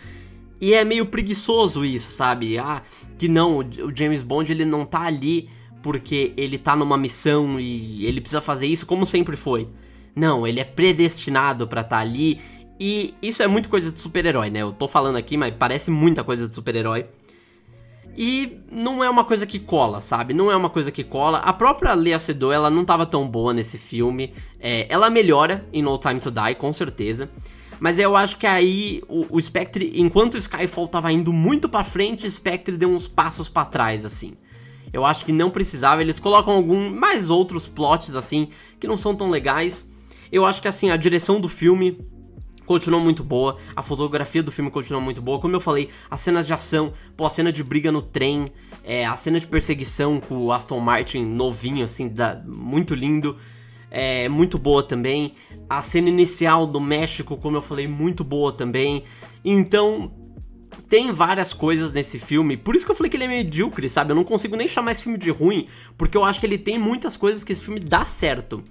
E 0.59 0.75
é 0.75 0.83
meio 0.83 1.07
preguiçoso 1.07 1.83
isso, 1.83 2.11
sabe? 2.11 2.59
Ah, 2.59 2.83
que 3.17 3.27
não, 3.27 3.57
o 3.57 3.95
James 3.95 4.21
Bond 4.21 4.51
ele 4.51 4.63
não 4.63 4.85
tá 4.85 5.01
ali 5.01 5.49
porque 5.81 6.33
ele 6.37 6.59
tá 6.59 6.75
numa 6.75 6.97
missão 6.97 7.59
e 7.59 8.05
ele 8.05 8.21
precisa 8.21 8.41
fazer 8.41 8.67
isso 8.67 8.85
como 8.85 9.05
sempre 9.05 9.35
foi. 9.35 9.67
Não, 10.15 10.45
ele 10.45 10.59
é 10.59 10.63
predestinado 10.63 11.67
para 11.67 11.81
estar 11.81 11.95
tá 11.97 12.01
ali. 12.01 12.39
E 12.79 13.15
isso 13.21 13.41
é 13.41 13.47
muito 13.47 13.69
coisa 13.69 13.91
de 13.91 13.99
super-herói, 13.99 14.49
né? 14.49 14.61
Eu 14.61 14.71
tô 14.71 14.87
falando 14.87 15.15
aqui, 15.15 15.37
mas 15.37 15.53
parece 15.57 15.89
muita 15.89 16.23
coisa 16.23 16.47
de 16.47 16.53
super-herói. 16.53 17.05
E 18.17 18.59
não 18.71 19.03
é 19.03 19.09
uma 19.09 19.23
coisa 19.23 19.45
que 19.45 19.57
cola, 19.57 20.01
sabe? 20.01 20.33
Não 20.33 20.51
é 20.51 20.55
uma 20.55 20.69
coisa 20.69 20.91
que 20.91 21.03
cola. 21.03 21.39
A 21.39 21.53
própria 21.53 21.93
Lea 21.93 22.19
Seydoux, 22.19 22.53
ela 22.53 22.69
não 22.69 22.83
tava 22.83 23.05
tão 23.05 23.27
boa 23.27 23.53
nesse 23.53 23.77
filme. 23.77 24.33
É, 24.59 24.85
ela 24.89 25.09
melhora 25.09 25.67
em 25.71 25.81
No 25.81 25.97
Time 25.97 26.19
to 26.19 26.29
Die, 26.29 26.55
com 26.55 26.73
certeza. 26.73 27.29
Mas 27.79 27.97
eu 27.97 28.15
acho 28.15 28.37
que 28.37 28.45
aí 28.45 29.01
o, 29.07 29.25
o 29.37 29.41
Spectre, 29.41 29.91
enquanto 29.95 30.35
o 30.35 30.37
Skyfall 30.37 30.87
tava 30.87 31.11
indo 31.11 31.33
muito 31.33 31.67
para 31.67 31.83
frente, 31.83 32.27
o 32.27 32.31
Spectre 32.31 32.77
deu 32.77 32.89
uns 32.89 33.07
passos 33.07 33.49
para 33.49 33.65
trás, 33.65 34.05
assim. 34.05 34.33
Eu 34.93 35.05
acho 35.05 35.25
que 35.25 35.31
não 35.31 35.49
precisava, 35.49 36.01
eles 36.01 36.19
colocam 36.19 36.53
algum 36.53 36.89
mais 36.89 37.29
outros 37.29 37.67
plots 37.67 38.15
assim 38.15 38.49
que 38.79 38.87
não 38.87 38.97
são 38.97 39.15
tão 39.15 39.29
legais. 39.29 39.89
Eu 40.31 40.45
acho 40.45 40.61
que 40.61 40.67
assim 40.67 40.89
a 40.89 40.97
direção 40.97 41.39
do 41.39 41.47
filme 41.47 41.97
continuou 42.65 43.01
muito 43.01 43.23
boa, 43.23 43.57
a 43.75 43.81
fotografia 43.81 44.41
do 44.41 44.51
filme 44.51 44.69
continuou 44.69 45.03
muito 45.03 45.21
boa. 45.21 45.39
Como 45.39 45.55
eu 45.55 45.59
falei, 45.59 45.89
as 46.09 46.21
cenas 46.21 46.47
de 46.47 46.53
ação, 46.53 46.93
pô, 47.15 47.25
a 47.25 47.29
cena 47.29 47.51
de 47.51 47.63
briga 47.63 47.91
no 47.91 48.01
trem, 48.01 48.51
é, 48.83 49.05
a 49.05 49.15
cena 49.15 49.39
de 49.39 49.47
perseguição 49.47 50.19
com 50.19 50.37
o 50.37 50.51
Aston 50.51 50.79
Martin 50.79 51.23
novinho, 51.23 51.85
assim, 51.85 52.07
da, 52.07 52.41
muito 52.45 52.95
lindo, 52.95 53.37
é, 53.89 54.29
muito 54.29 54.57
boa 54.57 54.83
também. 54.83 55.33
A 55.69 55.81
cena 55.81 56.09
inicial 56.09 56.65
do 56.65 56.79
México, 56.79 57.37
como 57.37 57.57
eu 57.57 57.61
falei, 57.61 57.87
muito 57.87 58.23
boa 58.23 58.51
também. 58.51 59.03
Então, 59.43 60.11
tem 60.89 61.11
várias 61.11 61.53
coisas 61.53 61.93
nesse 61.93 62.19
filme, 62.19 62.57
por 62.57 62.75
isso 62.75 62.85
que 62.85 62.91
eu 62.91 62.95
falei 62.95 63.09
que 63.09 63.15
ele 63.15 63.23
é 63.23 63.27
medíocre, 63.27 63.89
sabe? 63.89 64.11
Eu 64.11 64.15
não 64.15 64.23
consigo 64.23 64.55
nem 64.55 64.67
chamar 64.67 64.91
esse 64.91 65.03
filme 65.03 65.17
de 65.17 65.29
ruim, 65.29 65.67
porque 65.97 66.17
eu 66.17 66.25
acho 66.25 66.39
que 66.39 66.45
ele 66.45 66.57
tem 66.57 66.77
muitas 66.77 67.15
coisas 67.15 67.43
que 67.43 67.53
esse 67.53 67.63
filme 67.63 67.79
dá 67.79 68.05
certo 68.05 68.63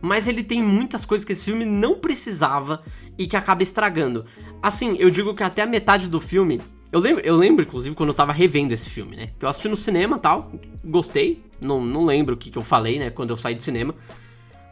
mas 0.00 0.28
ele 0.28 0.42
tem 0.42 0.62
muitas 0.62 1.04
coisas 1.04 1.24
que 1.24 1.32
esse 1.32 1.44
filme 1.44 1.64
não 1.64 1.98
precisava 1.98 2.82
e 3.16 3.26
que 3.26 3.36
acaba 3.36 3.62
estragando. 3.62 4.24
Assim, 4.62 4.96
eu 4.98 5.10
digo 5.10 5.34
que 5.34 5.42
até 5.42 5.62
a 5.62 5.66
metade 5.66 6.08
do 6.08 6.20
filme. 6.20 6.60
Eu 6.90 7.00
lembro, 7.00 7.22
eu 7.24 7.36
lembro, 7.36 7.64
inclusive, 7.64 7.94
quando 7.94 8.10
eu 8.10 8.14
tava 8.14 8.32
revendo 8.32 8.72
esse 8.72 8.88
filme, 8.88 9.14
né? 9.14 9.30
Que 9.38 9.44
eu 9.44 9.48
assisti 9.48 9.68
no 9.68 9.76
cinema 9.76 10.18
tal, 10.18 10.50
gostei. 10.84 11.42
Não, 11.60 11.84
não 11.84 12.04
lembro 12.04 12.34
o 12.34 12.38
que, 12.38 12.50
que 12.50 12.56
eu 12.56 12.62
falei, 12.62 12.98
né? 12.98 13.10
Quando 13.10 13.30
eu 13.30 13.36
saí 13.36 13.54
do 13.54 13.62
cinema. 13.62 13.94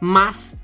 Mas, 0.01 0.59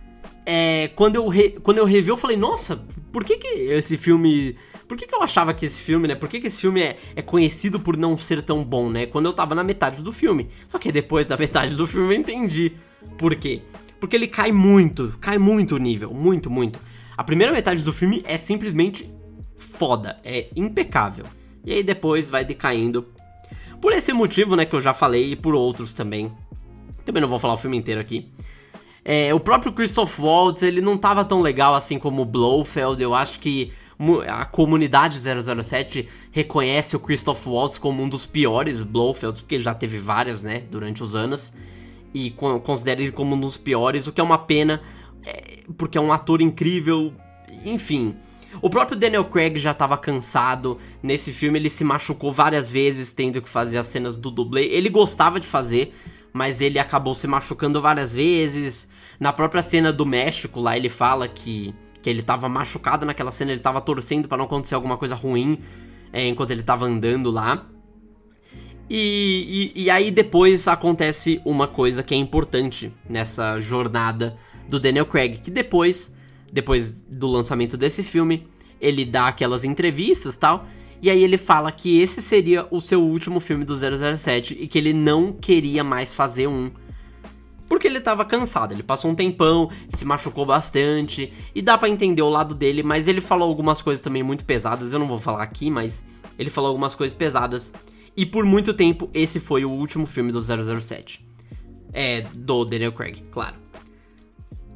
é, 0.45 0.89
quando, 0.95 1.15
eu 1.15 1.27
re, 1.27 1.51
quando 1.51 1.77
eu 1.77 1.85
revi, 1.85 2.09
eu 2.09 2.17
falei, 2.17 2.37
nossa, 2.37 2.83
por 3.11 3.23
que, 3.23 3.37
que 3.37 3.47
esse 3.47 3.97
filme. 3.97 4.57
Por 4.87 4.97
que, 4.97 5.07
que 5.07 5.15
eu 5.15 5.21
achava 5.21 5.53
que 5.53 5.65
esse 5.65 5.79
filme, 5.79 6.07
né? 6.07 6.15
Por 6.15 6.27
que, 6.27 6.39
que 6.39 6.47
esse 6.47 6.59
filme 6.59 6.81
é, 6.81 6.97
é 7.15 7.21
conhecido 7.21 7.79
por 7.79 7.95
não 7.97 8.17
ser 8.17 8.41
tão 8.41 8.63
bom, 8.63 8.89
né? 8.89 9.05
Quando 9.05 9.27
eu 9.27 9.33
tava 9.33 9.53
na 9.53 9.63
metade 9.63 10.03
do 10.03 10.11
filme. 10.11 10.49
Só 10.67 10.79
que 10.79 10.91
depois 10.91 11.25
da 11.25 11.37
metade 11.37 11.75
do 11.75 11.85
filme 11.85 12.13
eu 12.13 12.19
entendi 12.19 12.73
por 13.17 13.35
quê. 13.35 13.61
Porque 14.03 14.17
ele 14.17 14.27
cai 14.27 14.51
muito, 14.51 15.13
cai 15.21 15.37
muito 15.37 15.75
o 15.75 15.77
nível, 15.77 16.13
muito, 16.13 16.49
muito. 16.49 16.77
A 17.15 17.23
primeira 17.23 17.53
metade 17.53 17.81
do 17.83 17.93
filme 17.93 18.21
é 18.27 18.37
simplesmente 18.37 19.09
foda, 19.55 20.19
é 20.25 20.49
impecável. 20.57 21.23
E 21.63 21.71
aí 21.71 21.81
depois 21.81 22.29
vai 22.29 22.43
decaindo. 22.43 23.07
Por 23.79 23.93
esse 23.93 24.11
motivo, 24.11 24.57
né, 24.57 24.65
que 24.65 24.75
eu 24.75 24.81
já 24.81 24.93
falei, 24.93 25.31
e 25.31 25.35
por 25.37 25.55
outros 25.55 25.93
também. 25.93 26.29
Também 27.05 27.21
não 27.21 27.29
vou 27.29 27.39
falar 27.39 27.53
o 27.53 27.57
filme 27.57 27.77
inteiro 27.77 28.01
aqui. 28.01 28.29
É, 29.05 29.33
o 29.33 29.39
próprio 29.39 29.71
Christoph 29.71 30.19
Waltz, 30.19 30.63
ele 30.63 30.81
não 30.81 30.97
tava 30.97 31.23
tão 31.23 31.39
legal 31.39 31.73
assim 31.73 31.97
como 31.97 32.23
o 32.23 32.25
Blofeld. 32.25 33.01
Eu 33.01 33.15
acho 33.15 33.39
que 33.39 33.71
a 34.27 34.43
comunidade 34.43 35.17
007 35.17 36.09
reconhece 36.29 36.93
o 36.93 36.99
Christoph 36.99 37.47
Waltz 37.47 37.79
como 37.79 38.03
um 38.03 38.09
dos 38.09 38.25
piores 38.25 38.83
Blofelds, 38.83 39.39
porque 39.39 39.55
ele 39.55 39.63
já 39.63 39.73
teve 39.73 39.97
várias, 39.97 40.43
né, 40.43 40.61
durante 40.69 41.01
os 41.01 41.15
anos 41.15 41.53
e 42.13 42.31
considera 42.63 43.01
ele 43.01 43.11
como 43.11 43.35
um 43.35 43.39
dos 43.39 43.57
piores, 43.57 44.07
o 44.07 44.11
que 44.11 44.21
é 44.21 44.23
uma 44.23 44.37
pena, 44.37 44.81
é, 45.25 45.61
porque 45.77 45.97
é 45.97 46.01
um 46.01 46.11
ator 46.11 46.41
incrível, 46.41 47.13
enfim. 47.65 48.15
O 48.61 48.69
próprio 48.69 48.97
Daniel 48.97 49.25
Craig 49.25 49.57
já 49.57 49.71
estava 49.71 49.97
cansado. 49.97 50.77
Nesse 51.01 51.33
filme 51.33 51.57
ele 51.57 51.69
se 51.69 51.83
machucou 51.83 52.31
várias 52.31 52.69
vezes 52.69 53.11
tendo 53.11 53.41
que 53.41 53.49
fazer 53.49 53.77
as 53.77 53.87
cenas 53.87 54.15
do 54.15 54.29
dublê. 54.29 54.65
Ele 54.65 54.89
gostava 54.89 55.39
de 55.39 55.47
fazer, 55.47 55.95
mas 56.31 56.61
ele 56.61 56.77
acabou 56.77 57.15
se 57.15 57.27
machucando 57.27 57.81
várias 57.81 58.13
vezes. 58.13 58.87
Na 59.19 59.33
própria 59.33 59.61
cena 59.61 59.91
do 59.91 60.05
México 60.05 60.59
lá 60.59 60.77
ele 60.77 60.89
fala 60.89 61.27
que, 61.27 61.73
que 62.01 62.09
ele 62.09 62.19
estava 62.19 62.47
machucado 62.47 63.05
naquela 63.05 63.31
cena, 63.31 63.51
ele 63.51 63.59
estava 63.59 63.81
torcendo 63.81 64.27
para 64.27 64.37
não 64.37 64.45
acontecer 64.45 64.75
alguma 64.75 64.97
coisa 64.97 65.15
ruim 65.15 65.59
é, 66.11 66.27
enquanto 66.27 66.51
ele 66.51 66.61
estava 66.61 66.85
andando 66.85 67.31
lá. 67.31 67.65
E, 68.89 69.71
e, 69.75 69.83
e, 69.83 69.89
aí 69.89 70.11
depois 70.11 70.67
acontece 70.67 71.41
uma 71.45 71.67
coisa 71.67 72.03
que 72.03 72.13
é 72.13 72.17
importante 72.17 72.91
nessa 73.09 73.59
jornada 73.59 74.37
do 74.67 74.79
Daniel 74.79 75.05
Craig, 75.05 75.39
que 75.39 75.49
depois, 75.49 76.13
depois 76.51 76.99
do 76.99 77.27
lançamento 77.27 77.77
desse 77.77 78.03
filme, 78.03 78.45
ele 78.79 79.05
dá 79.05 79.27
aquelas 79.27 79.63
entrevistas 79.63 80.35
tal, 80.35 80.67
e 81.01 81.09
aí 81.09 81.23
ele 81.23 81.37
fala 81.37 81.71
que 81.71 81.99
esse 81.99 82.21
seria 82.21 82.67
o 82.71 82.81
seu 82.81 83.01
último 83.01 83.39
filme 83.39 83.65
do 83.65 83.75
007 83.75 84.57
e 84.59 84.67
que 84.67 84.77
ele 84.77 84.93
não 84.93 85.33
queria 85.33 85.83
mais 85.83 86.13
fazer 86.13 86.47
um. 86.47 86.71
Porque 87.67 87.87
ele 87.87 87.99
tava 88.01 88.23
cansado, 88.23 88.73
ele 88.73 88.83
passou 88.83 89.09
um 89.09 89.15
tempão, 89.15 89.69
se 89.89 90.05
machucou 90.05 90.45
bastante, 90.45 91.33
e 91.55 91.61
dá 91.61 91.77
para 91.77 91.89
entender 91.89 92.21
o 92.21 92.29
lado 92.29 92.53
dele, 92.53 92.83
mas 92.83 93.07
ele 93.07 93.21
falou 93.21 93.49
algumas 93.49 93.81
coisas 93.81 94.03
também 94.03 94.21
muito 94.21 94.45
pesadas, 94.45 94.93
eu 94.93 94.99
não 94.99 95.07
vou 95.07 95.17
falar 95.17 95.41
aqui, 95.41 95.71
mas 95.71 96.05
ele 96.37 96.49
falou 96.49 96.67
algumas 96.69 96.93
coisas 96.93 97.17
pesadas 97.17 97.73
e 98.15 98.25
por 98.25 98.45
muito 98.45 98.73
tempo, 98.73 99.09
esse 99.13 99.39
foi 99.39 99.65
o 99.65 99.71
último 99.71 100.05
filme 100.05 100.31
do 100.31 100.41
007. 100.41 101.25
É, 101.91 102.21
do 102.33 102.65
Daniel 102.65 102.91
Craig, 102.91 103.23
claro. 103.31 103.55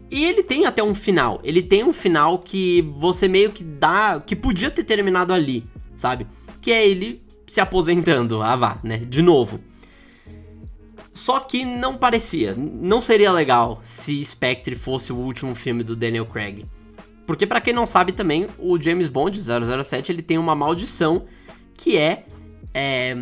E 0.10 0.24
ele 0.24 0.42
tem 0.42 0.66
até 0.66 0.82
um 0.82 0.96
final. 0.96 1.40
Ele 1.44 1.62
tem 1.62 1.84
um 1.84 1.94
final 1.94 2.40
que 2.40 2.82
você 2.98 3.28
meio 3.28 3.52
que 3.52 3.64
dá. 3.64 4.20
que 4.20 4.36
podia 4.36 4.72
ter 4.72 4.84
terminado 4.84 5.34
ali, 5.34 5.66
sabe? 5.96 6.26
Que 6.62 6.72
é 6.72 6.88
ele 6.88 7.22
se 7.46 7.60
aposentando. 7.60 8.42
Ah, 8.42 8.56
vá, 8.56 8.80
né? 8.84 8.98
De 8.98 9.22
novo. 9.22 9.60
Só 11.12 11.40
que 11.40 11.66
não 11.66 11.98
parecia. 11.98 12.56
Não 12.56 13.02
seria 13.02 13.32
legal 13.32 13.80
se 13.82 14.24
Spectre 14.24 14.76
fosse 14.76 15.12
o 15.12 15.18
último 15.18 15.56
filme 15.56 15.84
do 15.84 15.96
Daniel 15.96 16.26
Craig. 16.26 16.66
Porque 17.26 17.46
para 17.46 17.60
quem 17.60 17.74
não 17.74 17.86
sabe 17.86 18.14
também, 18.14 18.48
o 18.58 18.80
James 18.80 19.10
Bond 19.10 19.42
007 19.42 20.12
ele 20.12 20.22
tem 20.22 20.38
uma 20.38 20.56
maldição 20.56 21.26
que 21.74 21.98
é 21.98 22.26
é, 22.78 23.16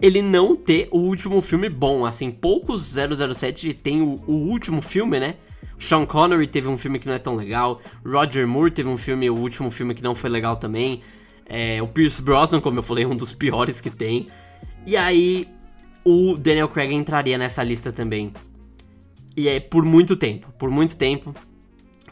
ele 0.00 0.22
não 0.22 0.56
ter 0.56 0.88
o 0.90 0.98
último 0.98 1.42
filme 1.42 1.68
bom. 1.68 2.06
Assim, 2.06 2.30
poucos 2.30 2.94
007 2.94 3.74
tem 3.74 4.00
o, 4.00 4.22
o, 4.26 4.32
último 4.48 4.80
filme, 4.80 5.20
né? 5.20 5.34
Sean 5.78 6.06
Connery 6.06 6.46
teve 6.46 6.66
um 6.66 6.78
filme 6.78 6.98
que 6.98 7.06
não 7.06 7.14
é 7.14 7.18
tão 7.18 7.36
legal. 7.36 7.82
Roger 8.04 8.48
Moore 8.48 8.70
teve 8.70 8.88
um 8.88 8.96
filme, 8.96 9.28
o 9.28 9.36
último 9.36 9.70
filme 9.70 9.94
que 9.94 10.02
não 10.02 10.14
foi 10.14 10.30
legal 10.30 10.56
também. 10.56 11.02
É, 11.44 11.82
o 11.82 11.86
Pierce 11.86 12.22
Brosnan, 12.22 12.62
como 12.62 12.78
eu 12.78 12.82
falei, 12.82 13.04
é 13.04 13.06
um 13.06 13.14
dos 13.14 13.32
piores 13.32 13.82
que 13.82 13.90
tem. 13.90 14.28
E 14.86 14.96
aí, 14.96 15.46
o 16.02 16.38
Daniel 16.38 16.68
Craig 16.68 16.94
entraria 16.94 17.36
nessa 17.36 17.62
lista 17.62 17.92
também. 17.92 18.32
E 19.36 19.46
é 19.46 19.60
por 19.60 19.84
muito 19.84 20.16
tempo, 20.16 20.50
por 20.58 20.70
muito 20.70 20.96
tempo. 20.96 21.34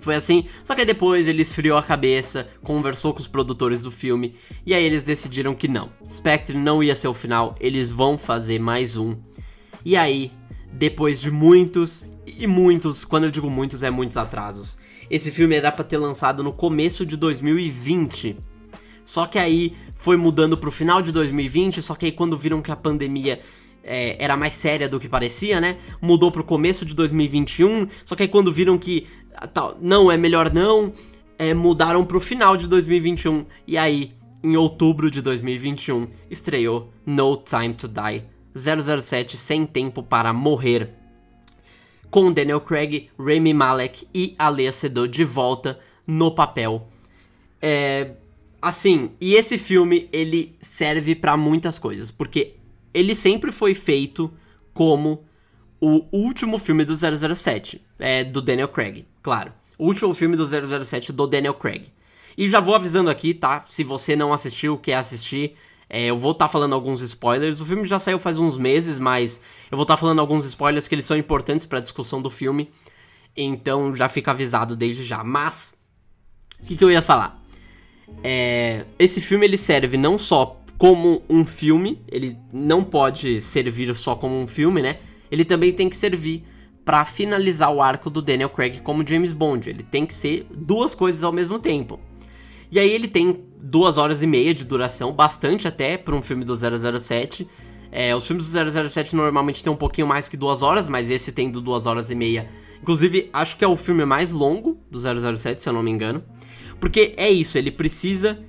Foi 0.02 0.16
assim, 0.16 0.46
só 0.64 0.74
que 0.74 0.84
depois 0.84 1.28
ele 1.28 1.42
esfriou 1.42 1.78
a 1.78 1.82
cabeça, 1.82 2.48
conversou 2.60 3.14
com 3.14 3.20
os 3.20 3.28
produtores 3.28 3.80
do 3.80 3.90
filme, 3.90 4.34
e 4.66 4.74
aí 4.74 4.82
eles 4.82 5.04
decidiram 5.04 5.54
que 5.54 5.68
não. 5.68 5.92
Spectre 6.10 6.58
não 6.58 6.82
ia 6.82 6.96
ser 6.96 7.06
o 7.06 7.14
final, 7.14 7.54
eles 7.60 7.88
vão 7.88 8.18
fazer 8.18 8.58
mais 8.58 8.96
um. 8.96 9.16
E 9.84 9.96
aí, 9.96 10.32
depois 10.72 11.20
de 11.20 11.30
muitos 11.30 12.04
e 12.26 12.48
muitos, 12.48 13.04
quando 13.04 13.24
eu 13.24 13.30
digo 13.30 13.48
muitos, 13.48 13.84
é 13.84 13.90
muitos 13.90 14.16
atrasos. 14.16 14.76
Esse 15.08 15.30
filme 15.30 15.54
era 15.54 15.70
para 15.70 15.84
ter 15.84 15.98
lançado 15.98 16.42
no 16.42 16.52
começo 16.52 17.06
de 17.06 17.16
2020. 17.16 18.36
Só 19.04 19.26
que 19.26 19.38
aí 19.38 19.76
foi 19.94 20.16
mudando 20.16 20.58
pro 20.58 20.72
final 20.72 21.00
de 21.00 21.12
2020, 21.12 21.80
só 21.80 21.94
que 21.94 22.06
aí 22.06 22.12
quando 22.12 22.36
viram 22.36 22.60
que 22.60 22.72
a 22.72 22.76
pandemia 22.76 23.40
é, 23.84 24.16
era 24.22 24.36
mais 24.36 24.54
séria 24.54 24.88
do 24.88 25.00
que 25.00 25.08
parecia, 25.08 25.60
né? 25.60 25.76
Mudou 26.00 26.30
pro 26.30 26.44
começo 26.44 26.84
de 26.84 26.94
2021, 26.94 27.88
só 28.04 28.14
que 28.14 28.22
aí 28.22 28.28
quando 28.28 28.52
viram 28.52 28.78
que 28.78 29.06
tal, 29.52 29.76
não, 29.80 30.10
é 30.10 30.16
melhor 30.16 30.52
não, 30.52 30.92
é, 31.38 31.52
mudaram 31.54 32.04
pro 32.04 32.20
final 32.20 32.56
de 32.56 32.66
2021. 32.66 33.46
E 33.66 33.76
aí, 33.76 34.12
em 34.42 34.56
outubro 34.56 35.10
de 35.10 35.20
2021, 35.22 36.08
estreou 36.30 36.92
No 37.04 37.36
Time 37.36 37.74
to 37.74 37.88
Die 37.88 38.24
007 38.54 39.36
Sem 39.36 39.66
Tempo 39.66 40.02
para 40.02 40.32
Morrer. 40.32 40.90
Com 42.10 42.32
Daniel 42.32 42.60
Craig, 42.60 43.08
Rami 43.18 43.54
Malek 43.54 44.06
e 44.14 44.34
Alea 44.38 44.70
Sedou 44.70 45.06
de 45.06 45.24
volta 45.24 45.78
no 46.06 46.30
papel. 46.30 46.88
É, 47.60 48.12
assim, 48.60 49.12
e 49.20 49.34
esse 49.34 49.56
filme 49.56 50.08
ele 50.12 50.54
serve 50.60 51.14
para 51.14 51.36
muitas 51.36 51.78
coisas, 51.78 52.10
porque 52.10 52.54
ele 52.92 53.14
sempre 53.14 53.50
foi 53.50 53.74
feito 53.74 54.30
como 54.74 55.24
o 55.84 56.06
último 56.12 56.60
filme 56.60 56.84
do 56.84 56.94
007, 56.94 57.82
é, 57.98 58.22
do 58.22 58.40
Daniel 58.40 58.68
Craig, 58.68 59.04
claro. 59.20 59.52
O 59.76 59.86
último 59.86 60.14
filme 60.14 60.36
do 60.36 60.46
007 60.46 61.12
do 61.12 61.26
Daniel 61.26 61.54
Craig. 61.54 61.86
E 62.38 62.48
já 62.48 62.60
vou 62.60 62.76
avisando 62.76 63.10
aqui, 63.10 63.34
tá? 63.34 63.64
Se 63.66 63.82
você 63.82 64.14
não 64.14 64.32
assistiu, 64.32 64.78
quer 64.78 64.94
assistir, 64.94 65.56
é, 65.90 66.04
eu 66.04 66.16
vou 66.16 66.30
estar 66.30 66.44
tá 66.44 66.52
falando 66.52 66.72
alguns 66.72 67.00
spoilers. 67.00 67.60
O 67.60 67.66
filme 67.66 67.84
já 67.84 67.98
saiu 67.98 68.20
faz 68.20 68.38
uns 68.38 68.56
meses, 68.56 68.96
mas 68.96 69.42
eu 69.72 69.76
vou 69.76 69.82
estar 69.82 69.94
tá 69.94 70.00
falando 70.00 70.20
alguns 70.20 70.44
spoilers 70.44 70.86
que 70.86 70.94
eles 70.94 71.04
são 71.04 71.16
importantes 71.16 71.66
para 71.66 71.78
a 71.78 71.82
discussão 71.82 72.22
do 72.22 72.30
filme. 72.30 72.70
Então 73.36 73.92
já 73.92 74.08
fica 74.08 74.30
avisado 74.30 74.76
desde 74.76 75.02
já. 75.02 75.24
Mas 75.24 75.76
o 76.60 76.64
que, 76.64 76.76
que 76.76 76.84
eu 76.84 76.92
ia 76.92 77.02
falar? 77.02 77.42
É, 78.22 78.86
esse 79.00 79.20
filme 79.20 79.46
ele 79.46 79.58
serve 79.58 79.96
não 79.96 80.16
só 80.16 80.62
como 80.78 81.24
um 81.28 81.44
filme, 81.44 82.00
ele 82.06 82.36
não 82.52 82.84
pode 82.84 83.40
servir 83.40 83.92
só 83.96 84.14
como 84.14 84.40
um 84.40 84.46
filme, 84.46 84.80
né? 84.80 85.00
Ele 85.32 85.46
também 85.46 85.72
tem 85.72 85.88
que 85.88 85.96
servir 85.96 86.44
para 86.84 87.06
finalizar 87.06 87.72
o 87.72 87.80
arco 87.80 88.10
do 88.10 88.20
Daniel 88.20 88.50
Craig 88.50 88.82
como 88.82 89.06
James 89.06 89.32
Bond. 89.32 89.70
Ele 89.70 89.82
tem 89.82 90.04
que 90.04 90.12
ser 90.12 90.46
duas 90.54 90.94
coisas 90.94 91.24
ao 91.24 91.32
mesmo 91.32 91.58
tempo. 91.58 91.98
E 92.70 92.78
aí 92.78 92.90
ele 92.90 93.08
tem 93.08 93.40
duas 93.58 93.96
horas 93.96 94.22
e 94.22 94.26
meia 94.26 94.52
de 94.52 94.62
duração, 94.62 95.10
bastante 95.10 95.66
até 95.66 95.96
para 95.96 96.14
um 96.14 96.20
filme 96.20 96.44
do 96.44 96.54
007. 96.54 97.48
É, 97.90 98.14
os 98.14 98.26
filmes 98.26 98.50
do 98.50 98.88
007 98.88 99.16
normalmente 99.16 99.64
tem 99.64 99.72
um 99.72 99.76
pouquinho 99.76 100.06
mais 100.06 100.28
que 100.28 100.36
duas 100.36 100.62
horas, 100.62 100.86
mas 100.86 101.08
esse 101.08 101.32
tem 101.32 101.50
duas 101.50 101.86
horas 101.86 102.10
e 102.10 102.14
meia. 102.14 102.50
Inclusive, 102.82 103.30
acho 103.32 103.56
que 103.56 103.64
é 103.64 103.68
o 103.68 103.76
filme 103.76 104.04
mais 104.04 104.32
longo 104.32 104.78
do 104.90 104.98
007, 105.00 105.62
se 105.62 105.68
eu 105.68 105.72
não 105.72 105.82
me 105.82 105.90
engano. 105.90 106.22
Porque 106.78 107.14
é 107.16 107.30
isso, 107.30 107.56
ele 107.56 107.70
precisa, 107.70 108.42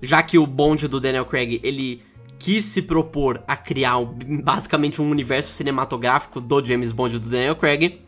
já 0.00 0.22
que 0.22 0.38
o 0.38 0.46
bonde 0.46 0.86
do 0.86 1.00
Daniel 1.00 1.24
Craig, 1.24 1.60
ele 1.64 2.02
quis 2.38 2.64
se 2.64 2.82
propor 2.82 3.42
a 3.46 3.56
criar 3.56 3.98
basicamente 4.04 5.02
um 5.02 5.10
universo 5.10 5.52
cinematográfico 5.52 6.40
do 6.40 6.64
James 6.64 6.92
Bond 6.92 7.18
do 7.18 7.28
Daniel 7.28 7.56
Craig, 7.56 8.00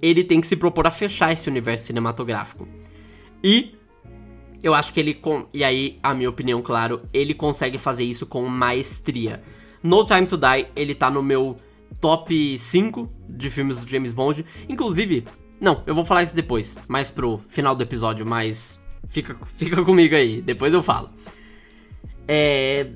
ele 0.00 0.24
tem 0.24 0.40
que 0.40 0.46
se 0.46 0.56
propor 0.56 0.86
a 0.86 0.90
fechar 0.90 1.32
esse 1.32 1.48
universo 1.48 1.86
cinematográfico. 1.86 2.68
E 3.42 3.74
eu 4.62 4.74
acho 4.74 4.92
que 4.92 5.00
ele. 5.00 5.20
E 5.52 5.62
aí, 5.62 5.98
a 6.02 6.14
minha 6.14 6.28
opinião, 6.28 6.60
claro, 6.60 7.02
ele 7.12 7.34
consegue 7.34 7.78
fazer 7.78 8.04
isso 8.04 8.26
com 8.26 8.44
maestria. 8.46 9.42
No 9.82 10.04
Time 10.04 10.26
to 10.26 10.36
Die, 10.36 10.66
ele 10.74 10.94
tá 10.94 11.10
no 11.10 11.22
meu 11.22 11.56
top 12.00 12.58
5 12.58 13.08
de 13.28 13.48
filmes 13.50 13.78
do 13.78 13.88
James 13.88 14.12
Bond. 14.12 14.44
Inclusive, 14.68 15.24
não, 15.60 15.82
eu 15.86 15.94
vou 15.94 16.04
falar 16.04 16.24
isso 16.24 16.34
depois, 16.34 16.76
mais 16.88 17.10
pro 17.10 17.40
final 17.48 17.76
do 17.76 17.82
episódio, 17.82 18.26
mas 18.26 18.80
Fica, 19.08 19.36
fica 19.56 19.82
comigo 19.84 20.14
aí, 20.14 20.40
depois 20.42 20.72
eu 20.72 20.82
falo. 20.82 21.10
É. 22.26 22.86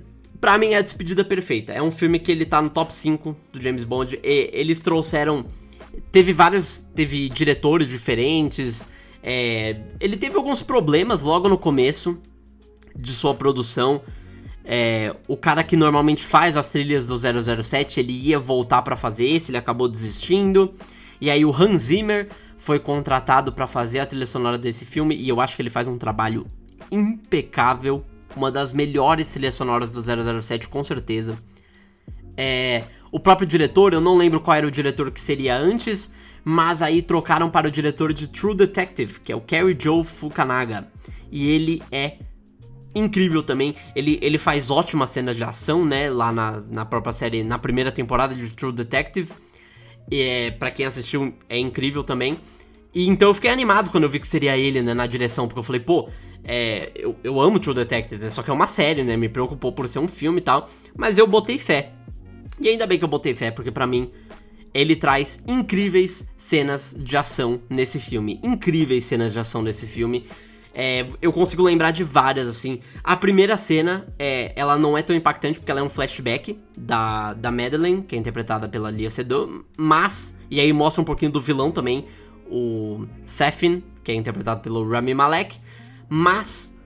Pra 0.42 0.58
mim 0.58 0.72
é 0.72 0.78
a 0.78 0.82
despedida 0.82 1.24
perfeita. 1.24 1.72
É 1.72 1.80
um 1.80 1.92
filme 1.92 2.18
que 2.18 2.32
ele 2.32 2.44
tá 2.44 2.60
no 2.60 2.68
top 2.68 2.92
5 2.92 3.36
do 3.52 3.62
James 3.62 3.84
Bond. 3.84 4.18
E 4.24 4.50
eles 4.52 4.80
trouxeram. 4.80 5.46
Teve 6.10 6.32
vários. 6.32 6.84
Teve 6.96 7.28
diretores 7.28 7.86
diferentes. 7.86 8.88
É, 9.22 9.80
ele 10.00 10.16
teve 10.16 10.36
alguns 10.36 10.60
problemas 10.60 11.22
logo 11.22 11.48
no 11.48 11.56
começo 11.56 12.20
de 12.96 13.12
sua 13.12 13.36
produção. 13.36 14.02
É, 14.64 15.14
o 15.28 15.36
cara 15.36 15.62
que 15.62 15.76
normalmente 15.76 16.24
faz 16.24 16.56
as 16.56 16.66
trilhas 16.66 17.06
do 17.06 17.16
007, 17.16 18.00
ele 18.00 18.12
ia 18.12 18.40
voltar 18.40 18.82
para 18.82 18.96
fazer 18.96 19.26
esse, 19.26 19.52
ele 19.52 19.58
acabou 19.58 19.86
desistindo. 19.86 20.74
E 21.20 21.30
aí 21.30 21.44
o 21.44 21.54
Hans 21.54 21.82
Zimmer 21.82 22.28
foi 22.58 22.80
contratado 22.80 23.52
para 23.52 23.68
fazer 23.68 24.00
a 24.00 24.06
trilha 24.06 24.26
sonora 24.26 24.58
desse 24.58 24.84
filme 24.84 25.14
e 25.14 25.28
eu 25.28 25.40
acho 25.40 25.54
que 25.54 25.62
ele 25.62 25.70
faz 25.70 25.86
um 25.86 25.96
trabalho 25.96 26.48
impecável, 26.90 28.04
uma 28.36 28.50
das 28.50 28.72
melhores 28.72 29.28
trilhas 29.28 29.54
sonoras 29.54 29.90
do 29.90 30.00
007 30.42 30.68
com 30.68 30.82
certeza. 30.82 31.38
É, 32.36 32.84
o 33.10 33.20
próprio 33.20 33.46
diretor, 33.46 33.92
eu 33.92 34.00
não 34.00 34.16
lembro 34.16 34.40
qual 34.40 34.56
era 34.56 34.66
o 34.66 34.70
diretor 34.70 35.10
que 35.10 35.20
seria 35.20 35.56
antes, 35.56 36.12
mas 36.44 36.82
aí 36.82 37.02
trocaram 37.02 37.50
para 37.50 37.68
o 37.68 37.70
diretor 37.70 38.12
de 38.12 38.26
True 38.26 38.56
Detective, 38.56 39.20
que 39.20 39.32
é 39.32 39.36
o 39.36 39.40
Kerry 39.40 39.76
Joe 39.80 40.04
Fukanaga, 40.04 40.88
e 41.30 41.50
ele 41.50 41.82
é 41.90 42.16
incrível 42.94 43.42
também. 43.42 43.74
Ele, 43.94 44.18
ele 44.22 44.38
faz 44.38 44.70
ótimas 44.70 45.10
cenas 45.10 45.36
de 45.36 45.44
ação, 45.44 45.84
né, 45.84 46.10
lá 46.10 46.32
na, 46.32 46.62
na 46.70 46.84
própria 46.84 47.12
série, 47.12 47.42
na 47.42 47.58
primeira 47.58 47.92
temporada 47.92 48.34
de 48.34 48.52
True 48.54 48.72
Detective. 48.72 49.30
E 50.10 50.20
é, 50.20 50.50
para 50.50 50.70
quem 50.70 50.86
assistiu, 50.86 51.34
é 51.48 51.58
incrível 51.58 52.02
também. 52.02 52.38
E 52.94 53.08
então 53.08 53.28
eu 53.28 53.34
fiquei 53.34 53.50
animado 53.50 53.90
quando 53.90 54.04
eu 54.04 54.10
vi 54.10 54.20
que 54.20 54.26
seria 54.26 54.56
ele, 54.56 54.82
né, 54.82 54.92
na 54.92 55.06
direção, 55.06 55.46
porque 55.46 55.58
eu 55.58 55.64
falei, 55.64 55.80
pô, 55.80 56.08
é, 56.44 56.90
eu, 56.94 57.16
eu 57.22 57.40
amo 57.40 57.58
True 57.58 57.74
Detective, 57.74 58.22
né, 58.22 58.30
só 58.30 58.42
que 58.42 58.50
é 58.50 58.52
uma 58.52 58.66
série, 58.66 59.02
né, 59.02 59.16
me 59.16 59.28
preocupou 59.28 59.72
por 59.72 59.86
ser 59.88 59.98
um 59.98 60.08
filme 60.08 60.38
e 60.38 60.42
tal, 60.42 60.68
mas 60.96 61.18
eu 61.18 61.26
botei 61.26 61.58
fé. 61.58 61.92
E 62.60 62.68
ainda 62.68 62.86
bem 62.86 62.98
que 62.98 63.04
eu 63.04 63.08
botei 63.08 63.34
fé, 63.34 63.50
porque 63.50 63.70
para 63.70 63.86
mim 63.86 64.10
ele 64.74 64.96
traz 64.96 65.42
incríveis 65.46 66.30
cenas 66.36 66.94
de 66.98 67.16
ação 67.16 67.60
nesse 67.68 68.00
filme, 68.00 68.40
incríveis 68.42 69.04
cenas 69.04 69.32
de 69.32 69.38
ação 69.38 69.62
nesse 69.62 69.86
filme. 69.86 70.26
É, 70.74 71.06
eu 71.20 71.30
consigo 71.30 71.62
lembrar 71.62 71.90
de 71.90 72.02
várias, 72.02 72.48
assim. 72.48 72.80
A 73.04 73.14
primeira 73.14 73.58
cena, 73.58 74.06
é, 74.18 74.52
ela 74.56 74.78
não 74.78 74.96
é 74.96 75.02
tão 75.02 75.14
impactante 75.14 75.58
porque 75.58 75.70
ela 75.70 75.80
é 75.80 75.82
um 75.82 75.88
flashback 75.88 76.58
da, 76.76 77.34
da 77.34 77.50
Madeleine, 77.50 78.02
que 78.02 78.16
é 78.16 78.18
interpretada 78.18 78.66
pela 78.66 78.90
Lia 78.90 79.10
Seydoux, 79.10 79.64
mas... 79.76 80.38
E 80.50 80.60
aí 80.60 80.72
mostra 80.72 81.02
um 81.02 81.04
pouquinho 81.04 81.30
do 81.30 81.40
vilão 81.40 81.70
também, 81.70 82.06
o 82.50 83.06
Sefin, 83.26 83.82
que 84.02 84.12
é 84.12 84.14
interpretado 84.14 84.62
pelo 84.62 84.88
Rami 84.88 85.14
Malek. 85.14 85.58
Mas 86.14 86.76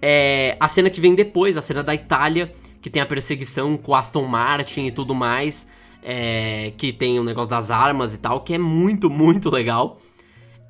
é, 0.00 0.56
a 0.58 0.66
cena 0.66 0.88
que 0.88 0.98
vem 0.98 1.14
depois, 1.14 1.58
a 1.58 1.60
cena 1.60 1.82
da 1.82 1.94
Itália, 1.94 2.50
que 2.80 2.88
tem 2.88 3.02
a 3.02 3.04
perseguição 3.04 3.76
com 3.76 3.94
Aston 3.94 4.24
Martin 4.24 4.86
e 4.86 4.90
tudo 4.90 5.14
mais, 5.14 5.68
é, 6.02 6.72
que 6.78 6.90
tem 6.90 7.20
o 7.20 7.22
negócio 7.22 7.50
das 7.50 7.70
armas 7.70 8.14
e 8.14 8.18
tal, 8.18 8.40
que 8.40 8.54
é 8.54 8.58
muito, 8.58 9.10
muito 9.10 9.50
legal. 9.50 9.98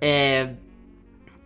É, 0.00 0.54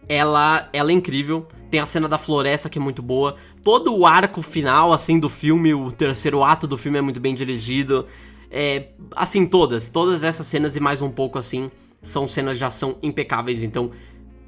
ela, 0.09 0.71
ela 0.73 0.91
é 0.91 0.95
incrível. 0.95 1.47
Tem 1.71 1.79
a 1.79 1.85
cena 1.85 2.09
da 2.09 2.17
floresta 2.17 2.71
que 2.71 2.79
é 2.79 2.81
muito 2.81 3.03
boa. 3.03 3.37
Todo 3.63 3.95
o 3.95 4.07
arco 4.07 4.41
final, 4.41 4.95
assim, 4.95 5.21
do 5.21 5.29
filme, 5.29 5.75
o 5.75 5.93
terceiro 5.93 6.43
ato 6.43 6.67
do 6.67 6.79
filme 6.79 6.97
é 6.97 7.03
muito 7.03 7.21
bem 7.21 7.35
dirigido. 7.35 8.07
É, 8.51 8.93
assim, 9.15 9.45
todas, 9.45 9.91
todas 9.91 10.25
essas 10.25 10.47
cenas 10.47 10.75
e 10.75 10.81
mais 10.81 11.03
um 11.03 11.11
pouco, 11.11 11.39
assim, 11.39 11.71
são 12.01 12.27
cenas 12.27 12.57
de 12.57 12.65
ação 12.65 12.97
impecáveis. 13.03 13.63
Então, 13.63 13.91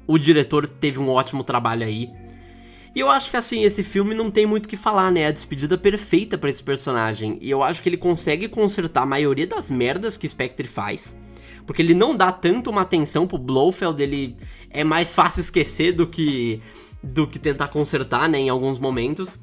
o 0.09 0.17
diretor 0.17 0.67
teve 0.67 0.97
um 0.97 1.07
ótimo 1.07 1.43
trabalho 1.43 1.85
aí. 1.85 2.09
E 2.95 2.99
eu 2.99 3.11
acho 3.11 3.29
que, 3.29 3.37
assim, 3.37 3.63
esse 3.63 3.83
filme 3.83 4.15
não 4.15 4.31
tem 4.31 4.43
muito 4.43 4.65
o 4.65 4.67
que 4.67 4.75
falar, 4.75 5.11
né? 5.11 5.21
É 5.21 5.27
a 5.27 5.31
despedida 5.31 5.77
perfeita 5.77 6.35
para 6.35 6.49
esse 6.49 6.63
personagem. 6.63 7.37
E 7.39 7.47
eu 7.51 7.61
acho 7.61 7.79
que 7.79 7.87
ele 7.87 7.95
consegue 7.95 8.47
consertar 8.47 9.03
a 9.03 9.05
maioria 9.05 9.45
das 9.45 9.69
merdas 9.69 10.17
que 10.17 10.27
Spectre 10.27 10.67
faz. 10.67 11.15
Porque 11.63 11.83
ele 11.83 11.93
não 11.93 12.17
dá 12.17 12.31
tanto 12.31 12.71
uma 12.71 12.81
atenção 12.81 13.27
pro 13.27 13.37
Blofeld, 13.37 14.01
ele 14.01 14.35
é 14.71 14.83
mais 14.83 15.13
fácil 15.13 15.41
esquecer 15.41 15.91
do 15.91 16.07
que 16.07 16.59
do 17.03 17.27
que 17.27 17.37
tentar 17.37 17.67
consertar, 17.67 18.27
né, 18.27 18.39
em 18.39 18.49
alguns 18.49 18.79
momentos. 18.79 19.39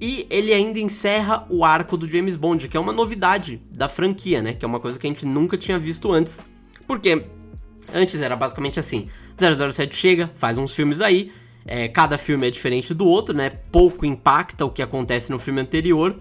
E 0.00 0.26
ele 0.28 0.52
ainda 0.52 0.80
encerra 0.80 1.46
o 1.48 1.64
arco 1.64 1.96
do 1.96 2.08
James 2.08 2.36
Bond, 2.36 2.68
que 2.68 2.76
é 2.76 2.80
uma 2.80 2.92
novidade 2.92 3.62
da 3.70 3.88
franquia, 3.88 4.42
né, 4.42 4.52
que 4.52 4.64
é 4.64 4.68
uma 4.68 4.80
coisa 4.80 4.98
que 4.98 5.06
a 5.06 5.10
gente 5.10 5.24
nunca 5.24 5.56
tinha 5.56 5.78
visto 5.78 6.10
antes. 6.10 6.40
Porque 6.88 7.24
antes 7.94 8.20
era 8.20 8.36
basicamente 8.36 8.80
assim: 8.80 9.08
007 9.40 9.94
chega, 9.94 10.30
faz 10.34 10.58
uns 10.58 10.74
filmes 10.74 11.00
aí, 11.00 11.32
é, 11.64 11.88
cada 11.88 12.18
filme 12.18 12.46
é 12.46 12.50
diferente 12.50 12.94
do 12.94 13.06
outro, 13.06 13.34
né? 13.34 13.50
Pouco 13.70 14.04
impacta 14.06 14.64
o 14.64 14.70
que 14.70 14.82
acontece 14.82 15.30
no 15.30 15.38
filme 15.38 15.60
anterior 15.60 16.16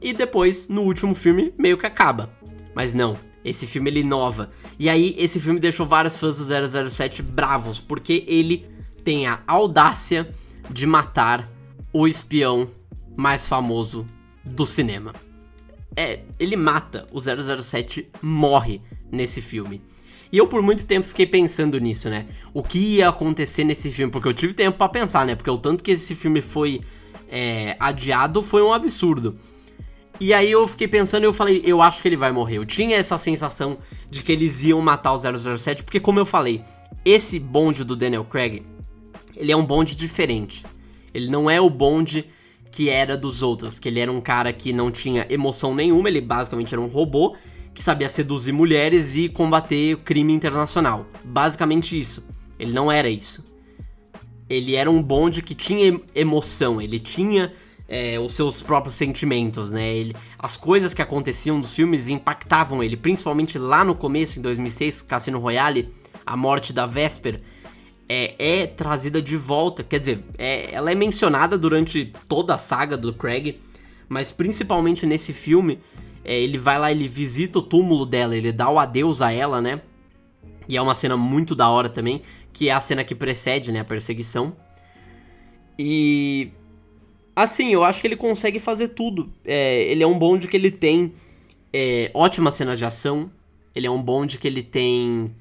e 0.00 0.12
depois 0.12 0.68
no 0.68 0.82
último 0.82 1.14
filme 1.14 1.52
meio 1.58 1.78
que 1.78 1.86
acaba. 1.86 2.30
Mas 2.74 2.92
não, 2.94 3.18
esse 3.44 3.66
filme 3.66 3.90
ele 3.90 4.00
inova. 4.00 4.50
E 4.78 4.88
aí 4.88 5.14
esse 5.18 5.40
filme 5.40 5.58
deixou 5.58 5.86
vários 5.86 6.16
fãs 6.16 6.38
do 6.38 6.90
007 6.90 7.22
bravos, 7.22 7.80
porque 7.80 8.24
ele 8.26 8.66
tem 9.04 9.26
a 9.26 9.40
audácia 9.46 10.28
de 10.70 10.86
matar 10.86 11.48
o 11.92 12.06
espião 12.06 12.68
mais 13.16 13.46
famoso 13.46 14.06
do 14.44 14.66
cinema. 14.66 15.14
É, 15.96 16.20
ele 16.38 16.56
mata, 16.56 17.06
o 17.10 17.20
007 17.20 18.08
morre 18.20 18.82
nesse 19.10 19.40
filme. 19.40 19.80
E 20.32 20.38
eu 20.38 20.46
por 20.46 20.62
muito 20.62 20.86
tempo 20.86 21.06
fiquei 21.06 21.26
pensando 21.26 21.78
nisso, 21.78 22.10
né? 22.10 22.26
O 22.52 22.62
que 22.62 22.78
ia 22.96 23.08
acontecer 23.08 23.64
nesse 23.64 23.90
filme? 23.90 24.10
Porque 24.10 24.28
eu 24.28 24.34
tive 24.34 24.54
tempo 24.54 24.76
para 24.76 24.88
pensar, 24.88 25.24
né? 25.24 25.34
Porque 25.34 25.50
o 25.50 25.58
tanto 25.58 25.82
que 25.82 25.92
esse 25.92 26.14
filme 26.14 26.40
foi 26.40 26.80
é, 27.28 27.76
adiado 27.78 28.42
foi 28.42 28.62
um 28.62 28.72
absurdo. 28.72 29.38
E 30.18 30.32
aí 30.32 30.50
eu 30.50 30.66
fiquei 30.66 30.88
pensando 30.88 31.24
e 31.24 31.26
eu 31.26 31.32
falei, 31.32 31.62
eu 31.64 31.82
acho 31.82 32.00
que 32.00 32.08
ele 32.08 32.16
vai 32.16 32.32
morrer. 32.32 32.56
Eu 32.56 32.64
tinha 32.64 32.96
essa 32.96 33.18
sensação 33.18 33.76
de 34.10 34.22
que 34.22 34.32
eles 34.32 34.62
iam 34.62 34.80
matar 34.80 35.12
o 35.12 35.18
007, 35.18 35.82
porque 35.82 36.00
como 36.00 36.18
eu 36.18 36.26
falei, 36.26 36.62
esse 37.04 37.38
bonde 37.38 37.84
do 37.84 37.94
Daniel 37.94 38.24
Craig, 38.24 38.62
ele 39.36 39.52
é 39.52 39.56
um 39.56 39.64
bonde 39.64 39.94
diferente. 39.94 40.64
Ele 41.12 41.28
não 41.28 41.50
é 41.50 41.60
o 41.60 41.68
bonde 41.68 42.24
que 42.70 42.88
era 42.88 43.16
dos 43.16 43.42
outros, 43.42 43.78
que 43.78 43.88
ele 43.88 44.00
era 44.00 44.10
um 44.10 44.20
cara 44.20 44.52
que 44.52 44.72
não 44.72 44.90
tinha 44.90 45.26
emoção 45.30 45.74
nenhuma, 45.74 46.08
ele 46.08 46.20
basicamente 46.20 46.74
era 46.74 46.80
um 46.80 46.88
robô 46.88 47.36
que 47.76 47.82
sabia 47.82 48.08
seduzir 48.08 48.52
mulheres 48.52 49.14
e 49.16 49.28
combater 49.28 49.94
o 49.94 49.98
crime 49.98 50.32
internacional. 50.32 51.04
Basicamente 51.22 51.96
isso. 51.96 52.24
Ele 52.58 52.72
não 52.72 52.90
era 52.90 53.06
isso. 53.06 53.44
Ele 54.48 54.74
era 54.74 54.90
um 54.90 55.02
bonde 55.02 55.42
que 55.42 55.54
tinha 55.54 56.00
emoção, 56.14 56.80
ele 56.80 56.98
tinha 56.98 57.52
é, 57.86 58.18
os 58.18 58.34
seus 58.34 58.62
próprios 58.62 58.94
sentimentos, 58.94 59.72
né? 59.72 59.94
Ele, 59.94 60.16
as 60.38 60.56
coisas 60.56 60.94
que 60.94 61.02
aconteciam 61.02 61.60
dos 61.60 61.74
filmes 61.74 62.08
impactavam 62.08 62.82
ele, 62.82 62.96
principalmente 62.96 63.58
lá 63.58 63.84
no 63.84 63.94
começo, 63.94 64.38
em 64.38 64.42
2006, 64.42 65.02
Cassino 65.02 65.38
Royale, 65.38 65.92
a 66.24 66.34
morte 66.34 66.72
da 66.72 66.86
Vesper, 66.86 67.42
é, 68.08 68.62
é 68.62 68.66
trazida 68.66 69.20
de 69.20 69.36
volta. 69.36 69.82
Quer 69.82 70.00
dizer, 70.00 70.24
é, 70.38 70.72
ela 70.72 70.90
é 70.90 70.94
mencionada 70.94 71.58
durante 71.58 72.10
toda 72.26 72.54
a 72.54 72.58
saga 72.58 72.96
do 72.96 73.12
Craig, 73.12 73.60
mas 74.08 74.32
principalmente 74.32 75.04
nesse 75.04 75.34
filme, 75.34 75.78
é, 76.26 76.38
ele 76.38 76.58
vai 76.58 76.78
lá, 76.78 76.90
ele 76.90 77.08
visita 77.08 77.58
o 77.58 77.62
túmulo 77.62 78.04
dela, 78.04 78.36
ele 78.36 78.52
dá 78.52 78.68
o 78.68 78.78
adeus 78.78 79.22
a 79.22 79.32
ela, 79.32 79.60
né? 79.60 79.80
E 80.68 80.76
é 80.76 80.82
uma 80.82 80.94
cena 80.94 81.16
muito 81.16 81.54
da 81.54 81.68
hora 81.68 81.88
também, 81.88 82.22
que 82.52 82.68
é 82.68 82.72
a 82.72 82.80
cena 82.80 83.04
que 83.04 83.14
precede, 83.14 83.70
né, 83.72 83.80
a 83.80 83.84
perseguição. 83.84 84.56
E 85.78 86.50
Assim, 87.36 87.70
eu 87.70 87.84
acho 87.84 88.00
que 88.00 88.06
ele 88.06 88.16
consegue 88.16 88.58
fazer 88.58 88.88
tudo. 88.88 89.30
É, 89.44 89.82
ele 89.82 90.02
é 90.02 90.06
um 90.06 90.18
bonde 90.18 90.48
que 90.48 90.56
ele 90.56 90.70
tem 90.70 91.12
é, 91.70 92.10
cenas 92.50 92.78
de 92.78 92.84
ação. 92.86 93.30
Ele 93.74 93.86
é 93.86 93.90
um 93.90 94.02
bonde 94.02 94.38
que 94.38 94.48
ele 94.48 94.62
tem 94.62 95.36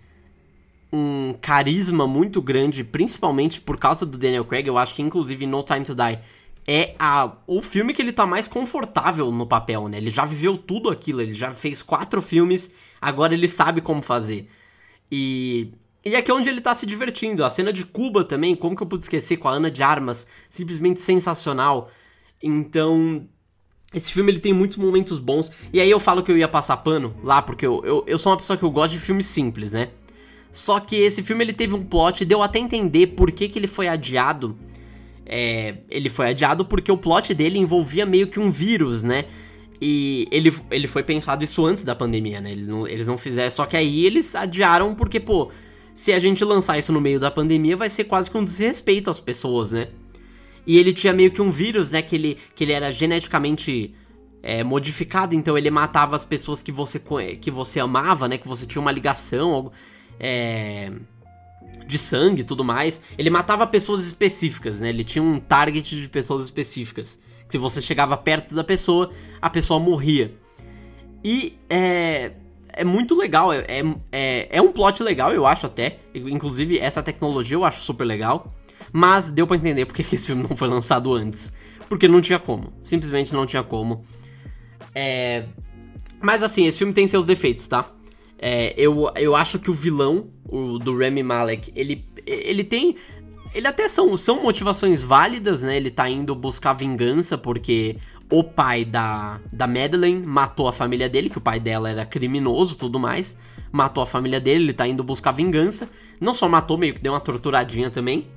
um 0.92 1.34
carisma 1.40 2.06
muito 2.06 2.42
grande, 2.42 2.84
principalmente 2.84 3.62
por 3.62 3.78
causa 3.78 4.06
do 4.06 4.18
Daniel 4.18 4.44
Craig. 4.44 4.68
Eu 4.68 4.78
acho 4.78 4.94
que, 4.94 5.02
inclusive, 5.02 5.48
No 5.48 5.64
Time 5.64 5.86
to 5.86 5.96
Die 5.96 6.20
é 6.68 6.96
a, 6.98 7.32
o 7.46 7.62
filme 7.62 7.94
que 7.94 8.02
ele 8.02 8.12
tá 8.12 8.26
mais 8.26 8.48
confortável 8.48 9.32
no 9.32 9.46
papel, 9.46 9.88
né? 9.88 9.98
Ele 9.98 10.10
já 10.10 10.26
viveu 10.26 10.58
tudo 10.58 10.90
aquilo, 10.90 11.22
ele 11.22 11.34
já 11.34 11.52
fez 11.52 11.82
quatro 11.82 12.22
filmes, 12.22 12.74
agora 13.00 13.34
ele 13.34 13.48
sabe 13.48 13.82
como 13.82 14.02
fazer. 14.02 14.50
E 15.12 15.72
e 16.06 16.16
aqui 16.16 16.30
é 16.30 16.34
onde 16.34 16.48
ele 16.48 16.62
tá 16.62 16.76
se 16.76 16.86
divertindo. 16.86 17.44
A 17.44 17.50
cena 17.50 17.74
de 17.74 17.84
Cuba 17.84 18.24
também, 18.24 18.56
como 18.56 18.76
que 18.76 18.84
eu 18.84 18.88
pude 18.88 19.04
esquecer 19.04 19.38
com 19.38 19.48
a 19.48 19.54
Ana 19.54 19.72
de 19.72 19.82
Armas, 19.82 20.28
simplesmente 20.52 21.02
sensacional. 21.02 21.90
Então, 22.44 23.28
esse 23.92 24.14
filme 24.14 24.32
ele 24.32 24.40
tem 24.40 24.54
muitos 24.54 24.78
momentos 24.78 25.18
bons. 25.18 25.52
E 25.74 25.82
aí 25.82 25.90
eu 25.90 26.00
falo 26.00 26.22
que 26.22 26.32
eu 26.32 26.38
ia 26.38 26.48
passar 26.48 26.78
pano 26.78 27.16
lá, 27.24 27.42
porque 27.42 27.66
eu, 27.66 27.82
eu, 27.84 28.04
eu 28.06 28.20
sou 28.20 28.32
uma 28.32 28.38
pessoa 28.38 28.56
que 28.56 28.64
eu 28.64 28.70
gosto 28.70 28.94
de 28.94 29.00
filmes 29.00 29.26
simples, 29.26 29.72
né? 29.72 29.90
Só 30.52 30.80
que 30.80 30.96
esse 30.96 31.24
filme 31.24 31.44
ele 31.44 31.54
teve 31.54 31.74
um 31.74 31.84
plot, 31.84 32.24
deu 32.24 32.44
até 32.44 32.60
entender 32.60 33.08
por 33.08 33.32
que, 33.32 33.50
que 33.50 33.58
ele 33.58 33.68
foi 33.68 33.88
adiado. 33.88 34.56
É, 35.26 35.78
ele 35.90 36.10
foi 36.10 36.30
adiado 36.30 36.66
porque 36.66 36.92
o 36.92 36.98
plot 36.98 37.34
dele 37.34 37.58
envolvia 37.58 38.06
meio 38.06 38.28
que 38.28 38.40
um 38.40 38.52
vírus, 38.52 39.04
né? 39.04 39.26
E 39.82 40.28
ele, 40.32 40.54
ele 40.72 40.88
foi 40.88 41.04
pensado 41.04 41.44
isso 41.44 41.66
antes 41.66 41.84
da 41.84 41.96
pandemia, 41.96 42.40
né? 42.40 42.52
Eles 42.52 42.68
não, 42.68 42.88
eles 42.88 43.08
não 43.08 43.18
fizeram. 43.18 43.52
Só 43.52 43.66
que 43.66 43.76
aí 43.76 44.06
eles 44.06 44.36
adiaram 44.36 44.96
porque, 44.96 45.20
pô, 45.20 45.52
se 45.94 46.14
a 46.14 46.20
gente 46.20 46.44
lançar 46.46 46.78
isso 46.78 46.94
no 46.94 47.02
meio 47.02 47.20
da 47.20 47.32
pandemia, 47.32 47.76
vai 47.76 47.90
ser 47.90 48.06
quase 48.06 48.30
que 48.30 48.38
um 48.38 48.44
desrespeito 48.44 49.10
às 49.10 49.20
pessoas, 49.20 49.72
né? 49.72 49.90
E 50.66 50.78
ele 50.78 50.94
tinha 50.94 51.14
meio 51.14 51.32
que 51.32 51.42
um 51.42 51.52
vírus, 51.52 51.92
né? 51.92 52.02
Que 52.02 52.16
ele, 52.16 52.38
que 52.56 52.64
ele 52.64 52.72
era 52.72 52.92
geneticamente 52.92 53.94
é, 54.42 54.64
modificado, 54.64 55.34
então 55.36 55.58
ele 55.58 55.70
matava 55.72 56.16
as 56.16 56.24
pessoas 56.24 56.62
que 56.62 56.72
você, 56.72 57.00
que 57.42 57.52
você 57.52 57.80
amava, 57.80 58.28
né? 58.28 58.38
Que 58.38 58.48
você 58.48 58.66
tinha 58.66 58.82
uma 58.82 58.92
ligação 58.92 59.72
é, 60.20 60.92
de 61.88 61.98
sangue 61.98 62.42
e 62.42 62.44
tudo 62.44 62.64
mais. 62.64 63.02
Ele 63.18 63.30
matava 63.30 63.66
pessoas 63.68 64.06
específicas, 64.06 64.82
né? 64.82 64.90
Ele 64.90 65.04
tinha 65.04 65.24
um 65.24 65.40
target 65.40 66.00
de 66.00 66.08
pessoas 66.10 66.44
específicas. 66.44 67.20
Se 67.48 67.58
você 67.58 67.82
chegava 67.82 68.18
perto 68.18 68.56
da 68.56 68.64
pessoa, 68.64 69.12
a 69.42 69.50
pessoa 69.50 69.80
morria. 69.80 70.34
E 71.24 71.58
é, 71.70 72.34
é 72.74 72.84
muito 72.84 73.16
legal, 73.16 73.52
é, 73.54 73.66
é, 73.68 73.84
é, 74.12 74.58
é 74.58 74.62
um 74.62 74.72
plot 74.72 75.02
legal, 75.02 75.32
eu 75.32 75.46
acho 75.46 75.66
até. 75.66 76.00
Inclusive, 76.14 76.78
essa 76.80 77.02
tecnologia 77.02 77.56
eu 77.56 77.66
acho 77.66 77.82
super 77.82 78.06
legal. 78.06 78.54
Mas 78.92 79.30
deu 79.30 79.46
para 79.46 79.58
entender 79.58 79.86
porque 79.86 80.04
que 80.04 80.16
esse 80.16 80.28
filme 80.28 80.46
não 80.48 80.56
foi 80.56 80.68
lançado 80.68 81.14
antes. 81.14 81.52
Porque 81.90 82.08
não 82.08 82.22
tinha 82.22 82.40
como. 82.40 82.74
Simplesmente 82.84 83.34
não 83.34 83.46
tinha 83.46 83.64
como. 83.64 84.04
É... 84.94 85.46
Mas 86.22 86.42
assim, 86.42 86.66
esse 86.66 86.78
filme 86.78 86.94
tem 86.94 87.08
seus 87.08 87.26
defeitos, 87.26 87.68
tá? 87.68 87.92
É, 88.38 88.74
eu, 88.78 89.12
eu 89.16 89.36
acho 89.36 89.60
que 89.60 89.72
o 89.72 89.74
vilão, 89.74 90.28
o 90.48 90.78
do 90.78 90.98
Remy 90.98 91.24
Malek, 91.24 91.72
ele, 91.76 92.06
ele 92.26 92.64
tem. 92.64 92.96
Ele 93.54 93.68
até 93.68 93.88
são, 93.88 94.18
são 94.18 94.44
motivações 94.44 95.02
válidas, 95.02 95.62
né? 95.62 95.78
Ele 95.78 95.90
tá 95.90 96.10
indo 96.10 96.36
buscar 96.36 96.74
vingança 96.74 97.38
porque 97.38 97.98
o 98.30 98.44
pai 98.44 98.84
da, 98.84 99.40
da 99.52 99.68
Madeleine 99.68 100.26
matou 100.26 100.68
a 100.68 100.74
família 100.74 101.08
dele, 101.08 101.30
que 101.30 101.38
o 101.38 101.42
pai 101.42 101.60
dela 101.60 101.90
era 101.90 102.06
criminoso 102.06 102.76
tudo 102.76 103.00
mais. 103.00 103.40
Matou 103.72 104.04
a 104.04 104.06
família 104.06 104.40
dele, 104.40 104.66
ele 104.66 104.74
tá 104.74 104.88
indo 104.88 105.04
buscar 105.04 105.32
vingança. 105.32 105.90
Não 106.20 106.34
só 106.34 106.48
matou, 106.48 106.78
meio 106.78 106.94
que 106.94 107.02
deu 107.02 107.14
uma 107.14 107.20
torturadinha 107.20 107.90
também. 107.90 108.28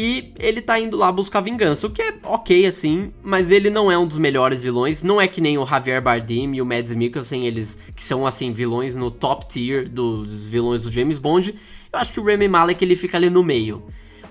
E 0.00 0.32
ele 0.38 0.62
tá 0.62 0.78
indo 0.78 0.96
lá 0.96 1.10
buscar 1.10 1.40
vingança, 1.40 1.88
o 1.88 1.90
que 1.90 2.00
é 2.00 2.14
ok 2.22 2.66
assim, 2.66 3.12
mas 3.20 3.50
ele 3.50 3.68
não 3.68 3.90
é 3.90 3.98
um 3.98 4.06
dos 4.06 4.16
melhores 4.16 4.62
vilões. 4.62 5.02
Não 5.02 5.20
é 5.20 5.26
que 5.26 5.40
nem 5.40 5.58
o 5.58 5.66
Javier 5.66 6.00
Bardem 6.00 6.54
e 6.54 6.62
o 6.62 6.64
Mads 6.64 6.94
Mikkelsen, 6.94 7.44
eles 7.44 7.76
que 7.96 8.04
são 8.04 8.24
assim 8.24 8.52
vilões 8.52 8.94
no 8.94 9.10
top 9.10 9.48
tier 9.48 9.88
dos 9.88 10.46
vilões 10.46 10.84
do 10.84 10.92
James 10.92 11.18
Bond. 11.18 11.52
Eu 11.92 11.98
acho 11.98 12.12
que 12.12 12.20
o 12.20 12.22
Remy 12.24 12.46
Malek 12.46 12.84
ele 12.84 12.94
fica 12.94 13.16
ali 13.16 13.28
no 13.28 13.42
meio. 13.42 13.82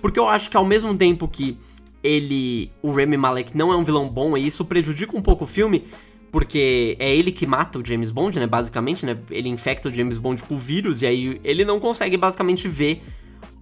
Porque 0.01 0.17
eu 0.17 0.29
acho 0.29 0.49
que 0.49 0.55
ao 0.55 0.63
mesmo 0.63 0.95
tempo 0.95 1.27
que 1.27 1.57
ele, 2.01 2.71
o 2.81 2.93
Remy 2.93 3.17
Malek 3.17 3.57
não 3.57 3.73
é 3.73 3.75
um 3.75 3.83
vilão 3.83 4.07
bom 4.07 4.37
e 4.37 4.47
isso 4.47 4.63
prejudica 4.63 5.17
um 5.17 5.21
pouco 5.21 5.43
o 5.43 5.47
filme, 5.47 5.83
porque 6.31 6.95
é 6.97 7.13
ele 7.13 7.33
que 7.33 7.45
mata 7.45 7.77
o 7.77 7.85
James 7.85 8.09
Bond, 8.09 8.39
né, 8.39 8.47
basicamente, 8.47 9.05
né? 9.05 9.17
Ele 9.29 9.49
infecta 9.49 9.89
o 9.89 9.91
James 9.91 10.17
Bond 10.17 10.43
com 10.43 10.55
o 10.55 10.57
vírus 10.57 11.01
e 11.01 11.05
aí 11.05 11.41
ele 11.43 11.65
não 11.65 11.77
consegue 11.77 12.15
basicamente 12.15 12.69
ver 12.69 13.03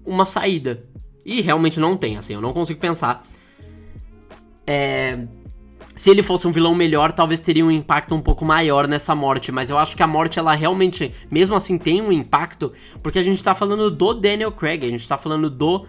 uma 0.05 0.23
saída. 0.23 0.83
E 1.25 1.41
realmente 1.41 1.79
não 1.79 1.97
tem, 1.97 2.17
assim, 2.17 2.33
eu 2.33 2.41
não 2.41 2.53
consigo 2.53 2.79
pensar. 2.79 3.25
É... 4.67 5.25
Se 5.95 6.09
ele 6.09 6.21
fosse 6.21 6.45
um 6.45 6.51
vilão 6.51 6.75
melhor, 6.75 7.13
talvez 7.13 7.39
teria 7.39 7.65
um 7.65 7.71
impacto 7.71 8.13
um 8.13 8.21
pouco 8.21 8.43
maior 8.43 8.85
nessa 8.85 9.15
morte, 9.15 9.49
mas 9.49 9.69
eu 9.69 9.77
acho 9.77 9.95
que 9.95 10.03
a 10.03 10.07
morte, 10.07 10.37
ela 10.37 10.53
realmente, 10.53 11.13
mesmo 11.31 11.55
assim, 11.55 11.77
tem 11.77 12.01
um 12.01 12.11
impacto, 12.11 12.73
porque 13.01 13.17
a 13.17 13.23
gente 13.23 13.41
tá 13.41 13.55
falando 13.55 13.89
do 13.89 14.13
Daniel 14.13 14.51
Craig, 14.51 14.85
a 14.85 14.89
gente 14.89 15.07
tá 15.07 15.17
falando 15.17 15.49
do 15.49 15.85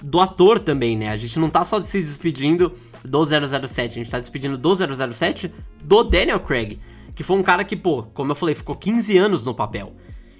do 0.00 0.20
ator 0.20 0.58
também, 0.58 0.96
né? 0.96 1.10
A 1.10 1.16
gente 1.16 1.38
não 1.38 1.50
tá 1.50 1.64
só 1.64 1.80
se 1.82 2.00
despedindo 2.00 2.72
do 3.04 3.24
007, 3.26 3.80
a 3.80 3.88
gente 3.88 4.10
tá 4.10 4.20
despedindo 4.20 4.56
do 4.56 4.74
007 4.74 5.52
do 5.82 6.04
Daniel 6.04 6.40
Craig, 6.40 6.78
que 7.14 7.22
foi 7.22 7.36
um 7.36 7.42
cara 7.42 7.64
que, 7.64 7.76
pô, 7.76 8.04
como 8.14 8.30
eu 8.30 8.36
falei, 8.36 8.54
ficou 8.54 8.76
15 8.76 9.18
anos 9.18 9.44
no 9.44 9.54
papel. 9.54 9.92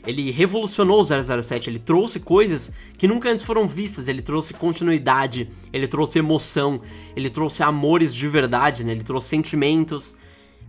Ele 0.07 0.31
revolucionou 0.31 1.01
o 1.01 1.05
007, 1.05 1.69
ele 1.69 1.79
trouxe 1.79 2.21
coisas 2.21 2.73
que 2.97 3.09
nunca 3.09 3.31
antes 3.31 3.45
foram 3.45 3.69
vistas, 3.69 4.09
ele 4.09 4.23
trouxe 4.23 4.55
continuidade, 4.55 5.51
ele 5.73 5.87
trouxe 5.87 6.19
emoção, 6.19 6.81
ele 7.15 7.29
trouxe 7.29 7.63
amores 7.63 8.15
de 8.15 8.27
verdade, 8.29 8.85
né? 8.85 8.93
Ele 8.93 9.05
trouxe 9.05 9.29
sentimentos, 9.29 10.17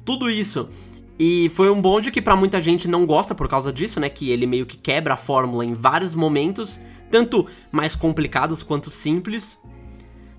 tudo 0.03 0.29
isso. 0.29 0.67
E 1.17 1.49
foi 1.49 1.69
um 1.69 1.81
bonde 1.81 2.11
que 2.11 2.21
para 2.21 2.35
muita 2.35 2.59
gente 2.59 2.87
não 2.87 3.05
gosta 3.05 3.35
por 3.35 3.47
causa 3.47 3.71
disso, 3.71 3.99
né? 3.99 4.09
Que 4.09 4.31
ele 4.31 4.45
meio 4.45 4.65
que 4.65 4.77
quebra 4.77 5.13
a 5.13 5.17
fórmula 5.17 5.65
em 5.65 5.73
vários 5.73 6.15
momentos 6.15 6.81
tanto 7.09 7.47
mais 7.71 7.95
complicados 7.95 8.63
quanto 8.63 8.89
simples. 8.89 9.61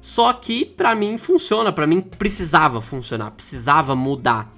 Só 0.01 0.33
que 0.33 0.65
para 0.65 0.95
mim 0.95 1.19
funciona, 1.19 1.73
para 1.73 1.87
mim 1.87 2.01
precisava 2.01 2.81
funcionar, 2.81 3.33
precisava 3.33 3.95
mudar. 3.95 4.55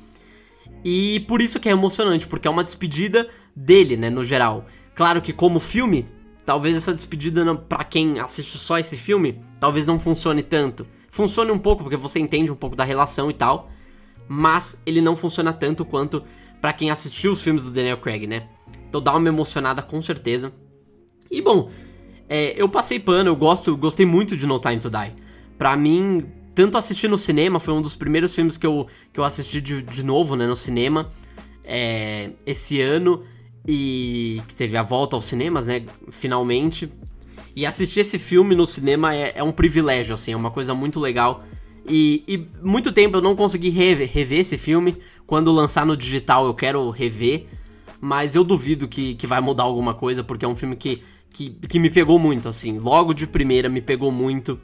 E 0.84 1.20
por 1.28 1.40
isso 1.40 1.60
que 1.60 1.68
é 1.68 1.72
emocionante, 1.72 2.26
porque 2.26 2.46
é 2.46 2.50
uma 2.50 2.64
despedida 2.64 3.28
dele, 3.54 3.96
né, 3.96 4.10
no 4.10 4.24
geral. 4.24 4.66
Claro 4.94 5.22
que 5.22 5.32
como 5.32 5.60
filme, 5.60 6.06
talvez 6.44 6.76
essa 6.76 6.94
despedida 6.94 7.54
para 7.54 7.84
quem 7.84 8.18
assiste 8.18 8.58
só 8.58 8.78
esse 8.78 8.96
filme, 8.96 9.40
talvez 9.60 9.86
não 9.86 9.98
funcione 9.98 10.42
tanto. 10.42 10.86
Funcione 11.10 11.50
um 11.50 11.58
pouco 11.58 11.82
porque 11.82 11.96
você 11.96 12.18
entende 12.18 12.50
um 12.50 12.56
pouco 12.56 12.74
da 12.74 12.84
relação 12.84 13.30
e 13.30 13.34
tal, 13.34 13.70
mas 14.28 14.80
ele 14.86 15.00
não 15.00 15.16
funciona 15.16 15.52
tanto 15.52 15.84
quanto 15.84 16.22
para 16.60 16.72
quem 16.72 16.90
assistiu 16.90 17.32
os 17.32 17.42
filmes 17.42 17.64
do 17.64 17.70
Daniel 17.70 17.98
Craig, 17.98 18.26
né? 18.26 18.48
Então 18.88 19.00
dá 19.00 19.14
uma 19.14 19.28
emocionada 19.28 19.82
com 19.82 20.00
certeza. 20.00 20.52
E 21.30 21.42
bom, 21.42 21.70
é, 22.28 22.54
eu 22.60 22.68
passei 22.68 23.00
pano, 23.00 23.30
eu 23.30 23.36
gosto, 23.36 23.76
gostei 23.76 24.06
muito 24.06 24.36
de 24.36 24.46
No 24.46 24.58
Time 24.58 24.78
to 24.78 24.88
Die. 24.88 25.12
Pra 25.58 25.76
mim, 25.76 26.26
tanto 26.54 26.78
assistir 26.78 27.08
no 27.08 27.18
cinema, 27.18 27.58
foi 27.58 27.74
um 27.74 27.80
dos 27.80 27.94
primeiros 27.94 28.34
filmes 28.34 28.56
que 28.56 28.66
eu, 28.66 28.86
que 29.12 29.18
eu 29.18 29.24
assisti 29.24 29.60
de, 29.60 29.82
de 29.82 30.02
novo, 30.02 30.36
né, 30.36 30.46
no 30.46 30.56
cinema, 30.56 31.10
é, 31.64 32.30
esse 32.46 32.80
ano, 32.80 33.24
e 33.66 34.42
que 34.48 34.54
teve 34.54 34.76
a 34.76 34.82
volta 34.82 35.16
aos 35.16 35.24
cinemas, 35.24 35.66
né, 35.66 35.84
finalmente. 36.10 36.90
E 37.54 37.66
assistir 37.66 38.00
esse 38.00 38.18
filme 38.18 38.54
no 38.54 38.66
cinema 38.66 39.14
é, 39.14 39.32
é 39.36 39.42
um 39.42 39.52
privilégio, 39.52 40.14
assim, 40.14 40.32
é 40.32 40.36
uma 40.36 40.50
coisa 40.50 40.74
muito 40.74 40.98
legal. 40.98 41.44
E, 41.86 42.24
e 42.26 42.46
muito 42.62 42.92
tempo 42.92 43.16
eu 43.16 43.22
não 43.22 43.36
consegui 43.36 43.68
rever, 43.68 44.10
rever, 44.10 44.40
esse 44.40 44.56
filme. 44.56 44.96
Quando 45.26 45.52
lançar 45.52 45.84
no 45.84 45.96
digital 45.96 46.46
eu 46.46 46.54
quero 46.54 46.88
rever. 46.90 47.46
Mas 48.00 48.34
eu 48.34 48.42
duvido 48.42 48.88
que, 48.88 49.14
que 49.14 49.26
vai 49.26 49.40
mudar 49.40 49.62
alguma 49.62 49.94
coisa, 49.94 50.24
porque 50.24 50.44
é 50.44 50.48
um 50.48 50.56
filme 50.56 50.74
que 50.74 51.02
que, 51.32 51.50
que 51.50 51.78
me 51.78 51.90
pegou 51.90 52.18
muito, 52.18 52.48
assim. 52.48 52.78
Logo 52.78 53.14
de 53.14 53.26
primeira 53.26 53.68
me 53.68 53.80
pegou 53.80 54.12
muito. 54.12 54.60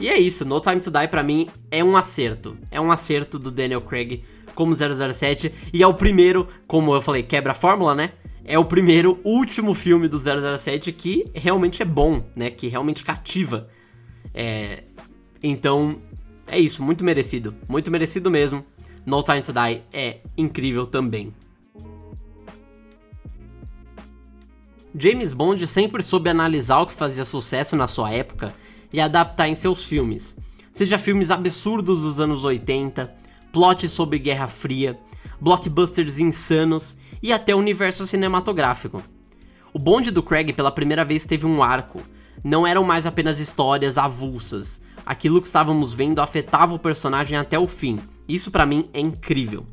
E 0.00 0.08
é 0.08 0.18
isso, 0.18 0.44
No 0.44 0.58
Time 0.60 0.80
to 0.80 0.90
Die 0.90 1.08
pra 1.08 1.22
mim 1.22 1.48
é 1.70 1.84
um 1.84 1.96
acerto. 1.96 2.56
É 2.70 2.80
um 2.80 2.90
acerto 2.90 3.38
do 3.38 3.50
Daniel 3.50 3.82
Craig 3.82 4.24
como 4.54 4.74
007. 4.74 5.52
E 5.72 5.82
é 5.82 5.86
o 5.86 5.94
primeiro, 5.94 6.48
como 6.66 6.94
eu 6.94 7.02
falei, 7.02 7.22
quebra 7.22 7.52
a 7.52 7.54
fórmula, 7.54 7.94
né? 7.94 8.12
É 8.44 8.58
o 8.58 8.64
primeiro, 8.64 9.20
último 9.24 9.72
filme 9.72 10.08
do 10.08 10.18
007 10.18 10.92
que 10.92 11.24
realmente 11.34 11.82
é 11.82 11.84
bom, 11.84 12.24
né? 12.34 12.50
Que 12.50 12.68
realmente 12.68 13.04
cativa. 13.04 13.68
É... 14.34 14.84
Então, 15.42 16.00
é 16.46 16.58
isso, 16.58 16.82
muito 16.82 17.04
merecido. 17.04 17.54
Muito 17.68 17.90
merecido 17.90 18.30
mesmo. 18.30 18.64
No 19.04 19.22
Time 19.22 19.42
to 19.42 19.52
Die 19.52 19.82
é 19.92 20.20
incrível 20.36 20.86
também. 20.86 21.32
James 24.94 25.32
Bond 25.32 25.66
sempre 25.66 26.02
soube 26.02 26.28
analisar 26.28 26.80
o 26.80 26.86
que 26.86 26.92
fazia 26.92 27.24
sucesso 27.24 27.74
na 27.74 27.86
sua 27.86 28.12
época 28.12 28.54
e 28.92 29.00
adaptar 29.00 29.48
em 29.48 29.54
seus 29.54 29.84
filmes. 29.84 30.38
Seja 30.70 30.98
filmes 30.98 31.30
absurdos 31.30 32.02
dos 32.02 32.20
anos 32.20 32.44
80, 32.44 33.12
plots 33.52 33.90
sobre 33.92 34.18
Guerra 34.18 34.48
Fria, 34.48 34.98
blockbusters 35.40 36.18
insanos 36.18 36.96
e 37.22 37.32
até 37.32 37.54
o 37.54 37.58
universo 37.58 38.06
cinematográfico. 38.06 39.02
O 39.72 39.78
Bond 39.78 40.10
do 40.10 40.22
Craig 40.22 40.52
pela 40.52 40.70
primeira 40.70 41.04
vez 41.04 41.24
teve 41.24 41.46
um 41.46 41.62
arco. 41.62 42.02
Não 42.42 42.66
eram 42.66 42.82
mais 42.82 43.06
apenas 43.06 43.38
histórias 43.38 43.98
avulsas. 43.98 44.82
Aquilo 45.04 45.40
que 45.40 45.46
estávamos 45.46 45.92
vendo 45.92 46.20
afetava 46.20 46.74
o 46.74 46.78
personagem 46.78 47.36
até 47.36 47.58
o 47.58 47.66
fim. 47.66 48.00
Isso 48.26 48.50
para 48.50 48.66
mim 48.66 48.88
é 48.92 49.00
incrível. 49.00 49.66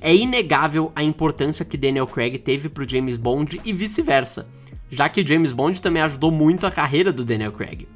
É 0.00 0.14
inegável 0.14 0.90
a 0.96 1.02
importância 1.02 1.64
que 1.64 1.76
Daniel 1.76 2.06
Craig 2.06 2.38
teve 2.38 2.68
pro 2.68 2.88
James 2.88 3.16
Bond 3.16 3.60
e 3.64 3.72
vice-versa, 3.72 4.48
já 4.90 5.08
que 5.08 5.24
James 5.24 5.52
Bond 5.52 5.80
também 5.80 6.02
ajudou 6.02 6.30
muito 6.30 6.66
a 6.66 6.70
carreira 6.70 7.12
do 7.12 7.24
Daniel 7.24 7.52
Craig. 7.52 7.86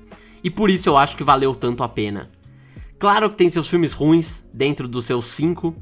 E 0.45 0.51
por 0.51 0.71
isso 0.71 0.89
eu 0.89 0.97
acho 0.97 1.17
que 1.17 1.25
valeu 1.25 1.55
tanto 1.55 1.83
a 1.83 1.89
pena. 1.89 2.31
Claro 2.99 3.29
que 3.31 3.37
tem 3.37 3.51
seus 3.51 3.69
filmes 3.69 3.93
ruins 3.93 4.49
dentro 4.53 4.89
dos 4.89 5.05
seus 5.05 5.27
cinco, 5.27 5.75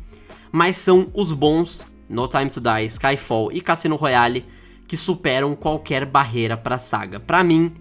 mas 0.51 0.77
são 0.77 1.11
os 1.15 1.33
bons, 1.33 1.87
No 2.09 2.27
Time 2.27 2.51
to 2.51 2.61
Die, 2.61 2.87
Skyfall 2.87 3.53
e 3.53 3.61
Cassino 3.61 3.97
Royale, 3.97 4.45
que 4.87 4.97
superam 4.97 5.55
qualquer 5.55 6.05
barreira 6.05 6.57
para 6.57 6.77
a 6.77 6.79
saga. 6.79 7.21
Para 7.21 7.45
mim, 7.45 7.75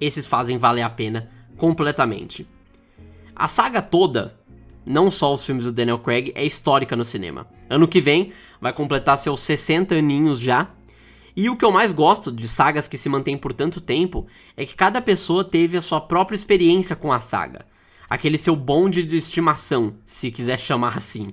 esses 0.00 0.26
fazem 0.26 0.56
valer 0.56 0.82
a 0.82 0.90
pena 0.90 1.28
completamente. 1.56 2.46
A 3.34 3.48
saga 3.48 3.82
toda 3.82 4.38
não 4.86 5.10
só 5.10 5.32
os 5.32 5.44
filmes 5.44 5.64
do 5.64 5.72
Daniel 5.72 5.98
Craig, 5.98 6.32
é 6.34 6.44
histórica 6.44 6.94
no 6.94 7.04
cinema. 7.04 7.46
Ano 7.70 7.88
que 7.88 8.00
vem 8.00 8.32
vai 8.60 8.72
completar 8.72 9.18
seus 9.18 9.40
60 9.40 9.94
aninhos 9.94 10.38
já. 10.38 10.68
E 11.36 11.48
o 11.48 11.56
que 11.56 11.64
eu 11.64 11.72
mais 11.72 11.92
gosto 11.92 12.30
de 12.30 12.46
sagas 12.46 12.86
que 12.86 12.98
se 12.98 13.08
mantêm 13.08 13.36
por 13.36 13.52
tanto 13.52 13.80
tempo 13.80 14.26
é 14.56 14.64
que 14.64 14.74
cada 14.74 15.00
pessoa 15.00 15.42
teve 15.42 15.76
a 15.76 15.82
sua 15.82 16.00
própria 16.00 16.36
experiência 16.36 16.94
com 16.94 17.12
a 17.12 17.20
saga. 17.20 17.66
Aquele 18.08 18.38
seu 18.38 18.54
bonde 18.54 19.02
de 19.02 19.16
estimação, 19.16 19.94
se 20.04 20.30
quiser 20.30 20.58
chamar 20.58 20.96
assim. 20.96 21.32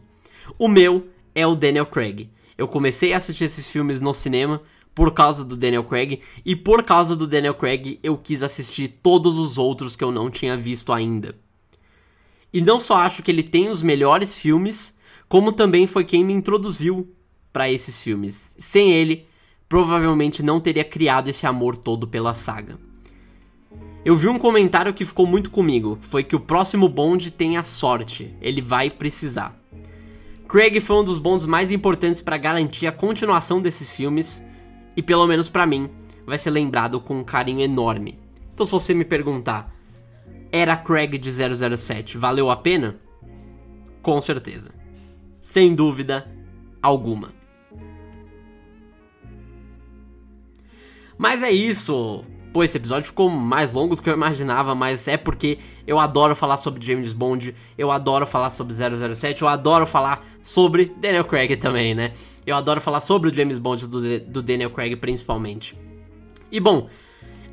O 0.57 0.67
meu 0.67 1.07
é 1.35 1.45
o 1.45 1.55
Daniel 1.55 1.85
Craig. 1.85 2.29
Eu 2.57 2.67
comecei 2.67 3.13
a 3.13 3.17
assistir 3.17 3.45
esses 3.45 3.69
filmes 3.69 3.99
no 3.99 4.13
cinema 4.13 4.61
por 4.93 5.13
causa 5.13 5.43
do 5.43 5.55
Daniel 5.55 5.83
Craig 5.83 6.21
e 6.45 6.55
por 6.55 6.83
causa 6.83 7.15
do 7.15 7.27
Daniel 7.27 7.55
Craig 7.55 7.99
eu 8.03 8.17
quis 8.17 8.43
assistir 8.43 8.99
todos 9.01 9.37
os 9.37 9.57
outros 9.57 9.95
que 9.95 10.03
eu 10.03 10.11
não 10.11 10.29
tinha 10.29 10.57
visto 10.57 10.91
ainda. 10.91 11.35
E 12.53 12.61
não 12.61 12.79
só 12.79 12.97
acho 12.97 13.23
que 13.23 13.31
ele 13.31 13.43
tem 13.43 13.69
os 13.69 13.81
melhores 13.81 14.37
filmes, 14.37 14.97
como 15.29 15.53
também 15.53 15.87
foi 15.87 16.03
quem 16.03 16.23
me 16.23 16.33
introduziu 16.33 17.09
para 17.53 17.69
esses 17.69 18.01
filmes. 18.01 18.53
Sem 18.59 18.91
ele, 18.91 19.25
provavelmente 19.69 20.43
não 20.43 20.59
teria 20.59 20.83
criado 20.83 21.29
esse 21.29 21.47
amor 21.47 21.77
todo 21.77 22.07
pela 22.07 22.33
saga. 22.33 22.77
Eu 24.03 24.15
vi 24.15 24.27
um 24.27 24.39
comentário 24.39 24.95
que 24.95 25.05
ficou 25.05 25.27
muito 25.27 25.51
comigo, 25.51 25.95
foi 26.01 26.23
que 26.23 26.35
o 26.35 26.39
próximo 26.39 26.89
Bond 26.89 27.29
tem 27.29 27.55
a 27.55 27.63
sorte, 27.63 28.35
ele 28.41 28.59
vai 28.59 28.89
precisar. 28.89 29.55
Craig 30.47 30.81
foi 30.81 30.95
um 30.95 31.03
dos 31.03 31.19
bonds 31.19 31.45
mais 31.45 31.71
importantes 31.71 32.19
para 32.19 32.35
garantir 32.35 32.87
a 32.87 32.91
continuação 32.91 33.61
desses 33.61 33.91
filmes 33.91 34.43
e 34.97 35.03
pelo 35.03 35.27
menos 35.27 35.49
para 35.49 35.67
mim 35.67 35.87
vai 36.25 36.39
ser 36.39 36.49
lembrado 36.49 36.99
com 36.99 37.19
um 37.19 37.23
carinho 37.23 37.61
enorme. 37.61 38.17
Então 38.51 38.65
se 38.65 38.71
você 38.71 38.91
me 38.91 39.05
perguntar, 39.05 39.71
era 40.51 40.75
Craig 40.75 41.19
de 41.19 41.31
007 41.31 42.17
valeu 42.17 42.49
a 42.49 42.57
pena? 42.57 42.99
Com 44.01 44.19
certeza. 44.19 44.71
Sem 45.43 45.75
dúvida 45.75 46.27
alguma. 46.81 47.31
Mas 51.19 51.43
é 51.43 51.51
isso. 51.51 52.25
Pô, 52.53 52.63
esse 52.63 52.77
episódio 52.77 53.05
ficou 53.07 53.29
mais 53.29 53.71
longo 53.71 53.95
do 53.95 54.01
que 54.01 54.09
eu 54.09 54.13
imaginava, 54.13 54.75
mas 54.75 55.07
é 55.07 55.15
porque 55.15 55.57
eu 55.87 55.97
adoro 55.97 56.35
falar 56.35 56.57
sobre 56.57 56.85
James 56.85 57.13
Bond, 57.13 57.55
eu 57.77 57.89
adoro 57.89 58.27
falar 58.27 58.49
sobre 58.49 58.73
007, 58.73 59.41
eu 59.41 59.47
adoro 59.47 59.87
falar 59.87 60.25
sobre 60.43 60.93
Daniel 60.97 61.23
Craig 61.23 61.55
também, 61.55 61.95
né? 61.95 62.11
Eu 62.45 62.55
adoro 62.57 62.81
falar 62.81 62.99
sobre 62.99 63.29
o 63.29 63.33
James 63.33 63.57
Bond 63.57 63.87
do, 63.87 64.19
do 64.19 64.41
Daniel 64.41 64.69
Craig 64.69 64.97
principalmente. 64.97 65.77
E 66.51 66.59
bom, 66.59 66.89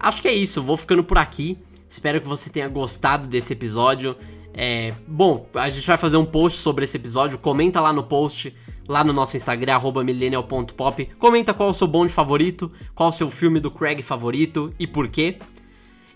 acho 0.00 0.20
que 0.20 0.26
é 0.26 0.34
isso, 0.34 0.62
vou 0.62 0.76
ficando 0.76 1.04
por 1.04 1.16
aqui. 1.16 1.56
Espero 1.88 2.20
que 2.20 2.28
você 2.28 2.50
tenha 2.50 2.68
gostado 2.68 3.28
desse 3.28 3.52
episódio. 3.52 4.16
É, 4.52 4.92
bom, 5.06 5.46
a 5.54 5.70
gente 5.70 5.86
vai 5.86 5.96
fazer 5.96 6.16
um 6.16 6.24
post 6.24 6.58
sobre 6.58 6.84
esse 6.84 6.96
episódio. 6.96 7.38
Comenta 7.38 7.80
lá 7.80 7.92
no 7.92 8.02
post, 8.02 8.52
lá 8.88 9.04
no 9.04 9.12
nosso 9.12 9.36
Instagram, 9.36 9.78
millennial.pop. 10.04 11.10
Comenta 11.18 11.52
qual 11.52 11.68
é 11.68 11.72
o 11.72 11.74
seu 11.74 11.86
bonde 11.86 12.12
favorito, 12.12 12.72
qual 12.94 13.10
é 13.10 13.12
o 13.12 13.14
seu 13.14 13.30
filme 13.30 13.60
do 13.60 13.70
Craig 13.70 14.02
favorito 14.02 14.72
e 14.78 14.86
por 14.86 15.08
quê. 15.08 15.38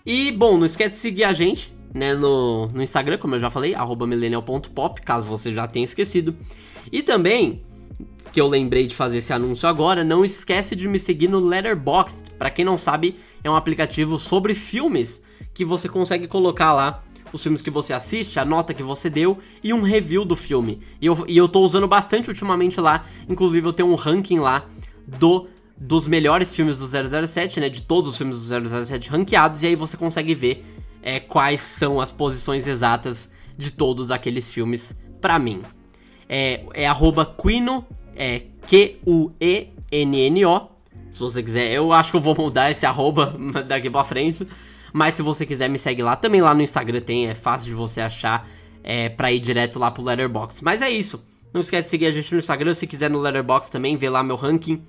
E, 0.05 0.31
bom, 0.31 0.57
não 0.57 0.65
esquece 0.65 0.95
de 0.95 0.99
seguir 0.99 1.23
a 1.23 1.31
gente 1.31 1.73
né, 1.93 2.13
no, 2.13 2.67
no 2.67 2.81
Instagram, 2.81 3.17
como 3.17 3.35
eu 3.35 3.39
já 3.39 3.49
falei, 3.49 3.75
millennial.pop, 4.07 5.01
caso 5.01 5.29
você 5.29 5.53
já 5.53 5.67
tenha 5.67 5.85
esquecido. 5.85 6.35
E 6.91 7.03
também, 7.03 7.61
que 8.31 8.41
eu 8.41 8.47
lembrei 8.47 8.87
de 8.87 8.95
fazer 8.95 9.19
esse 9.19 9.31
anúncio 9.31 9.69
agora, 9.69 10.03
não 10.03 10.25
esquece 10.25 10.75
de 10.75 10.87
me 10.87 10.97
seguir 10.97 11.29
no 11.29 11.39
Letterboxd. 11.39 12.31
Para 12.37 12.49
quem 12.49 12.65
não 12.65 12.77
sabe, 12.77 13.17
é 13.43 13.49
um 13.49 13.55
aplicativo 13.55 14.17
sobre 14.17 14.55
filmes 14.55 15.23
que 15.53 15.63
você 15.63 15.87
consegue 15.87 16.27
colocar 16.27 16.73
lá 16.73 17.03
os 17.33 17.43
filmes 17.43 17.61
que 17.61 17.69
você 17.69 17.91
assiste, 17.91 18.39
a 18.39 18.45
nota 18.45 18.73
que 18.73 18.83
você 18.83 19.09
deu 19.09 19.39
e 19.61 19.73
um 19.73 19.81
review 19.81 20.23
do 20.23 20.35
filme. 20.35 20.79
E 21.01 21.07
eu, 21.07 21.25
e 21.27 21.35
eu 21.35 21.49
tô 21.49 21.61
usando 21.61 21.87
bastante 21.87 22.29
ultimamente 22.29 22.79
lá, 22.79 23.03
inclusive 23.27 23.67
eu 23.67 23.73
tenho 23.73 23.89
um 23.89 23.95
ranking 23.95 24.39
lá 24.39 24.65
do 25.05 25.47
dos 25.75 26.07
melhores 26.07 26.55
filmes 26.55 26.79
do 26.79 26.87
007, 26.87 27.59
né, 27.59 27.67
de 27.67 27.81
todos 27.81 28.11
os 28.11 28.17
filmes 28.17 28.39
do 28.39 28.85
007 28.85 29.09
ranqueados, 29.09 29.63
e 29.63 29.67
aí 29.67 29.75
você 29.75 29.97
consegue 29.97 30.35
ver 30.35 30.63
é, 31.01 31.19
quais 31.19 31.59
são 31.59 31.99
as 31.99 32.11
posições 32.11 32.67
exatas 32.67 33.31
de 33.57 33.71
todos 33.71 34.11
aqueles 34.11 34.47
filmes 34.47 34.97
para 35.19 35.39
mim. 35.39 35.61
É, 36.29 36.63
é 36.73 36.87
arroba 36.87 37.25
Quino, 37.25 37.85
é 38.15 38.43
Q-U-E-N-N-O, 38.67 40.69
se 41.11 41.19
você 41.19 41.43
quiser, 41.43 41.71
eu 41.71 41.91
acho 41.91 42.11
que 42.11 42.17
eu 42.17 42.21
vou 42.21 42.35
mudar 42.35 42.71
esse 42.71 42.85
arroba 42.85 43.35
daqui 43.67 43.89
pra 43.89 44.03
frente, 44.03 44.47
mas 44.93 45.15
se 45.15 45.23
você 45.23 45.43
quiser, 45.45 45.67
me 45.67 45.79
segue 45.79 46.03
lá. 46.03 46.15
Também 46.15 46.39
lá 46.39 46.53
no 46.53 46.61
Instagram 46.61 47.01
tem, 47.01 47.27
é 47.27 47.33
fácil 47.33 47.69
de 47.69 47.73
você 47.73 47.99
achar 47.99 48.47
é, 48.83 49.09
pra 49.09 49.31
ir 49.31 49.39
direto 49.39 49.79
lá 49.79 49.89
pro 49.89 50.03
Letterboxd. 50.03 50.63
Mas 50.63 50.83
é 50.83 50.89
isso. 50.89 51.25
Não 51.51 51.61
esquece 51.61 51.85
de 51.85 51.89
seguir 51.89 52.05
a 52.05 52.11
gente 52.11 52.31
no 52.31 52.39
Instagram. 52.39 52.75
Se 52.75 52.85
quiser 52.85 53.09
no 53.09 53.19
Letterboxd 53.19 53.71
também, 53.71 53.97
vê 53.97 54.07
lá 54.07 54.23
meu 54.23 54.35
ranking. 54.35 54.85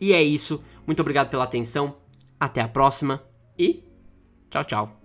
E 0.00 0.12
é 0.12 0.22
isso. 0.22 0.62
Muito 0.84 1.00
obrigado 1.00 1.30
pela 1.30 1.44
atenção. 1.44 1.96
Até 2.38 2.60
a 2.60 2.68
próxima. 2.68 3.22
E 3.56 3.84
tchau, 4.50 4.64
tchau. 4.64 5.03